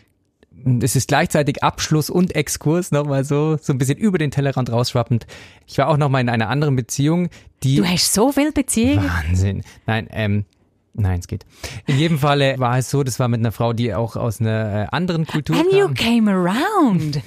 es 0.82 0.94
ist 0.94 1.08
gleichzeitig 1.08 1.62
Abschluss 1.62 2.10
und 2.10 2.34
Exkurs 2.34 2.90
nochmal 2.90 3.24
so, 3.24 3.56
so 3.56 3.72
ein 3.72 3.78
bisschen 3.78 3.98
über 3.98 4.18
den 4.18 4.30
Tellerrand 4.30 4.70
rausschwappend. 4.70 5.26
Ich 5.66 5.78
war 5.78 5.88
auch 5.88 5.96
nochmal 5.96 6.20
in 6.20 6.28
einer 6.28 6.50
anderen 6.50 6.76
Beziehung, 6.76 7.30
die. 7.62 7.76
Du 7.76 7.86
hast 7.86 8.12
so 8.12 8.30
viel 8.32 8.52
Beziehungen? 8.52 9.08
Wahnsinn. 9.08 9.62
Nein, 9.86 10.08
ähm, 10.10 10.44
Nein, 10.92 11.20
es 11.20 11.28
geht. 11.28 11.46
In 11.86 11.98
jedem 11.98 12.18
Falle 12.18 12.58
war 12.58 12.76
es 12.76 12.90
so, 12.90 13.04
das 13.04 13.20
war 13.20 13.28
mit 13.28 13.40
einer 13.40 13.52
Frau, 13.52 13.72
die 13.72 13.94
auch 13.94 14.16
aus 14.16 14.40
einer 14.40 14.84
äh, 14.84 14.86
anderen 14.90 15.26
Kultur 15.26 15.56
And 15.56 15.70
kam. 15.70 15.78
you 15.78 15.88
came 15.94 16.30
around. 16.30 17.20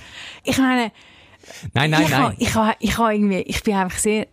Ich 0.43 0.57
meine, 0.57 0.91
nein, 1.73 1.91
nein, 1.91 2.03
ich 2.03 2.09
nein. 2.09 2.21
Ha, 2.21 2.33
ich, 2.37 2.55
ha, 2.55 2.75
ich, 2.79 2.97
ha 2.97 3.11
irgendwie, 3.11 3.39
ich 3.39 3.63
bin 3.63 3.75
einfach 3.75 3.97
sehr, 3.97 4.27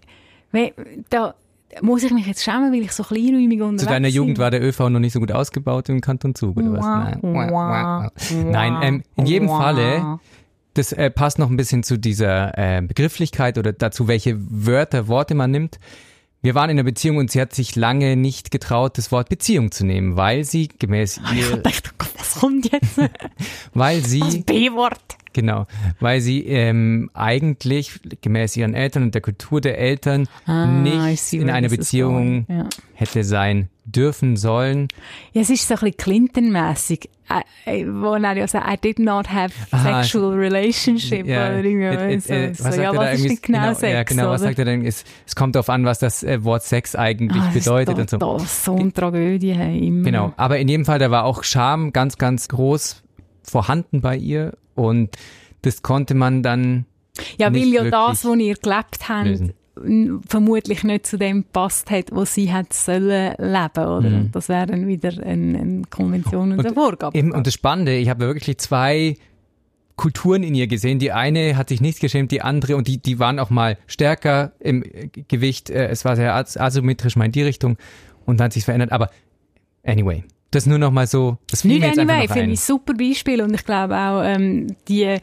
da, 1.10 1.34
muss 1.80 2.02
ich 2.02 2.12
mich 2.12 2.26
jetzt 2.26 2.42
schämen, 2.42 2.72
weil 2.72 2.82
ich 2.82 2.92
so 2.92 3.02
kleinräumig 3.02 3.60
unterwegs 3.60 3.68
bin? 3.68 3.78
Zu 3.78 3.86
deiner 3.86 4.08
Jugend 4.08 4.38
war 4.38 4.50
der 4.50 4.62
ÖV 4.62 4.88
noch 4.88 5.00
nicht 5.00 5.12
so 5.12 5.20
gut 5.20 5.32
ausgebaut 5.32 5.88
im 5.88 6.00
Kanton 6.00 6.34
Zug, 6.34 6.56
oder 6.56 6.72
was? 6.72 7.20
Nein, 7.22 8.50
Nein 8.50 8.78
ähm, 8.82 9.02
in 9.16 9.26
jedem 9.26 9.48
Falle, 9.48 10.18
das 10.74 10.92
äh, 10.92 11.10
passt 11.10 11.38
noch 11.38 11.50
ein 11.50 11.56
bisschen 11.56 11.82
zu 11.82 11.98
dieser 11.98 12.56
äh, 12.58 12.82
Begrifflichkeit 12.82 13.58
oder 13.58 13.72
dazu, 13.72 14.08
welche 14.08 14.36
Wörter, 14.38 15.08
Worte 15.08 15.34
man 15.34 15.50
nimmt. 15.50 15.78
Wir 16.42 16.54
waren 16.54 16.70
in 16.70 16.78
einer 16.78 16.84
Beziehung 16.84 17.18
und 17.18 17.30
sie 17.30 17.40
hat 17.40 17.54
sich 17.54 17.76
lange 17.76 18.16
nicht 18.16 18.50
getraut, 18.50 18.96
das 18.96 19.12
Wort 19.12 19.28
Beziehung 19.28 19.72
zu 19.72 19.84
nehmen, 19.84 20.16
weil 20.16 20.44
sie 20.44 20.68
gemäß 20.68 21.20
ihr... 21.34 21.56
Ich 21.56 21.62
dachte, 21.62 21.90
was 22.16 22.40
kommt 22.40 22.72
jetzt? 22.72 22.98
weil 23.74 24.02
sie... 24.04 24.20
Das 24.20 24.42
B-Wort. 24.44 25.18
Genau, 25.32 25.66
weil 26.00 26.20
sie 26.20 26.44
ähm, 26.46 27.10
eigentlich 27.14 28.00
gemäß 28.20 28.56
ihren 28.56 28.74
Eltern 28.74 29.04
und 29.04 29.14
der 29.14 29.22
Kultur 29.22 29.60
der 29.60 29.78
Eltern 29.78 30.26
Ah, 30.46 30.66
nicht 30.66 31.20
see 31.20 31.38
in 31.38 31.50
einer 31.50 31.68
Beziehung. 31.68 32.46
Ja. 32.48 32.68
hätte 32.94 33.22
sein 33.24 33.68
dürfen 33.84 34.36
sollen. 34.36 34.88
Ja, 35.32 35.42
es 35.42 35.50
ist 35.50 35.66
so 35.66 35.74
ein 35.74 35.80
bisschen 35.80 35.96
Clinton-mässig, 35.96 37.08
äh, 37.64 37.84
wo 37.86 38.14
er 38.14 38.36
ja 38.36 38.46
sagt, 38.46 38.72
I 38.72 38.76
did 38.76 38.98
not 38.98 39.30
have 39.32 39.52
Aha, 39.70 40.02
sexual 40.02 40.34
relationship. 40.34 41.24
oder 41.24 41.62
irgendwie 41.62 42.18
so, 42.20 42.32
äh, 42.32 42.54
so, 42.54 42.64
was 42.64 42.76
ja, 42.76 42.94
was 42.94 43.14
ist 43.14 43.28
nicht 43.28 43.42
genau, 43.42 43.60
genau, 43.60 43.74
Sex? 43.74 43.92
ja, 43.92 44.02
genau, 44.04 44.22
was 44.30 44.40
oder? 44.40 44.48
sagt 44.50 44.58
er 44.60 44.64
denn? 44.64 44.84
Es, 44.84 45.04
es 45.26 45.34
kommt 45.34 45.54
darauf 45.56 45.70
an, 45.70 45.84
was 45.84 45.98
das 45.98 46.22
äh, 46.22 46.42
Wort 46.44 46.62
Sex 46.62 46.94
eigentlich 46.94 47.42
Ah, 47.42 47.50
das 47.52 47.64
bedeutet 47.64 47.98
ist 47.98 48.00
und 48.00 48.10
so. 48.10 48.18
da, 48.18 48.36
da, 48.36 48.38
so 48.44 48.76
eine 48.76 48.92
Tragödie 48.92 49.54
hey, 49.54 49.86
immer. 49.88 50.04
Genau, 50.04 50.32
aber 50.36 50.58
in 50.58 50.68
jedem 50.68 50.84
Fall, 50.84 50.98
da 50.98 51.10
war 51.10 51.24
auch 51.24 51.42
Scham 51.42 51.92
ganz, 51.92 52.18
ganz 52.18 52.48
groß 52.48 53.02
vorhanden 53.42 54.00
bei 54.00 54.16
ihr 54.16 54.52
und 54.88 55.10
das 55.62 55.82
konnte 55.82 56.14
man 56.14 56.42
dann 56.42 56.86
Ja, 57.38 57.52
weil 57.52 57.68
ja 57.68 57.84
das, 57.90 58.24
was 58.24 58.36
ihr 58.38 58.54
gelebt 58.54 59.08
habt, 59.08 59.26
lösen. 59.26 59.52
vermutlich 60.26 60.84
nicht 60.84 61.06
zu 61.06 61.16
dem 61.18 61.42
gepasst 61.42 61.90
hat, 61.90 62.06
was 62.12 62.34
sie 62.34 62.52
hat 62.52 62.72
sollen 62.72 63.34
leben, 63.38 63.84
oder? 63.86 64.10
Mhm. 64.10 64.30
Das 64.32 64.48
wäre 64.48 64.66
dann 64.66 64.86
wieder 64.86 65.10
eine, 65.24 65.58
eine 65.58 65.82
Konvention 65.90 66.52
und, 66.52 66.58
Und 66.58 66.66
eine 66.66 66.74
Vorgabe. 66.74 67.16
Eben, 67.16 67.32
und 67.32 67.46
das 67.46 67.54
Spannende, 67.54 67.96
ich 67.96 68.08
habe 68.08 68.20
wirklich 68.26 68.58
zwei 68.58 69.16
Kulturen 69.96 70.42
in 70.42 70.54
ihr 70.54 70.66
gesehen. 70.66 70.98
Die 70.98 71.12
eine 71.12 71.56
hat 71.56 71.68
sich 71.68 71.80
nicht 71.82 72.00
geschämt, 72.00 72.30
die 72.32 72.40
andere, 72.40 72.76
und 72.76 72.88
die, 72.88 72.98
die 72.98 73.18
waren 73.18 73.38
auch 73.38 73.50
mal 73.50 73.76
stärker 73.86 74.52
im 74.58 74.82
Gewicht. 75.28 75.68
Äh, 75.68 75.88
Es 75.88 76.04
war 76.06 76.16
sehr 76.16 76.34
as- 76.34 76.56
asymmetrisch 76.56 77.16
mal 77.16 77.26
in 77.26 77.32
die 77.32 77.42
Richtung 77.42 77.76
und 78.24 78.40
dann 78.40 78.46
hat 78.46 78.52
sich 78.54 78.64
verändert. 78.64 78.92
Aber 78.92 79.10
anyway, 79.84 80.24
das 80.50 80.66
nur 80.66 80.78
noch 80.78 80.90
mal 80.90 81.06
so, 81.06 81.38
das 81.48 81.64
Nicht 81.64 81.82
einfach 81.82 82.02
anyway, 82.02 82.26
finde 82.26 82.44
ich 82.44 82.50
ein 82.50 82.56
super 82.56 82.94
Beispiel 82.94 83.40
und 83.42 83.54
ich 83.54 83.64
glaube 83.64 83.96
auch, 83.96 84.22
ähm, 84.24 84.76
die, 84.88 85.16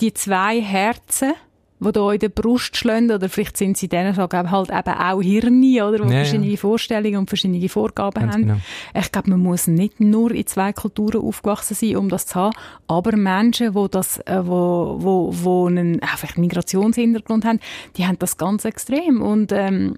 die 0.00 0.14
zwei 0.14 0.60
Herzen, 0.60 1.32
die 1.80 1.92
da 1.92 2.12
in 2.12 2.18
der 2.18 2.28
Brust 2.28 2.76
schlagen, 2.76 3.10
oder 3.10 3.28
vielleicht 3.28 3.56
sind 3.56 3.76
sie 3.78 3.88
denen 3.88 4.14
so, 4.14 4.28
glaube 4.28 4.50
halt 4.50 4.68
eben 4.70 4.94
auch 4.94 5.22
Hirne, 5.22 5.86
oder, 5.86 5.98
die 5.98 6.04
Ja, 6.04 6.10
ja. 6.10 6.24
verschiedene 6.24 6.56
Vorstellungen 6.56 7.16
und 7.16 7.28
verschiedene 7.28 7.68
Vorgaben 7.68 8.20
Ganz 8.20 8.34
haben. 8.34 8.42
genau. 8.42 8.56
Ich 8.94 9.10
glaube, 9.10 9.30
man 9.30 9.40
muss 9.40 9.66
nicht 9.66 9.98
nur 9.98 10.30
in 10.30 10.46
zwei 10.46 10.72
Kulturen 10.72 11.22
aufgewachsen 11.22 11.74
sein, 11.74 11.96
um 11.96 12.08
das 12.08 12.26
zu 12.26 12.34
haben, 12.36 12.52
aber 12.86 13.16
Menschen, 13.16 13.74
wo 13.74 13.88
das, 13.88 14.18
äh, 14.26 14.42
wo, 14.44 14.96
wo, 15.00 15.30
wo 15.32 15.66
einen, 15.66 16.02
auch 16.02 16.18
vielleicht 16.18 16.36
einen 16.36 16.46
Migrationshintergrund 16.46 17.44
haben, 17.44 17.60
die 17.96 18.06
haben 18.06 18.18
das 18.18 18.36
ganz 18.36 18.64
extrem 18.66 19.22
und, 19.22 19.50
ähm, 19.50 19.96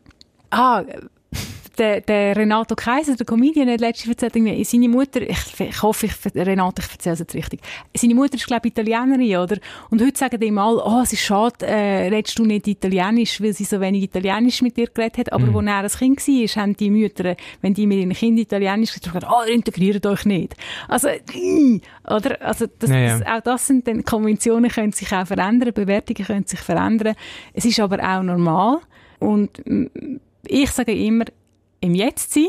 ah, 0.50 0.84
der, 1.78 2.00
der 2.00 2.36
Renato 2.36 2.74
Kaiser, 2.74 3.16
der 3.16 3.26
Comedian, 3.26 3.68
hat 3.68 3.80
letztens 3.80 4.08
erzählt, 4.10 4.36
irgendwie, 4.36 4.62
seine 4.64 4.88
Mutter, 4.88 5.22
ich, 5.22 5.60
ich 5.60 5.82
hoffe, 5.82 6.06
ich, 6.06 6.12
Renato, 6.34 6.82
ich 6.84 6.92
erzähle 6.92 7.14
es 7.14 7.18
jetzt 7.20 7.34
richtig, 7.34 7.60
seine 7.94 8.14
Mutter 8.14 8.34
ist, 8.34 8.46
glaube 8.46 8.68
ich, 8.68 8.72
Italienerin, 8.72 9.36
oder? 9.36 9.56
Und 9.90 10.02
heute 10.02 10.18
sagen 10.18 10.38
die 10.40 10.46
ihm 10.46 10.58
alle, 10.58 10.82
oh, 10.84 11.00
es 11.02 11.12
ist 11.12 11.22
schade, 11.22 11.66
äh, 11.66 12.08
redest 12.08 12.38
du 12.38 12.44
nicht 12.44 12.66
Italienisch, 12.68 13.40
weil 13.40 13.52
sie 13.52 13.64
so 13.64 13.80
wenig 13.80 14.02
Italienisch 14.02 14.62
mit 14.62 14.76
dir 14.76 14.88
geredet 14.88 15.18
hat, 15.18 15.32
aber 15.32 15.46
Mhm. 15.46 15.54
wo 15.54 15.60
er 15.60 15.78
ein 15.78 15.88
Kind 15.88 16.26
war, 16.26 16.62
haben 16.62 16.76
die 16.76 16.90
Mütter, 16.90 17.36
wenn 17.60 17.74
die 17.74 17.86
mit 17.86 17.98
ihren 17.98 18.12
Kindern 18.12 18.42
Italienisch 18.42 18.92
gesagt 18.92 19.24
haben, 19.24 19.32
oh, 19.32 19.50
integriert 19.50 20.04
euch 20.06 20.24
nicht. 20.24 20.56
Also, 20.88 21.08
äh, 21.08 21.80
oder? 22.06 22.40
Also, 22.42 22.66
das, 22.78 22.90
Ja, 22.90 22.96
ja. 22.98 23.18
das, 23.18 23.26
auch 23.28 23.40
das 23.40 23.66
sind 23.66 23.86
dann, 23.88 24.04
Konventionen 24.04 24.70
können 24.70 24.92
sich 24.92 25.12
auch 25.12 25.26
verändern, 25.26 25.72
Bewertungen 25.72 26.24
können 26.26 26.46
sich 26.46 26.60
verändern. 26.60 27.14
Es 27.54 27.64
ist 27.64 27.80
aber 27.80 27.98
auch 28.02 28.22
normal. 28.22 28.78
Und 29.18 29.62
ich 30.46 30.70
sage 30.70 30.92
immer, 30.92 31.24
im 31.82 31.94
Jetzt 31.94 32.32
sein, 32.32 32.46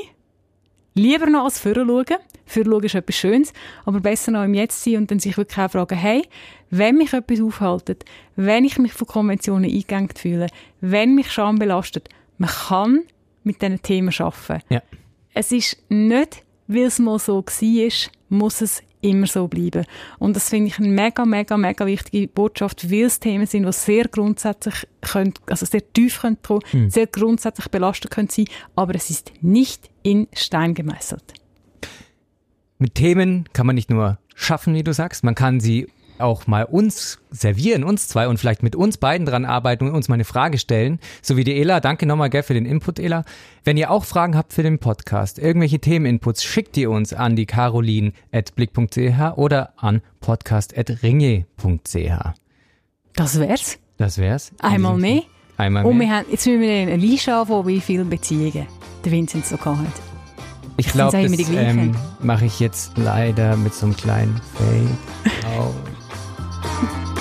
lieber 0.94 1.26
noch 1.26 1.44
als 1.44 1.60
Führer 1.60 1.86
schauen. 1.86 2.20
Führer 2.46 2.72
schauen 2.72 2.84
ist 2.84 2.96
etwas 2.96 3.16
Schönes, 3.16 3.54
aber 3.84 4.00
besser 4.00 4.32
noch 4.32 4.44
im 4.44 4.54
Jetzt 4.54 4.84
sein 4.84 4.98
und 4.98 5.12
dann 5.12 5.20
sich 5.20 5.36
wirklich 5.36 5.60
auch 5.60 5.72
fragen, 5.72 5.98
hey, 5.98 6.24
wenn 6.70 6.98
mich 6.98 7.14
etwas 7.14 7.42
aufhaltet, 7.42 8.06
wenn 8.36 8.64
ich 8.64 8.78
mich 8.78 8.94
von 8.94 9.08
Konventionen 9.08 9.70
eingegangen 9.70 10.10
fühle, 10.16 10.48
wenn 10.80 11.16
mich 11.16 11.32
Scham 11.32 11.58
belastet, 11.58 12.10
man 12.38 12.50
kann 12.50 13.02
mit 13.44 13.62
diesen 13.62 13.82
Themen 13.82 14.14
arbeiten. 14.18 14.64
Ja. 14.70 14.82
Es 15.34 15.52
ist 15.52 15.78
nicht, 15.90 16.44
weil 16.68 16.84
es 16.84 17.00
mal 17.00 17.20
so 17.20 17.44
war, 17.44 18.10
muss 18.30 18.62
es 18.62 18.84
immer 19.04 19.28
so 19.28 19.48
bleiben. 19.48 19.86
Und 20.18 20.36
das 20.36 20.50
finde 20.50 20.68
ich 20.68 20.80
eine 20.80 20.88
mega, 20.88 21.26
mega, 21.26 21.58
mega 21.58 21.86
wichtige 21.86 22.28
Botschaft, 22.28 22.90
weil 22.90 23.06
es 23.06 23.20
Themen 23.20 23.46
sind, 23.46 23.66
die 23.66 23.72
sehr 23.72 24.08
grundsätzlich 24.08 24.88
können, 25.02 25.34
also 25.46 25.66
sehr 25.66 25.82
tief 25.94 26.22
können 26.22 26.38
kommen, 26.42 26.90
sehr 26.90 27.08
grundsätzlich 27.08 27.68
belastet 27.70 28.12
können 28.12 28.30
sein, 28.30 28.46
aber 28.76 28.96
es 28.96 29.10
ist 29.10 29.34
nicht 29.42 29.90
in 30.02 30.28
Stein 30.34 30.74
gemeißelt. 30.74 31.34
Mit 32.80 32.96
Themen 32.96 33.46
kann 33.54 33.68
man 33.68 33.76
nicht 33.76 33.90
nur 33.90 34.18
schaffen, 34.36 34.74
wie 34.74 34.84
du 34.84 34.94
sagst, 34.94 35.24
man 35.24 35.36
kann 35.36 35.60
sie 35.60 35.88
auch 36.20 36.48
mal 36.48 36.64
uns 36.64 37.20
servieren, 37.32 37.84
uns 37.84 38.08
zwei 38.08 38.28
und 38.28 38.38
vielleicht 38.38 38.64
mit 38.64 38.76
uns 38.76 38.98
beiden 38.98 39.26
dran 39.26 39.46
arbeiten 39.46 39.88
und 39.88 39.94
uns 39.94 40.08
mal 40.08 40.16
eine 40.16 40.26
Frage 40.26 40.58
stellen. 40.58 41.00
So 41.22 41.38
wie 41.38 41.44
die 41.44 41.60
Ela. 41.60 41.80
Danke 41.80 42.06
nochmal, 42.06 42.30
gell, 42.30 42.44
für 42.44 42.54
den 42.54 42.66
Input, 42.66 43.00
Ela. 43.00 43.24
Wenn 43.64 43.78
ihr 43.78 43.92
auch 43.92 44.06
Fragen 44.06 44.36
habt 44.36 44.54
für 44.54 44.64
den 44.64 44.80
Podcast, 44.80 45.40
irgendwelche 45.40 45.80
Themeninputs, 45.80 46.44
schickt 46.44 46.78
ihr 46.78 46.92
uns 46.92 47.14
an 47.14 47.36
die 47.36 47.46
carolin.blick.ch 47.46 49.38
oder 49.38 49.74
an 49.78 50.02
podcast.ringe.ch. 50.20 51.96
Das 53.16 53.40
wär's. 53.40 53.80
Das 53.98 54.18
wär's. 54.18 54.52
Einmal 54.60 54.98
mehr. 54.98 55.22
Einmal 55.58 55.86
Und 55.86 55.98
mehr. 55.98 56.08
wir 56.08 56.16
haben, 56.16 56.26
jetzt 56.32 56.48
müssen 56.48 56.62
wir 56.62 56.74
eine 56.74 56.98
Liste 56.98 57.36
anfangen, 57.36 57.68
wie 57.68 57.80
viele 57.80 58.06
Beziehungen 58.06 58.66
der 59.06 59.12
Vincent 59.12 59.46
so 59.46 59.58
gehabt 59.58 59.80
hat. 59.80 60.14
Ich 60.78 60.88
glaube, 60.88 61.22
das 61.22 61.50
ähm, 61.50 61.96
mache 62.20 62.46
ich 62.46 62.60
jetzt 62.60 62.98
leider 62.98 63.56
mit 63.56 63.74
so 63.74 63.86
einem 63.86 63.96
kleinen 63.96 64.42
Fade. 64.56 65.78
Thank 66.86 67.08
you. 67.08 67.13